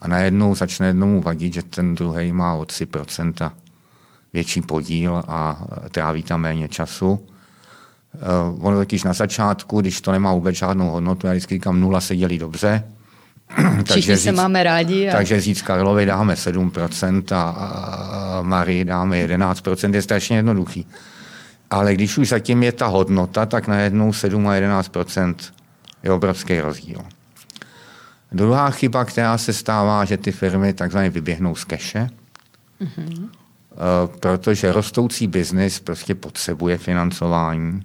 a 0.00 0.08
najednou 0.08 0.54
začne 0.54 0.86
jednomu 0.86 1.20
vadit, 1.20 1.54
že 1.54 1.62
ten 1.62 1.94
druhý 1.94 2.32
má 2.32 2.54
o 2.54 2.62
3% 2.62 3.50
větší 4.32 4.62
podíl 4.62 5.22
a 5.28 5.62
eh, 5.86 5.88
tráví 5.88 6.22
tam 6.22 6.40
méně 6.40 6.68
času. 6.68 7.26
Uh, 8.50 8.66
ono 8.66 8.76
totiž 8.76 9.04
na 9.04 9.12
začátku, 9.12 9.80
když 9.80 10.00
to 10.00 10.12
nemá 10.12 10.32
vůbec 10.32 10.56
žádnou 10.56 10.90
hodnotu, 10.90 11.26
já 11.26 11.32
vždycky 11.32 11.54
říkám, 11.54 11.80
nula 11.80 12.00
se 12.00 12.16
dělí 12.16 12.38
dobře. 12.38 12.84
takže 13.88 14.16
se 14.16 14.30
říct, 14.30 14.36
máme 14.36 14.62
rádi. 14.62 15.08
A... 15.08 15.12
Takže 15.12 15.40
říct 15.40 15.62
Karlovi 15.62 16.06
dáme 16.06 16.34
7% 16.34 17.36
a, 17.36 17.42
a 17.42 18.42
Marii 18.42 18.84
dáme 18.84 19.26
11% 19.26 19.94
je 19.94 20.02
strašně 20.02 20.36
jednoduchý. 20.36 20.86
Ale 21.70 21.94
když 21.94 22.18
už 22.18 22.28
zatím 22.28 22.62
je 22.62 22.72
ta 22.72 22.86
hodnota, 22.86 23.46
tak 23.46 23.68
najednou 23.68 24.12
7 24.12 24.48
a 24.48 24.54
11 24.54 24.92
je 26.02 26.12
obrovský 26.12 26.60
rozdíl. 26.60 26.98
Druhá 28.32 28.70
chyba, 28.70 29.04
která 29.04 29.38
se 29.38 29.52
stává, 29.52 30.04
že 30.04 30.16
ty 30.16 30.32
firmy 30.32 30.72
takzvaně 30.72 31.10
vyběhnou 31.10 31.54
z 31.54 31.64
keše, 31.64 32.10
mm-hmm. 32.80 33.28
protože 34.20 34.72
rostoucí 34.72 35.26
biznis 35.26 35.80
prostě 35.80 36.14
potřebuje 36.14 36.78
financování. 36.78 37.82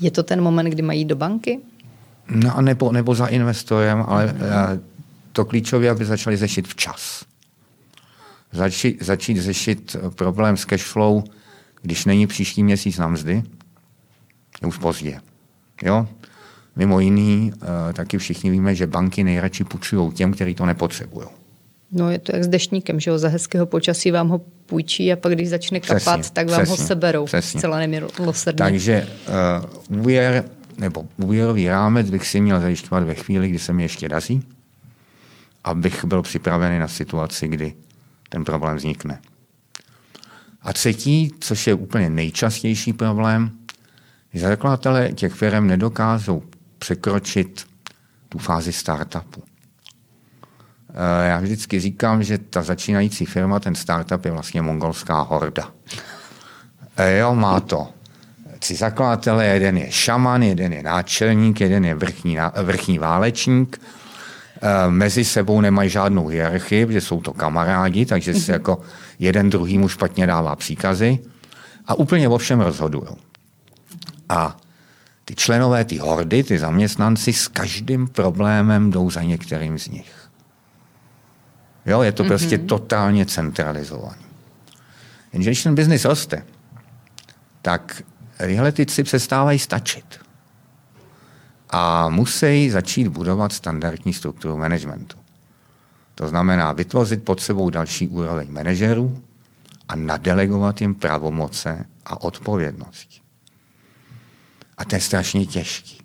Je 0.00 0.10
to 0.10 0.22
ten 0.22 0.40
moment, 0.40 0.70
kdy 0.70 0.82
mají 0.82 1.04
do 1.04 1.16
banky? 1.16 1.58
No, 2.28 2.60
nebo, 2.60 2.92
nebo 2.92 3.14
za 3.14 3.26
investorem, 3.26 4.04
ale 4.08 4.26
mm-hmm. 4.26 4.80
to 5.32 5.44
klíčové, 5.44 5.90
aby 5.90 6.04
začali 6.04 6.36
řešit 6.36 6.68
včas. 6.68 7.24
Začít, 8.52 9.02
začít 9.02 9.38
řešit 9.38 9.96
problém 10.14 10.56
s 10.56 10.64
cashflow 10.64 11.22
když 11.82 12.04
není 12.04 12.26
příští 12.26 12.62
měsíc 12.62 12.98
na 12.98 13.08
mzdy, 13.08 13.42
je 14.62 14.68
už 14.68 14.78
pozdě. 14.78 15.20
Jo? 15.82 16.08
Mimo 16.76 17.00
jiný, 17.00 17.52
uh, 17.62 17.92
taky 17.92 18.18
všichni 18.18 18.50
víme, 18.50 18.74
že 18.74 18.86
banky 18.86 19.24
nejradši 19.24 19.64
půjčují 19.64 20.12
těm, 20.12 20.32
kteří 20.32 20.54
to 20.54 20.66
nepotřebují. 20.66 21.26
No 21.92 22.10
je 22.10 22.18
to 22.18 22.36
jak 22.36 22.44
s 22.44 22.48
deštníkem, 22.48 23.00
že 23.00 23.10
jo? 23.10 23.18
Za 23.18 23.28
hezkého 23.28 23.66
počasí 23.66 24.10
vám 24.10 24.28
ho 24.28 24.38
půjčí 24.66 25.12
a 25.12 25.16
pak 25.16 25.32
když 25.32 25.48
začne 25.48 25.80
kapat, 25.80 26.20
přesně, 26.20 26.34
tak 26.34 26.50
vám 26.50 26.62
přesně, 26.62 26.82
ho 26.82 26.86
seberou. 26.86 27.24
Přesně. 27.24 27.60
Zcela 27.60 27.78
nemilosrdně. 27.78 28.58
Takže 28.58 29.08
uh, 29.88 29.98
úvěr, 29.98 30.44
nebo 30.78 31.04
úvěrový 31.16 31.68
rámec 31.68 32.10
bych 32.10 32.26
si 32.26 32.40
měl 32.40 32.60
zajišťovat 32.60 33.04
ve 33.04 33.14
chvíli, 33.14 33.48
kdy 33.48 33.58
se 33.58 33.72
mi 33.72 33.82
ještě 33.82 34.08
daří, 34.08 34.42
abych 35.64 36.04
byl 36.04 36.22
připravený 36.22 36.78
na 36.78 36.88
situaci, 36.88 37.48
kdy 37.48 37.74
ten 38.28 38.44
problém 38.44 38.76
vznikne. 38.76 39.18
A 40.62 40.72
třetí, 40.72 41.32
což 41.40 41.66
je 41.66 41.74
úplně 41.74 42.10
nejčastější 42.10 42.92
problém, 42.92 43.50
zakladatelé 44.34 45.12
těch 45.12 45.32
firm 45.32 45.66
nedokážou 45.66 46.42
překročit 46.78 47.66
tu 48.28 48.38
fázi 48.38 48.72
startupu. 48.72 49.42
Eh, 50.90 51.28
já 51.28 51.40
vždycky 51.40 51.80
říkám, 51.80 52.22
že 52.22 52.38
ta 52.38 52.62
začínající 52.62 53.26
firma, 53.26 53.60
ten 53.60 53.74
startup 53.74 54.24
je 54.24 54.30
vlastně 54.30 54.62
mongolská 54.62 55.20
horda. 55.20 55.70
Eh, 56.96 57.18
jo, 57.18 57.34
má 57.34 57.60
to 57.60 57.88
tři 58.58 58.74
zakladatele, 58.74 59.46
jeden 59.46 59.78
je 59.78 59.92
šaman, 59.92 60.42
jeden 60.42 60.72
je 60.72 60.82
náčelník, 60.82 61.60
jeden 61.60 61.84
je 61.84 61.94
vrchní, 61.94 62.38
vrchní 62.62 62.98
válečník, 62.98 63.80
mezi 64.88 65.24
sebou 65.24 65.60
nemají 65.60 65.90
žádnou 65.90 66.26
hierarchii, 66.26 66.86
protože 66.86 67.00
jsou 67.00 67.20
to 67.20 67.32
kamarádi, 67.32 68.06
takže 68.06 68.34
si 68.34 68.40
mhm. 68.40 68.52
jako 68.52 68.80
jeden 69.18 69.50
druhýmu 69.50 69.88
špatně 69.88 70.26
dává 70.26 70.56
příkazy 70.56 71.18
a 71.86 71.94
úplně 71.94 72.28
o 72.28 72.38
všem 72.38 72.60
rozhodují. 72.60 73.08
A 74.28 74.56
ty 75.24 75.34
členové, 75.34 75.84
ty 75.84 75.98
hordy, 75.98 76.42
ty 76.42 76.58
zaměstnanci 76.58 77.32
s 77.32 77.48
každým 77.48 78.08
problémem 78.08 78.90
jdou 78.90 79.10
za 79.10 79.22
některým 79.22 79.78
z 79.78 79.88
nich. 79.88 80.12
Jo, 81.86 82.02
je 82.02 82.12
to 82.12 82.22
mm-hmm. 82.22 82.28
prostě 82.28 82.58
totálně 82.58 83.26
centralizovaný. 83.26 84.22
Jenže 85.32 85.50
když 85.50 85.62
ten 85.62 85.74
biznis 85.74 86.04
roste, 86.04 86.42
tak 87.62 88.02
tyhle 88.46 88.72
ty 88.72 88.86
si 88.88 89.02
přestávají 89.02 89.58
stačit 89.58 90.27
a 91.70 92.08
musí 92.08 92.70
začít 92.70 93.08
budovat 93.08 93.52
standardní 93.52 94.12
strukturu 94.12 94.56
managementu. 94.56 95.16
To 96.14 96.28
znamená 96.28 96.72
vytvořit 96.72 97.24
pod 97.24 97.40
sebou 97.40 97.70
další 97.70 98.08
úroveň 98.08 98.52
manažerů 98.52 99.22
a 99.88 99.96
nadelegovat 99.96 100.80
jim 100.80 100.94
pravomoce 100.94 101.86
a 102.06 102.22
odpovědnosti. 102.22 103.20
A 104.78 104.84
to 104.84 104.94
je 104.94 105.00
strašně 105.00 105.46
těžký. 105.46 105.98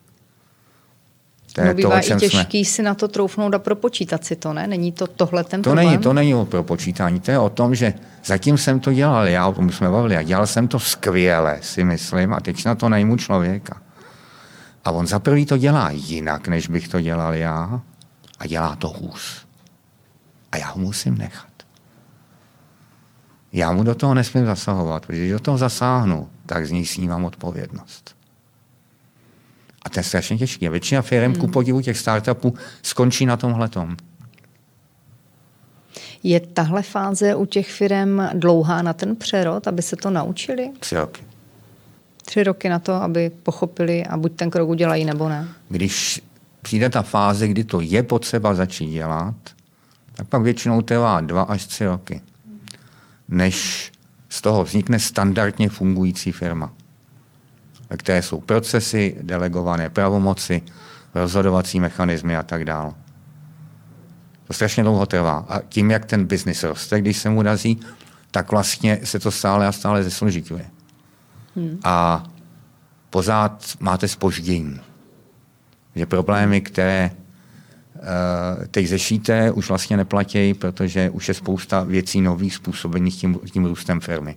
To 1.53 1.63
no, 1.63 1.73
bývá 1.73 2.01
to, 2.01 2.13
i 2.13 2.19
těžký 2.19 2.65
jsme... 2.65 2.75
si 2.75 2.83
na 2.83 2.93
to 2.93 3.07
troufnout 3.07 3.53
a 3.53 3.59
propočítat 3.59 4.25
si 4.25 4.35
to, 4.35 4.53
ne? 4.53 4.67
Není 4.67 4.91
to 4.91 5.07
tohle 5.07 5.43
ten 5.43 5.61
to 5.61 5.69
problém? 5.69 5.85
Není, 5.85 5.97
to 5.97 6.13
není 6.13 6.35
o 6.35 6.45
propočítání, 6.45 7.19
to 7.19 7.31
je 7.31 7.39
o 7.39 7.49
tom, 7.49 7.75
že 7.75 7.93
zatím 8.25 8.57
jsem 8.57 8.79
to 8.79 8.93
dělal, 8.93 9.27
já 9.27 9.47
o 9.47 9.53
tom 9.53 9.71
jsme 9.71 9.89
bavili, 9.89 10.17
a 10.17 10.23
dělal 10.23 10.47
jsem 10.47 10.67
to 10.67 10.79
skvěle, 10.79 11.59
si 11.61 11.83
myslím, 11.83 12.33
a 12.33 12.39
teď 12.39 12.65
na 12.65 12.75
to 12.75 12.89
najmu 12.89 13.17
člověka. 13.17 13.81
A 14.85 14.91
on 14.91 15.07
za 15.07 15.19
prvý 15.19 15.45
to 15.45 15.57
dělá 15.57 15.91
jinak, 15.91 16.47
než 16.47 16.67
bych 16.67 16.87
to 16.87 17.01
dělal 17.01 17.33
já 17.33 17.81
a 18.39 18.47
dělá 18.47 18.75
to 18.75 18.89
hůř. 18.89 19.45
A 20.51 20.57
já 20.57 20.67
ho 20.67 20.81
musím 20.81 21.17
nechat. 21.17 21.47
Já 23.53 23.71
mu 23.71 23.83
do 23.83 23.95
toho 23.95 24.13
nesmím 24.13 24.45
zasahovat, 24.45 25.05
protože 25.05 25.19
když 25.19 25.31
do 25.31 25.39
toho 25.39 25.57
zasáhnu, 25.57 26.29
tak 26.45 26.67
z 26.67 26.71
něj 26.71 26.85
snímám 26.85 27.25
odpovědnost. 27.25 28.15
A 29.85 29.89
to 29.89 29.99
je 29.99 30.03
strašně 30.03 30.37
těžké. 30.37 30.69
Většina 30.69 31.01
firm, 31.01 31.31
hmm. 31.31 31.41
ku 31.41 31.47
podivu 31.47 31.81
těch 31.81 31.97
startupů, 31.97 32.53
skončí 32.81 33.25
na 33.25 33.37
tomhle 33.37 33.69
tom. 33.69 33.97
Je 36.23 36.39
tahle 36.39 36.81
fáze 36.81 37.35
u 37.35 37.45
těch 37.45 37.71
firm 37.71 38.21
dlouhá 38.33 38.81
na 38.81 38.93
ten 38.93 39.15
přerod, 39.15 39.67
aby 39.67 39.81
se 39.81 39.95
to 39.95 40.09
naučili? 40.09 40.71
Tři 40.79 40.95
roky 40.95 41.32
tři 42.33 42.43
roky 42.43 42.69
na 42.69 42.79
to, 42.79 42.93
aby 42.93 43.31
pochopili 43.43 44.05
a 44.05 44.17
buď 44.17 44.35
ten 44.35 44.49
krok 44.49 44.69
udělají, 44.69 45.05
nebo 45.05 45.29
ne. 45.29 45.47
Když 45.69 46.21
přijde 46.61 46.89
ta 46.89 47.01
fáze, 47.01 47.47
kdy 47.47 47.63
to 47.63 47.81
je 47.81 48.03
potřeba 48.03 48.53
začít 48.53 48.89
dělat, 48.89 49.35
tak 50.15 50.27
pak 50.27 50.41
většinou 50.41 50.81
trvá 50.81 51.21
dva 51.21 51.41
až 51.41 51.65
tři 51.65 51.85
roky, 51.85 52.21
než 53.27 53.91
z 54.29 54.41
toho 54.41 54.63
vznikne 54.63 54.99
standardně 54.99 55.69
fungující 55.69 56.31
firma, 56.31 56.73
ve 57.89 57.97
které 57.97 58.21
jsou 58.21 58.41
procesy, 58.41 59.15
delegované 59.21 59.89
pravomoci, 59.89 60.61
rozhodovací 61.15 61.79
mechanismy 61.79 62.37
a 62.37 62.43
tak 62.43 62.65
dále. 62.65 62.93
To 64.47 64.53
strašně 64.53 64.83
dlouho 64.83 65.05
trvá. 65.05 65.45
A 65.49 65.61
tím, 65.61 65.91
jak 65.91 66.05
ten 66.05 66.25
biznis 66.25 66.63
roste, 66.63 67.01
když 67.01 67.17
se 67.17 67.29
mu 67.29 67.43
daří, 67.43 67.79
tak 68.31 68.51
vlastně 68.51 68.99
se 69.03 69.19
to 69.19 69.31
stále 69.31 69.67
a 69.67 69.71
stále 69.71 70.03
zesložituje. 70.03 70.65
Hmm. 71.55 71.79
A 71.83 72.23
pořád 73.09 73.65
máte 73.79 74.07
spoždění. 74.07 74.79
Že 75.95 76.05
problémy, 76.05 76.61
které 76.61 77.11
uh, 77.95 78.65
teď 78.65 78.87
řešíte, 78.87 79.51
už 79.51 79.69
vlastně 79.69 79.97
neplatí, 79.97 80.53
protože 80.53 81.09
už 81.09 81.27
je 81.27 81.33
spousta 81.33 81.83
věcí 81.83 82.21
nových 82.21 82.55
způsobených 82.55 83.15
tím, 83.15 83.39
tím 83.51 83.65
růstem 83.65 83.99
firmy. 83.99 84.35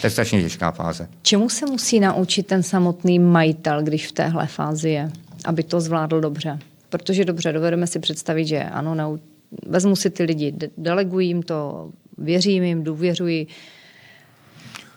To 0.00 0.06
je 0.06 0.10
strašně 0.10 0.42
těžká 0.42 0.70
fáze. 0.70 1.08
Čemu 1.22 1.48
se 1.48 1.66
musí 1.66 2.00
naučit 2.00 2.46
ten 2.46 2.62
samotný 2.62 3.18
majitel, 3.18 3.82
když 3.82 4.06
v 4.06 4.12
téhle 4.12 4.46
fázi 4.46 4.90
je, 4.90 5.10
aby 5.44 5.62
to 5.62 5.80
zvládl 5.80 6.20
dobře? 6.20 6.58
Protože 6.88 7.24
dobře, 7.24 7.52
dovedeme 7.52 7.86
si 7.86 7.98
představit, 7.98 8.46
že 8.46 8.62
ano, 8.62 9.18
vezmu 9.66 9.96
si 9.96 10.10
ty 10.10 10.22
lidi, 10.22 10.54
deleguji 10.78 11.26
jim 11.26 11.42
to, 11.42 11.90
věřím 12.18 12.62
jim, 12.62 12.84
důvěřuji. 12.84 13.46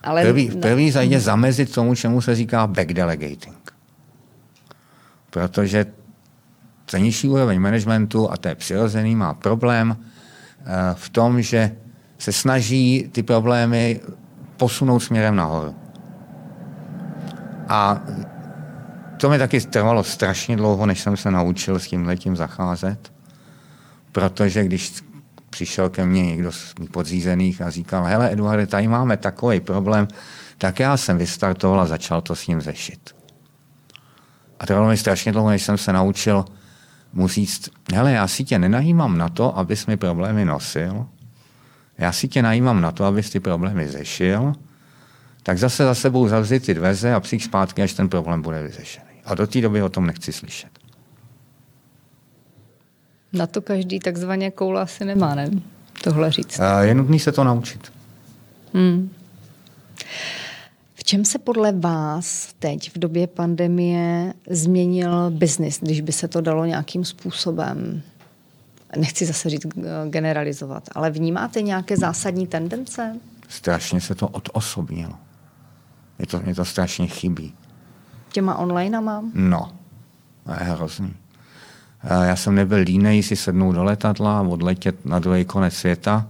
Ale... 0.08 0.22
První, 0.22 0.50
v 0.50 0.58
první 0.58 0.92
řadě 0.92 1.20
zamezit 1.20 1.74
tomu, 1.74 1.96
čemu 1.96 2.22
se 2.22 2.36
říká 2.36 2.68
backdelegating. 2.68 3.74
Protože 5.30 5.86
ten 6.86 7.04
nižší 7.04 7.28
úroveň 7.28 7.60
managementu, 7.60 8.32
a 8.32 8.38
to 8.38 8.48
je 8.48 8.56
přirozený, 8.56 9.16
má 9.16 9.34
problém 9.34 9.98
eh, 10.00 10.66
v 10.94 11.10
tom, 11.10 11.42
že 11.42 11.76
se 12.18 12.32
snaží 12.32 13.10
ty 13.12 13.24
problémy 13.24 14.02
posunout 14.58 15.00
směrem 15.00 15.36
nahoru. 15.36 15.76
A 17.68 18.02
to 19.18 19.30
mi 19.30 19.38
taky 19.38 19.62
trvalo 19.62 20.04
strašně 20.04 20.58
dlouho, 20.58 20.86
než 20.86 21.00
jsem 21.00 21.18
se 21.18 21.32
naučil 21.32 21.80
s 21.80 21.88
tím 21.88 22.06
letím 22.06 22.36
zacházet, 22.36 23.14
protože 24.12 24.64
když 24.64 25.04
přišel 25.58 25.90
ke 25.90 26.06
mně 26.06 26.26
někdo 26.26 26.52
z 26.52 26.76
mých 26.80 26.90
podřízených 26.90 27.62
a 27.62 27.70
říkal, 27.70 28.04
hele 28.04 28.32
Eduarde, 28.32 28.68
tady 28.68 28.88
máme 28.88 29.18
takový 29.18 29.60
problém, 29.60 30.08
tak 30.58 30.80
já 30.80 30.98
jsem 30.98 31.18
vystartoval 31.18 31.82
a 31.82 31.86
začal 31.86 32.22
to 32.22 32.36
s 32.36 32.48
ním 32.48 32.62
řešit. 32.62 33.16
A 34.60 34.66
trvalo 34.66 34.88
mi 34.88 34.98
strašně 34.98 35.32
dlouho, 35.32 35.50
než 35.50 35.64
jsem 35.64 35.78
se 35.78 35.94
naučil 35.94 36.46
mu 37.14 37.28
říct, 37.28 37.70
hele, 37.94 38.12
já 38.12 38.28
si 38.28 38.44
tě 38.44 38.60
nenajímám 38.60 39.18
na 39.18 39.30
to, 39.30 39.58
abys 39.58 39.86
mi 39.86 39.98
problémy 39.98 40.46
nosil, 40.46 41.06
já 41.98 42.12
si 42.12 42.28
tě 42.28 42.42
najímám 42.42 42.82
na 42.82 42.92
to, 42.92 43.06
abys 43.06 43.30
ty 43.30 43.40
problémy 43.40 43.88
řešil, 43.88 44.54
tak 45.44 45.58
zase 45.58 45.84
za 45.84 45.96
sebou 45.96 46.28
zavři 46.28 46.60
ty 46.60 46.74
dveře 46.74 47.14
a 47.14 47.20
přijď 47.20 47.44
zpátky, 47.44 47.82
až 47.82 47.94
ten 47.94 48.10
problém 48.10 48.42
bude 48.42 48.64
vyřešený. 48.64 49.22
A 49.26 49.36
do 49.36 49.48
té 49.48 49.62
doby 49.62 49.82
o 49.82 49.90
tom 49.90 50.06
nechci 50.06 50.34
slyšet. 50.34 50.77
Na 53.34 53.48
to 53.48 53.62
každý 53.62 54.00
takzvaně 54.00 54.52
koula 54.52 54.82
asi 54.82 55.06
nemá, 55.06 55.36
ne? 55.36 55.50
Tohle 56.04 56.32
říct. 56.32 56.60
Je 56.82 56.94
nutný 56.96 57.20
se 57.20 57.32
to 57.32 57.44
naučit. 57.44 57.92
Hmm. 58.74 59.10
V 60.96 61.04
čem 61.04 61.26
se 61.26 61.40
podle 61.40 61.72
vás 61.72 62.54
teď 62.60 62.96
v 62.96 63.00
době 63.00 63.28
pandemie 63.28 64.34
změnil 64.50 65.32
biznis, 65.32 65.80
když 65.82 66.02
by 66.02 66.12
se 66.12 66.28
to 66.28 66.42
dalo 66.42 66.66
nějakým 66.66 67.06
způsobem, 67.06 68.02
nechci 68.98 69.26
zase 69.26 69.50
říct 69.50 69.68
generalizovat, 70.10 70.90
ale 70.96 71.12
vnímáte 71.12 71.62
nějaké 71.62 71.98
zásadní 71.98 72.48
tendence? 72.48 73.16
Strašně 73.48 74.02
se 74.02 74.16
to 74.16 74.28
odosobnilo. 74.28 75.14
Mě 76.18 76.28
to, 76.28 76.40
mě 76.40 76.56
to 76.56 76.66
strašně 76.66 77.08
chybí. 77.08 77.54
Těma 78.32 78.56
onlineama? 78.56 79.24
No, 79.34 79.72
to 80.46 80.52
je 80.52 80.58
hrozný. 80.60 81.14
Já 82.04 82.36
jsem 82.36 82.56
nebyl 82.56 82.78
línej 82.78 83.24
si 83.24 83.36
sednout 83.36 83.72
do 83.72 83.84
letadla 83.84 84.40
a 84.40 84.42
odletět 84.42 85.06
na 85.06 85.20
druhý 85.20 85.46
konec 85.46 85.74
světa, 85.74 86.28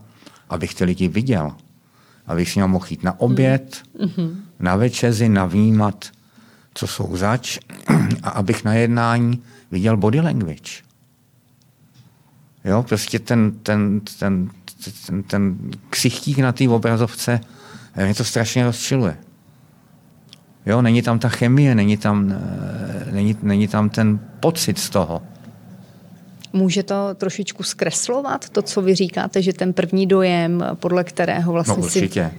abych 0.49 0.74
ty 0.74 0.84
lidi 0.84 1.07
viděl. 1.07 1.51
Abych 2.28 2.49
s 2.51 2.55
ním 2.55 2.68
mohl 2.68 2.86
jít 2.89 3.03
na 3.03 3.20
oběd, 3.20 3.84
mm-hmm. 3.99 4.36
na 4.59 4.76
večezi, 4.76 5.30
navnímat, 5.30 6.05
co 6.74 6.88
jsou 6.88 7.18
zač 7.18 7.59
a 8.24 8.30
abych 8.30 8.63
na 8.63 8.74
jednání 8.74 9.43
viděl 9.72 9.97
body 9.97 10.22
language. 10.22 10.72
Jo, 12.65 12.84
prostě 12.84 13.20
ten, 13.20 13.51
ten, 13.63 14.01
ten, 14.20 14.49
ten, 15.05 15.24
ten 15.24 15.57
ksichtík 15.89 16.38
na 16.39 16.51
té 16.51 16.70
obrazovce 16.70 17.39
mě 18.05 18.13
to 18.13 18.24
strašně 18.24 18.65
rozčiluje. 18.65 19.18
Jo, 20.65 20.82
není 20.82 21.01
tam 21.01 21.20
ta 21.20 21.30
chemie, 21.30 21.76
není 21.76 21.97
tam, 21.97 22.32
eh, 22.32 23.11
není, 23.11 23.36
není 23.41 23.68
tam 23.68 23.89
ten 23.89 24.20
pocit 24.39 24.80
z 24.80 24.89
toho. 24.89 25.22
Může 26.57 26.83
to 26.83 26.95
trošičku 27.15 27.63
zkreslovat, 27.63 28.49
to, 28.49 28.61
co 28.61 28.81
vy 28.81 28.95
říkáte, 28.95 29.41
že 29.41 29.53
ten 29.53 29.73
první 29.73 30.07
dojem, 30.07 30.65
podle 30.73 31.03
kterého 31.03 31.53
vlastně 31.53 31.77
no, 31.77 31.83
určitě. 31.83 32.31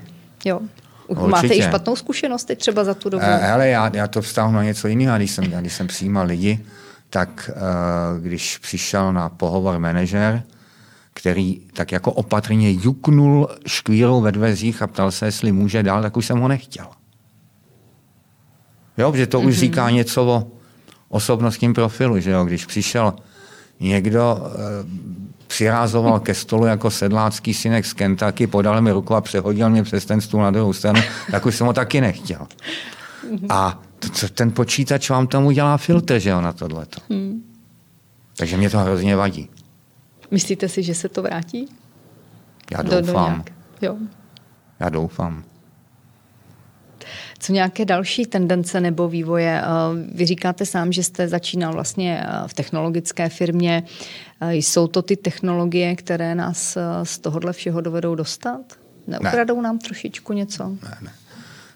si... 0.42 0.48
Jo. 0.48 0.60
Určitě. 1.06 1.30
Máte 1.30 1.54
i 1.54 1.62
špatnou 1.62 1.96
zkušenost 1.96 2.44
teď 2.44 2.58
třeba 2.58 2.84
za 2.84 2.94
tu 2.94 3.08
dobu? 3.08 3.24
Uh, 3.24 3.30
hele, 3.30 3.68
já, 3.68 3.90
já 3.94 4.06
to 4.08 4.22
vztáhnu 4.22 4.56
na 4.56 4.64
něco 4.64 4.88
jiného. 4.88 5.16
Když 5.16 5.30
jsem, 5.30 5.44
když 5.44 5.72
jsem 5.72 5.86
přijímal 5.86 6.26
lidi, 6.26 6.64
tak 7.10 7.50
uh, 7.54 8.24
když 8.24 8.58
přišel 8.58 9.12
na 9.12 9.28
pohovor 9.28 9.78
manažer, 9.78 10.42
který 11.14 11.60
tak 11.72 11.92
jako 11.92 12.12
opatrně 12.12 12.70
juknul 12.70 13.48
škvírou 13.66 14.20
ve 14.20 14.32
dveřích 14.32 14.82
a 14.82 14.86
ptal 14.86 15.10
se, 15.10 15.26
jestli 15.26 15.52
může 15.52 15.82
dál, 15.82 16.02
tak 16.02 16.16
už 16.16 16.26
jsem 16.26 16.38
ho 16.38 16.48
nechtěl. 16.48 16.86
Jo, 18.98 19.12
že 19.16 19.26
to 19.26 19.40
mm-hmm. 19.40 19.48
už 19.48 19.54
mhm. 19.54 19.60
říká 19.60 19.90
něco 19.90 20.24
o 20.24 20.46
osobnostním 21.08 21.74
profilu, 21.74 22.20
že 22.20 22.30
jo, 22.30 22.44
když 22.44 22.66
přišel 22.66 23.14
někdo 23.81 24.39
e, 24.45 24.59
přirázoval 25.47 26.20
ke 26.20 26.35
stolu 26.35 26.66
jako 26.66 26.91
sedlácký 26.91 27.55
synek 27.55 27.87
z 27.87 27.93
Kentucky, 27.93 28.47
podal 28.47 28.83
mi 28.83 28.91
ruku 28.93 29.14
a 29.14 29.20
přehodil 29.20 29.70
mě 29.70 29.83
přes 29.83 30.05
ten 30.05 30.20
stůl 30.20 30.43
na 30.43 30.51
druhou 30.51 30.72
stranu, 30.72 31.01
tak 31.31 31.47
už 31.47 31.57
jsem 31.57 31.66
ho 31.66 31.72
taky 31.72 32.01
nechtěl. 32.01 32.47
A 33.49 33.83
to, 33.99 34.29
ten 34.29 34.53
počítač 34.53 35.11
vám 35.11 35.26
tam 35.26 35.47
udělá 35.47 35.76
filtr, 35.76 36.18
že 36.18 36.31
jo, 36.31 36.41
na 36.41 36.53
tohleto. 36.53 37.01
Mm. 37.09 37.43
Takže 38.37 38.57
mě 38.57 38.70
to 38.70 38.79
hrozně 38.79 39.16
vadí. 39.16 39.49
Myslíte 40.31 40.68
si, 40.68 40.83
že 40.83 40.95
se 40.95 41.09
to 41.09 41.22
vrátí? 41.22 41.68
Já 42.70 42.83
doufám. 42.83 43.01
Do, 43.01 43.12
do 43.12 43.12
nějak, 43.12 43.53
jo. 43.83 43.97
Já 44.81 44.89
doufám. 44.89 45.45
Co 47.41 47.53
nějaké 47.53 47.84
další 47.84 48.26
tendence 48.26 48.80
nebo 48.80 49.09
vývoje? 49.09 49.62
Eh, 49.62 49.66
vy 50.14 50.26
říkáte 50.26 50.66
sám, 50.66 50.93
že 50.93 51.03
jste 51.03 51.28
začínal 51.28 51.72
vlastně 51.72 52.22
eh, 52.22 52.49
v 52.49 52.55
technologické 52.55 53.28
firmě. 53.28 53.82
Eh, 54.41 54.55
jsou 54.55 54.86
to 54.86 55.03
ty 55.03 55.16
technologie, 55.16 55.97
které 55.97 56.34
nás 56.34 56.78
z 57.03 57.18
tohohle 57.18 57.53
všeho 57.53 57.80
dovedou 57.80 58.14
dostat? 58.14 58.61
Neukradou 59.07 59.57
ne. 59.57 59.62
nám 59.62 59.78
trošičku 59.78 60.32
něco? 60.32 60.68
Ne, 60.68 60.99
ne. 61.01 61.12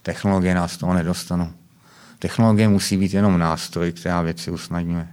Technologie 0.02 0.54
nás 0.54 0.76
toho 0.76 0.94
nedostanou. 0.94 1.48
Technologie 2.18 2.68
musí 2.68 2.96
být 2.96 3.14
jenom 3.14 3.38
nástroj, 3.38 3.92
která 3.92 4.22
věci 4.22 4.50
usnadňuje. 4.50 5.08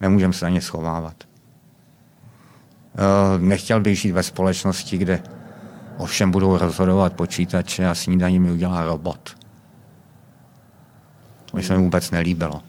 Nemůžeme 0.00 0.32
se 0.32 0.44
na 0.44 0.48
ně 0.48 0.60
schovávat. 0.60 1.14
Nechtěl 3.38 3.80
bych 3.80 4.00
žít 4.00 4.12
ve 4.12 4.22
společnosti, 4.22 4.98
kde 4.98 5.22
Ovšem 5.98 6.30
budou 6.30 6.58
rozhodovat 6.58 7.12
počítače 7.12 7.86
a 7.86 7.94
snídaní 7.94 8.40
mi 8.40 8.50
udělá 8.52 8.84
robot. 8.84 9.36
To 11.50 11.62
se 11.62 11.76
mi 11.76 11.82
vůbec 11.82 12.10
nelíbilo. 12.10 12.62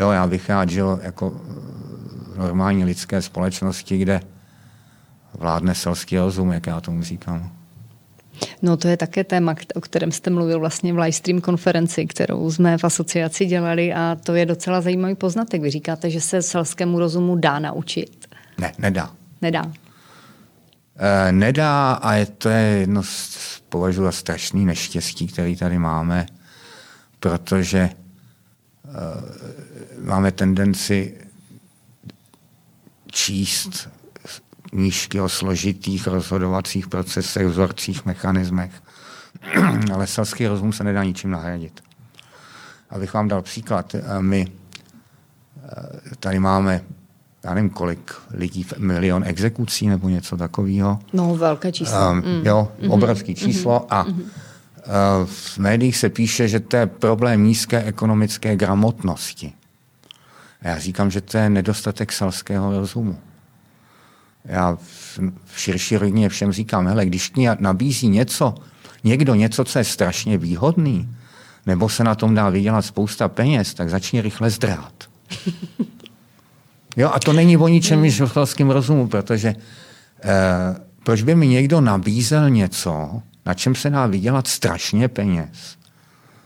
Jo, 0.00 0.10
já 0.10 0.26
bych 0.26 0.48
rád 0.48 0.70
žil 0.70 1.00
jako 1.02 1.30
v 1.30 2.38
normální 2.38 2.84
lidské 2.84 3.22
společnosti, 3.22 3.98
kde 3.98 4.20
vládne 5.34 5.74
selský 5.74 6.18
rozum, 6.18 6.52
jak 6.52 6.66
já 6.66 6.80
tomu 6.80 7.02
říkám. 7.02 7.52
No 8.62 8.76
to 8.76 8.88
je 8.88 8.96
také 8.96 9.24
téma, 9.24 9.54
o 9.74 9.80
kterém 9.80 10.12
jste 10.12 10.30
mluvil 10.30 10.60
vlastně 10.60 10.92
v 10.92 10.98
livestream 10.98 11.40
konferenci, 11.40 12.06
kterou 12.06 12.50
jsme 12.50 12.78
v 12.78 12.84
asociaci 12.84 13.46
dělali 13.46 13.94
a 13.94 14.16
to 14.22 14.34
je 14.34 14.46
docela 14.46 14.80
zajímavý 14.80 15.14
poznatek. 15.14 15.62
Vy 15.62 15.70
říkáte, 15.70 16.10
že 16.10 16.20
se 16.20 16.42
selskému 16.42 16.98
rozumu 16.98 17.36
dá 17.36 17.58
naučit. 17.58 18.26
Ne, 18.58 18.72
nedá. 18.78 19.10
Nedá. 19.42 19.72
E, 20.98 21.32
nedá 21.32 21.92
a 21.92 22.12
je, 22.12 22.26
to 22.26 22.48
je 22.48 22.60
jedno 22.60 23.02
z, 23.02 23.62
považuji 23.68 24.02
za 24.02 24.12
strašný 24.12 24.66
neštěstí, 24.66 25.26
který 25.26 25.56
tady 25.56 25.78
máme, 25.78 26.26
protože 27.20 27.78
e, 27.78 27.92
máme 30.04 30.32
tendenci 30.32 31.18
číst 33.06 33.88
nížky 34.72 35.20
o 35.20 35.28
složitých 35.28 36.06
rozhodovacích 36.06 36.88
procesech, 36.88 37.46
vzorcích, 37.46 38.04
mechanismech. 38.04 38.82
Ale 39.92 40.06
selský 40.06 40.46
rozum 40.46 40.72
se 40.72 40.84
nedá 40.84 41.04
ničím 41.04 41.30
nahradit. 41.30 41.80
Abych 42.90 43.14
vám 43.14 43.28
dal 43.28 43.42
příklad, 43.42 43.94
my 44.20 44.46
tady 46.20 46.38
máme, 46.38 46.80
já 47.44 47.54
nevím 47.54 47.70
kolik 47.70 48.12
lidí, 48.30 48.66
milion 48.78 49.24
exekucí 49.26 49.86
nebo 49.88 50.08
něco 50.08 50.36
takového. 50.36 50.98
No, 51.12 51.36
velké 51.36 51.72
číslo. 51.72 52.10
Um, 52.10 52.16
mm. 52.16 52.46
Jo, 52.46 52.68
mm-hmm. 52.80 52.92
obrovské 52.92 53.34
číslo 53.34 53.78
mm-hmm. 53.78 53.86
a 53.90 54.04
mm-hmm. 54.04 54.22
Uh, 54.88 55.26
v 55.26 55.58
médiích 55.58 55.96
se 55.96 56.08
píše, 56.08 56.48
že 56.48 56.60
to 56.60 56.76
je 56.76 56.86
problém 56.86 57.44
nízké 57.44 57.82
ekonomické 57.82 58.56
gramotnosti. 58.56 59.52
A 60.62 60.68
já 60.68 60.78
říkám, 60.78 61.10
že 61.10 61.20
to 61.20 61.38
je 61.38 61.50
nedostatek 61.50 62.12
selského 62.12 62.78
rozumu. 62.78 63.18
Já 64.44 64.78
v 65.44 65.60
širší 65.60 65.96
rodině 65.96 66.28
všem 66.28 66.52
říkám, 66.52 66.86
hele, 66.86 67.06
když 67.06 67.30
ti 67.30 67.48
nabízí 67.58 68.08
něco, 68.08 68.54
někdo 69.04 69.34
něco, 69.34 69.64
co 69.64 69.78
je 69.78 69.84
strašně 69.84 70.38
výhodný, 70.38 71.14
nebo 71.66 71.88
se 71.88 72.04
na 72.04 72.14
tom 72.14 72.34
dá 72.34 72.48
vydělat 72.48 72.82
spousta 72.82 73.28
peněz, 73.28 73.74
tak 73.74 73.90
začni 73.90 74.20
rychle 74.20 74.50
zdrát. 74.50 74.92
Jo, 76.98 77.10
a 77.14 77.18
to 77.18 77.32
není 77.32 77.56
o 77.56 77.68
ničem 77.68 78.10
selském 78.10 78.70
rozumu, 78.70 79.08
protože 79.08 79.54
eh, 80.24 80.76
proč 81.02 81.22
by 81.22 81.34
mi 81.34 81.46
někdo 81.46 81.80
nabízel 81.80 82.50
něco, 82.50 83.22
na 83.46 83.54
čem 83.54 83.74
se 83.74 83.90
dá 83.90 84.06
vydělat 84.06 84.46
strašně 84.46 85.08
peněz? 85.08 85.78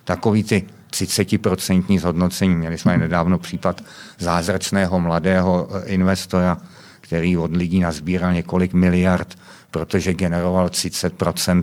Takový 0.04 0.44
ty 0.44 0.66
30% 0.90 1.98
zhodnocení. 1.98 2.54
Měli 2.54 2.78
jsme 2.78 2.98
nedávno 2.98 3.38
případ 3.38 3.80
zázračného 4.18 5.00
mladého 5.00 5.68
eh, 5.72 5.84
investora, 5.84 6.58
který 7.00 7.36
od 7.36 7.56
lidí 7.56 7.80
nazbíral 7.80 8.32
několik 8.32 8.72
miliard, 8.72 9.38
protože 9.70 10.14
generoval 10.14 10.66
30% 10.66 11.62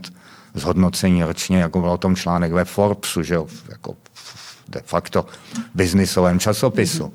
zhodnocení 0.54 1.24
ročně, 1.24 1.60
jako 1.60 1.80
byl 1.80 1.90
o 1.90 1.98
tom 1.98 2.16
článek 2.16 2.52
ve 2.52 2.66
Forbesu, 2.66 3.24
že 3.24 3.34
jo, 3.34 3.48
jako 3.70 3.96
de 4.70 4.82
facto 4.86 5.26
biznisovém 5.76 6.40
časopisu. 6.40 7.14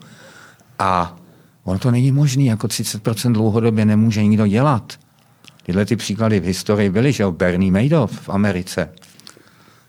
A 0.78 1.16
ono 1.64 1.78
to 1.78 1.90
není 1.90 2.12
možné, 2.12 2.42
jako 2.42 2.66
30% 2.66 3.32
dlouhodobě 3.32 3.84
nemůže 3.84 4.24
nikdo 4.24 4.46
dělat. 4.46 4.98
Tyhle 5.62 5.86
ty 5.86 5.96
příklady 5.96 6.40
v 6.40 6.44
historii 6.44 6.90
byly, 6.90 7.12
že 7.12 7.22
jo, 7.22 7.32
Bernie 7.32 7.72
Madoff 7.72 8.20
v 8.20 8.28
Americe. 8.28 8.90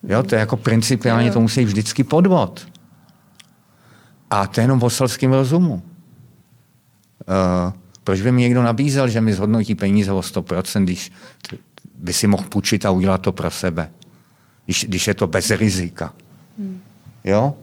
Jo, 0.04 0.24
to 0.24 0.36
je 0.36 0.40
jako 0.40 0.58
principiálně, 0.58 1.32
to 1.32 1.40
musí 1.40 1.66
vždycky 1.66 2.04
podvod. 2.04 2.68
A 4.30 4.48
to 4.48 4.60
je 4.60 4.64
jenom 4.64 4.80
v 4.80 4.84
oselském 4.84 5.34
rozumu. 5.34 5.74
Uh, 5.74 5.82
proč 8.04 8.22
by 8.22 8.32
mi 8.32 8.42
někdo 8.42 8.64
nabízel, 8.64 9.08
že 9.08 9.22
mi 9.22 9.34
zhodnotí 9.34 9.76
peníze 9.76 10.12
o 10.12 10.20
100%, 10.20 10.84
když 10.84 11.12
by 11.96 12.14
si 12.14 12.28
mohl 12.28 12.44
půjčit 12.44 12.86
a 12.86 12.92
udělat 12.92 13.22
to 13.22 13.32
pro 13.32 13.52
sebe? 13.52 13.92
Když, 14.66 14.86
když 14.86 15.08
je 15.08 15.14
to 15.14 15.28
bez 15.28 15.52
rizika. 15.52 16.14
Hmm. 16.60 16.82
Jo? 17.24 17.54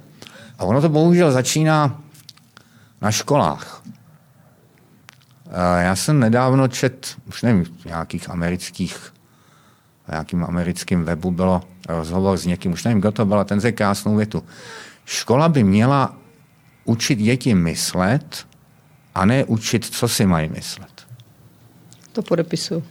A 0.58 0.64
ono 0.64 0.80
to 0.80 0.88
bohužel 0.88 1.32
začíná 1.32 2.02
na 3.00 3.10
školách. 3.10 3.82
Já 5.80 5.96
jsem 5.96 6.20
nedávno 6.20 6.68
čet, 6.68 7.16
už 7.28 7.42
nevím, 7.42 7.64
v 7.64 7.84
nějakých 7.84 8.30
amerických, 8.30 9.14
nějakým 10.10 10.44
americkým 10.44 11.04
webu 11.04 11.30
bylo 11.30 11.62
rozhovor 11.88 12.36
s 12.36 12.46
někým, 12.46 12.72
už 12.72 12.84
nevím, 12.84 13.00
kdo 13.00 13.12
to 13.12 13.24
byl, 13.24 13.44
ten 13.44 13.60
ze 13.60 13.72
krásnou 13.72 14.16
větu. 14.16 14.44
Škola 15.04 15.48
by 15.48 15.64
měla 15.64 16.16
učit 16.84 17.18
děti 17.18 17.54
myslet 17.54 18.46
a 19.14 19.24
ne 19.24 19.44
učit, 19.44 19.84
co 19.84 20.08
si 20.08 20.26
mají 20.26 20.48
myslet. 20.48 21.06
To 22.12 22.22
podepisu. 22.22 22.84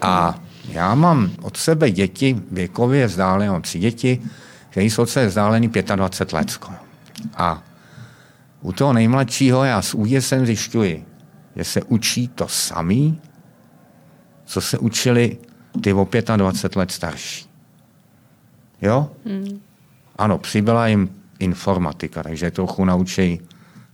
A 0.00 0.38
já 0.68 0.94
mám 0.94 1.30
od 1.42 1.56
sebe 1.56 1.90
děti, 1.90 2.42
věkově 2.50 3.06
vzdálené, 3.06 3.50
mám 3.50 3.62
tři 3.62 3.78
děti, 3.78 4.22
které 4.70 4.86
jsou 4.86 5.02
od 5.02 5.10
sebe 5.10 5.26
vzdálený 5.26 5.68
25 5.68 6.32
let. 6.32 6.58
A 7.36 7.62
u 8.60 8.72
toho 8.72 8.92
nejmladšího 8.92 9.64
já 9.64 9.82
s 9.82 9.94
úděsem 9.94 10.46
zjišťuji, 10.46 11.09
že 11.56 11.64
se 11.64 11.82
učí 11.82 12.28
to 12.28 12.48
samý, 12.48 13.20
co 14.44 14.60
se 14.60 14.78
učili 14.78 15.38
ty 15.82 15.92
o 15.92 16.08
25 16.36 16.76
let 16.76 16.90
starší. 16.90 17.50
Jo? 18.82 19.10
Hmm. 19.24 19.60
Ano, 20.16 20.38
přibyla 20.38 20.86
jim 20.86 21.10
informatika, 21.38 22.22
takže 22.22 22.50
trochu 22.50 22.84
naučí 22.84 23.40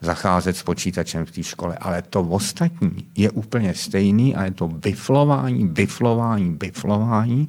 zacházet 0.00 0.56
s 0.56 0.62
počítačem 0.62 1.26
v 1.26 1.30
té 1.30 1.42
škole, 1.42 1.76
ale 1.80 2.02
to 2.02 2.22
ostatní 2.22 3.06
je 3.16 3.30
úplně 3.30 3.74
stejný 3.74 4.36
a 4.36 4.44
je 4.44 4.50
to 4.50 4.68
biflování, 4.68 5.68
biflování, 5.68 6.54
biflování. 6.54 7.46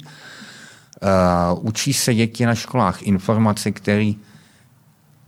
Uh, 1.52 1.66
učí 1.66 1.92
se 1.92 2.14
děti 2.14 2.46
na 2.46 2.54
školách 2.54 3.02
informace, 3.02 3.70
které 3.70 4.12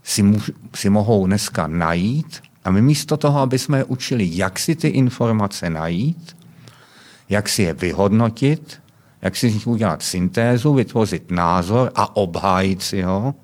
si, 0.03 0.23
mu, 0.23 0.39
si 0.75 0.89
mohou 0.89 1.27
dneska 1.27 1.67
najít 1.67 2.41
a 2.63 2.71
my 2.71 2.81
místo 2.81 3.17
toho, 3.17 3.39
aby 3.39 3.59
jsme 3.59 3.77
je 3.77 3.83
učili, 3.83 4.29
jak 4.31 4.59
si 4.59 4.75
ty 4.75 4.87
informace 4.87 5.69
najít, 5.69 6.37
jak 7.29 7.49
si 7.49 7.63
je 7.63 7.73
vyhodnotit, 7.73 8.81
jak 9.21 9.35
si 9.35 9.49
z 9.49 9.53
nich 9.53 9.67
udělat 9.67 10.01
syntézu, 10.01 10.73
vytvořit 10.73 11.31
názor 11.31 11.91
a 11.95 12.15
obhájit 12.15 12.81
si 12.81 13.01
ho, 13.01 13.35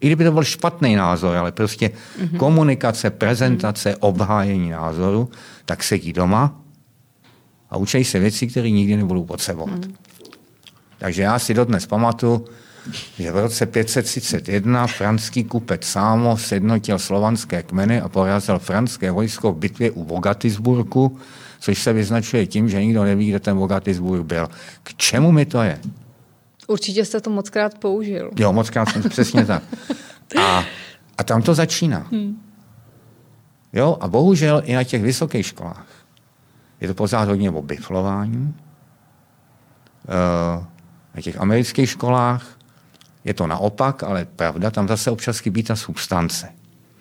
i 0.00 0.06
kdyby 0.06 0.24
to 0.24 0.32
byl 0.32 0.44
špatný 0.44 0.96
názor, 0.96 1.36
ale 1.36 1.52
prostě 1.52 1.90
mm-hmm. 1.90 2.36
komunikace, 2.36 3.10
prezentace, 3.10 3.90
mm-hmm. 3.92 4.00
obhájení 4.00 4.70
názoru, 4.70 5.30
tak 5.64 5.82
sedí 5.82 6.12
doma 6.12 6.60
a 7.70 7.76
učí 7.76 8.04
se 8.04 8.18
věci, 8.18 8.46
které 8.46 8.70
nikdy 8.70 8.96
nebudou 8.96 9.24
potřebovat. 9.24 9.80
Mm-hmm. 9.80 9.94
Takže 10.98 11.22
já 11.22 11.38
si 11.38 11.54
dodnes 11.54 11.86
pamatuju, 11.86 12.44
že 13.18 13.32
v 13.32 13.36
roce 13.36 13.66
531 13.66 14.86
franský 14.86 15.44
kupec 15.44 15.84
Sámo 15.84 16.36
sjednotil 16.36 16.98
slovanské 16.98 17.62
kmeny 17.62 18.00
a 18.00 18.08
porazil 18.08 18.58
franské 18.58 19.10
vojsko 19.10 19.52
v 19.52 19.56
bitvě 19.56 19.90
u 19.90 20.04
Bogatisburku, 20.04 21.18
což 21.60 21.82
se 21.82 21.92
vyznačuje 21.92 22.46
tím, 22.46 22.68
že 22.68 22.84
nikdo 22.84 23.04
neví, 23.04 23.28
kde 23.28 23.40
ten 23.40 23.56
Bogatisburg 23.56 24.26
byl. 24.26 24.48
K 24.82 24.94
čemu 24.94 25.32
mi 25.32 25.46
to 25.46 25.62
je? 25.62 25.78
Určitě 26.68 27.04
jste 27.04 27.20
to 27.20 27.30
moc 27.30 27.50
krát 27.50 27.78
použil. 27.78 28.30
Jo, 28.38 28.52
moc 28.52 28.70
krát 28.70 28.88
jsem 28.88 29.02
přesně 29.02 29.44
tak. 29.46 29.62
A, 30.40 30.64
a 31.18 31.24
tam 31.24 31.42
to 31.42 31.54
začíná. 31.54 32.06
Hmm. 32.12 32.42
Jo, 33.72 33.96
a 34.00 34.08
bohužel 34.08 34.62
i 34.64 34.74
na 34.74 34.84
těch 34.84 35.02
vysokých 35.02 35.46
školách 35.46 35.86
je 36.80 36.88
to 36.88 36.94
pořád 36.94 37.28
hodně 37.28 37.50
o 37.50 37.62
biflování. 37.62 38.54
Uh, 40.08 40.64
na 41.14 41.22
těch 41.22 41.40
amerických 41.40 41.90
školách 41.90 42.58
je 43.24 43.34
to 43.34 43.46
naopak, 43.46 44.02
ale 44.02 44.24
pravda, 44.36 44.70
tam 44.70 44.88
zase 44.88 45.10
občas 45.10 45.38
chybí 45.38 45.62
ta 45.62 45.76
substance. 45.76 46.48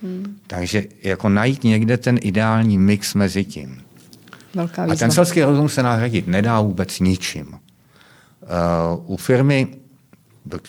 Hmm. 0.03 0.35
Takže 0.47 0.83
jako 1.03 1.29
najít 1.29 1.63
někde 1.63 1.97
ten 1.97 2.19
ideální 2.21 2.77
mix 2.77 3.13
mezi 3.13 3.45
tím. 3.45 3.81
Velká 4.55 4.83
a 4.83 4.95
ten 4.95 5.11
selský 5.11 5.41
rozum 5.41 5.69
se 5.69 5.83
nahradit 5.83 6.27
nedá 6.27 6.61
vůbec 6.61 6.99
ničím. 6.99 7.47
Uh, 7.47 9.13
u 9.13 9.17
firmy, 9.17 9.67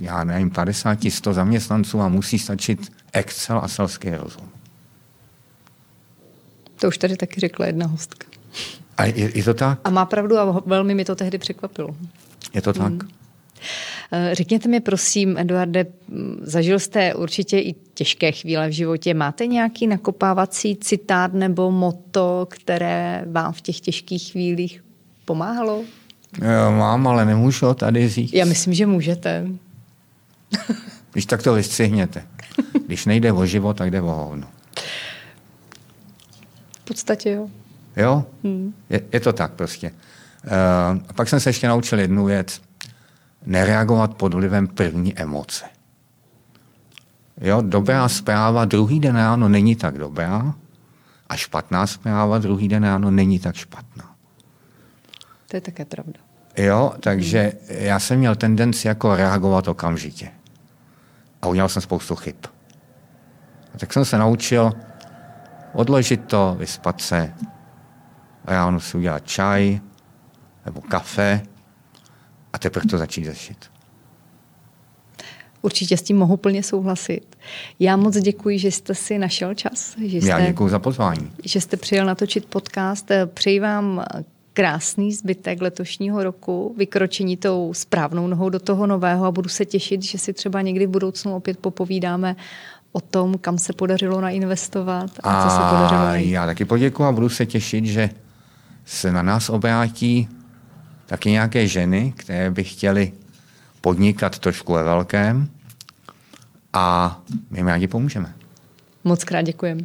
já 0.01 0.25
nevím, 0.25 0.51
50, 0.51 0.99
100 1.09 1.33
zaměstnanců 1.33 2.01
a 2.01 2.09
musí 2.09 2.39
stačit 2.39 2.93
Excel 3.13 3.61
a 3.63 3.69
selský 3.69 4.11
rozum. 4.11 4.49
To 6.77 6.89
už 6.89 6.99
tady 6.99 7.17
taky 7.17 7.41
řekla 7.41 7.67
jedna 7.67 7.87
hostka. 7.87 8.27
A 8.97 9.05
je, 9.05 9.39
je 9.39 9.45
to 9.45 9.55
tak? 9.55 9.81
A 9.85 9.91
má 9.91 10.05
pravdu 10.05 10.39
a 10.39 10.63
velmi 10.67 10.95
mi 10.95 11.05
to 11.05 11.15
tehdy 11.15 11.39
překvapilo. 11.39 11.97
Je 12.55 12.63
to 12.63 12.73
tak? 12.73 12.93
Hmm. 12.93 13.09
Řekněte 14.33 14.69
mi 14.69 14.81
prosím, 14.81 15.39
Eduarde, 15.39 15.87
zažil 16.43 16.79
jste 16.79 17.15
určitě 17.15 17.59
i 17.59 17.75
těžké 17.95 18.33
chvíle 18.33 18.69
v 18.69 18.73
životě. 18.73 19.15
Máte 19.15 19.47
nějaký 19.47 19.87
nakopávací 19.87 20.77
citát 20.77 21.33
nebo 21.35 21.71
moto, 21.71 22.47
které 22.51 23.25
vám 23.27 23.53
v 23.53 23.61
těch 23.61 23.81
těžkých 23.81 24.33
chvílích 24.33 24.85
pomáhalo? 25.25 25.83
Mám, 26.79 27.07
ale 27.07 27.25
nemůžu 27.25 27.67
ho 27.67 27.75
tady 27.75 28.09
říct. 28.09 28.33
Já 28.33 28.45
myslím, 28.45 28.75
že 28.75 28.87
můžete. 28.87 29.47
Když 31.13 31.27
tak 31.27 31.43
to 31.43 31.55
vystřihněte. 31.55 32.23
Když 32.87 33.07
nejde 33.07 33.33
o 33.33 33.47
život, 33.47 33.77
tak 33.77 33.91
jde 33.91 34.01
o 34.01 34.11
hovno. 34.11 34.47
V 36.81 36.85
podstatě 36.85 37.31
jo. 37.31 37.49
Jo? 37.97 38.25
Hmm. 38.45 38.75
Je, 38.91 39.01
je 39.13 39.21
to 39.21 39.33
tak 39.33 39.53
prostě. 39.53 39.91
Uh, 40.45 41.03
a 41.09 41.13
pak 41.13 41.29
jsem 41.29 41.41
se 41.41 41.49
ještě 41.49 41.69
naučil 41.69 41.99
jednu 41.99 42.25
věc. 42.25 42.61
Nereagovat 43.47 44.15
pod 44.15 44.35
vlivem 44.35 44.69
první 44.69 45.19
emoce. 45.19 45.65
Jo, 47.41 47.63
dobrá 47.63 48.09
zpráva 48.09 48.65
druhý 48.65 49.01
den 49.01 49.17
ráno 49.17 49.49
není 49.49 49.77
tak 49.77 49.99
dobrá 49.99 50.55
a 51.29 51.37
špatná 51.37 51.87
zpráva 51.87 52.39
druhý 52.39 52.69
den 52.69 52.85
ráno 52.85 53.11
není 53.11 53.39
tak 53.39 53.55
špatná. 53.55 54.15
To 55.49 55.57
je 55.57 55.61
také 55.61 55.85
pravda. 55.85 56.21
Jo, 56.57 56.93
takže 57.01 57.53
já 57.69 57.99
jsem 57.99 58.19
měl 58.19 58.37
tendenci 58.37 58.89
jako 58.89 59.17
reagovat 59.17 59.69
okamžitě. 59.69 60.31
A 61.43 61.47
udělal 61.47 61.69
jsem 61.69 61.83
spoustu 61.83 62.17
chyb. 62.17 62.37
A 63.75 63.79
tak 63.79 63.93
jsem 63.93 64.05
se 64.05 64.19
naučil 64.19 64.73
odložit 65.73 66.25
to, 66.25 66.57
vyspat 66.59 67.01
se, 67.01 67.35
ráno 68.45 68.81
si 68.81 68.97
udělat 68.97 69.27
čaj 69.27 69.81
nebo 70.65 70.81
kafe 70.81 71.43
a 72.53 72.59
teprve 72.59 72.87
to 72.87 72.99
začít 72.99 73.25
řešit. 73.25 73.57
Určitě 75.63 75.97
s 75.97 76.03
tím 76.03 76.17
mohu 76.17 76.37
plně 76.37 76.63
souhlasit. 76.63 77.37
Já 77.81 77.97
moc 77.97 78.17
děkuji, 78.17 78.59
že 78.59 78.71
jste 78.71 78.95
si 78.95 79.19
našel 79.19 79.55
čas. 79.55 79.97
Že 80.05 80.19
jste, 80.19 80.29
Já 80.29 80.47
děkuji 80.47 80.69
za 80.69 80.79
pozvání. 80.79 81.33
Že 81.45 81.61
jste 81.61 81.77
přijel 81.77 82.07
natočit 82.07 82.47
podcast. 82.47 83.11
Přeji 83.35 83.61
vám 83.61 84.05
krásný 84.53 85.13
zbytek 85.13 85.63
letošního 85.63 86.25
roku, 86.25 86.75
vykročení 86.79 87.37
tou 87.37 87.75
správnou 87.75 88.27
nohou 88.27 88.51
do 88.51 88.59
toho 88.59 88.87
nového 88.87 89.27
a 89.27 89.31
budu 89.31 89.49
se 89.49 89.65
těšit, 89.65 90.03
že 90.03 90.19
si 90.19 90.33
třeba 90.33 90.63
někdy 90.63 90.87
v 90.87 90.91
budoucnu 90.91 91.35
opět 91.37 91.59
popovídáme 91.59 92.37
o 92.93 93.01
tom, 93.01 93.39
kam 93.39 93.59
se 93.59 93.73
podařilo 93.73 94.21
nainvestovat 94.21 95.11
a, 95.23 95.31
a 95.31 95.49
co 95.49 95.57
se 95.57 95.63
podařilo 95.71 96.01
najít. 96.01 96.31
Já 96.31 96.47
taky 96.47 96.65
poděkuji 96.65 97.05
a 97.05 97.13
budu 97.13 97.29
se 97.29 97.47
těšit, 97.47 97.85
že 97.85 98.11
se 98.85 99.13
na 99.13 99.23
nás 99.23 99.49
obrátí 99.49 100.29
taky 101.07 101.31
nějaké 101.31 101.67
ženy, 101.67 102.13
které 102.17 102.51
by 102.51 102.65
chtěly 102.65 103.13
podnikat 103.81 104.39
trošku 104.39 104.73
ve 104.73 104.83
velkém 104.83 105.49
a 106.73 107.19
my 107.51 107.59
jim 107.59 107.67
rádi 107.67 107.89
pomůžeme. 107.89 108.35
Moc 109.05 109.25
krát 109.25 109.43
děkujeme. 109.43 109.83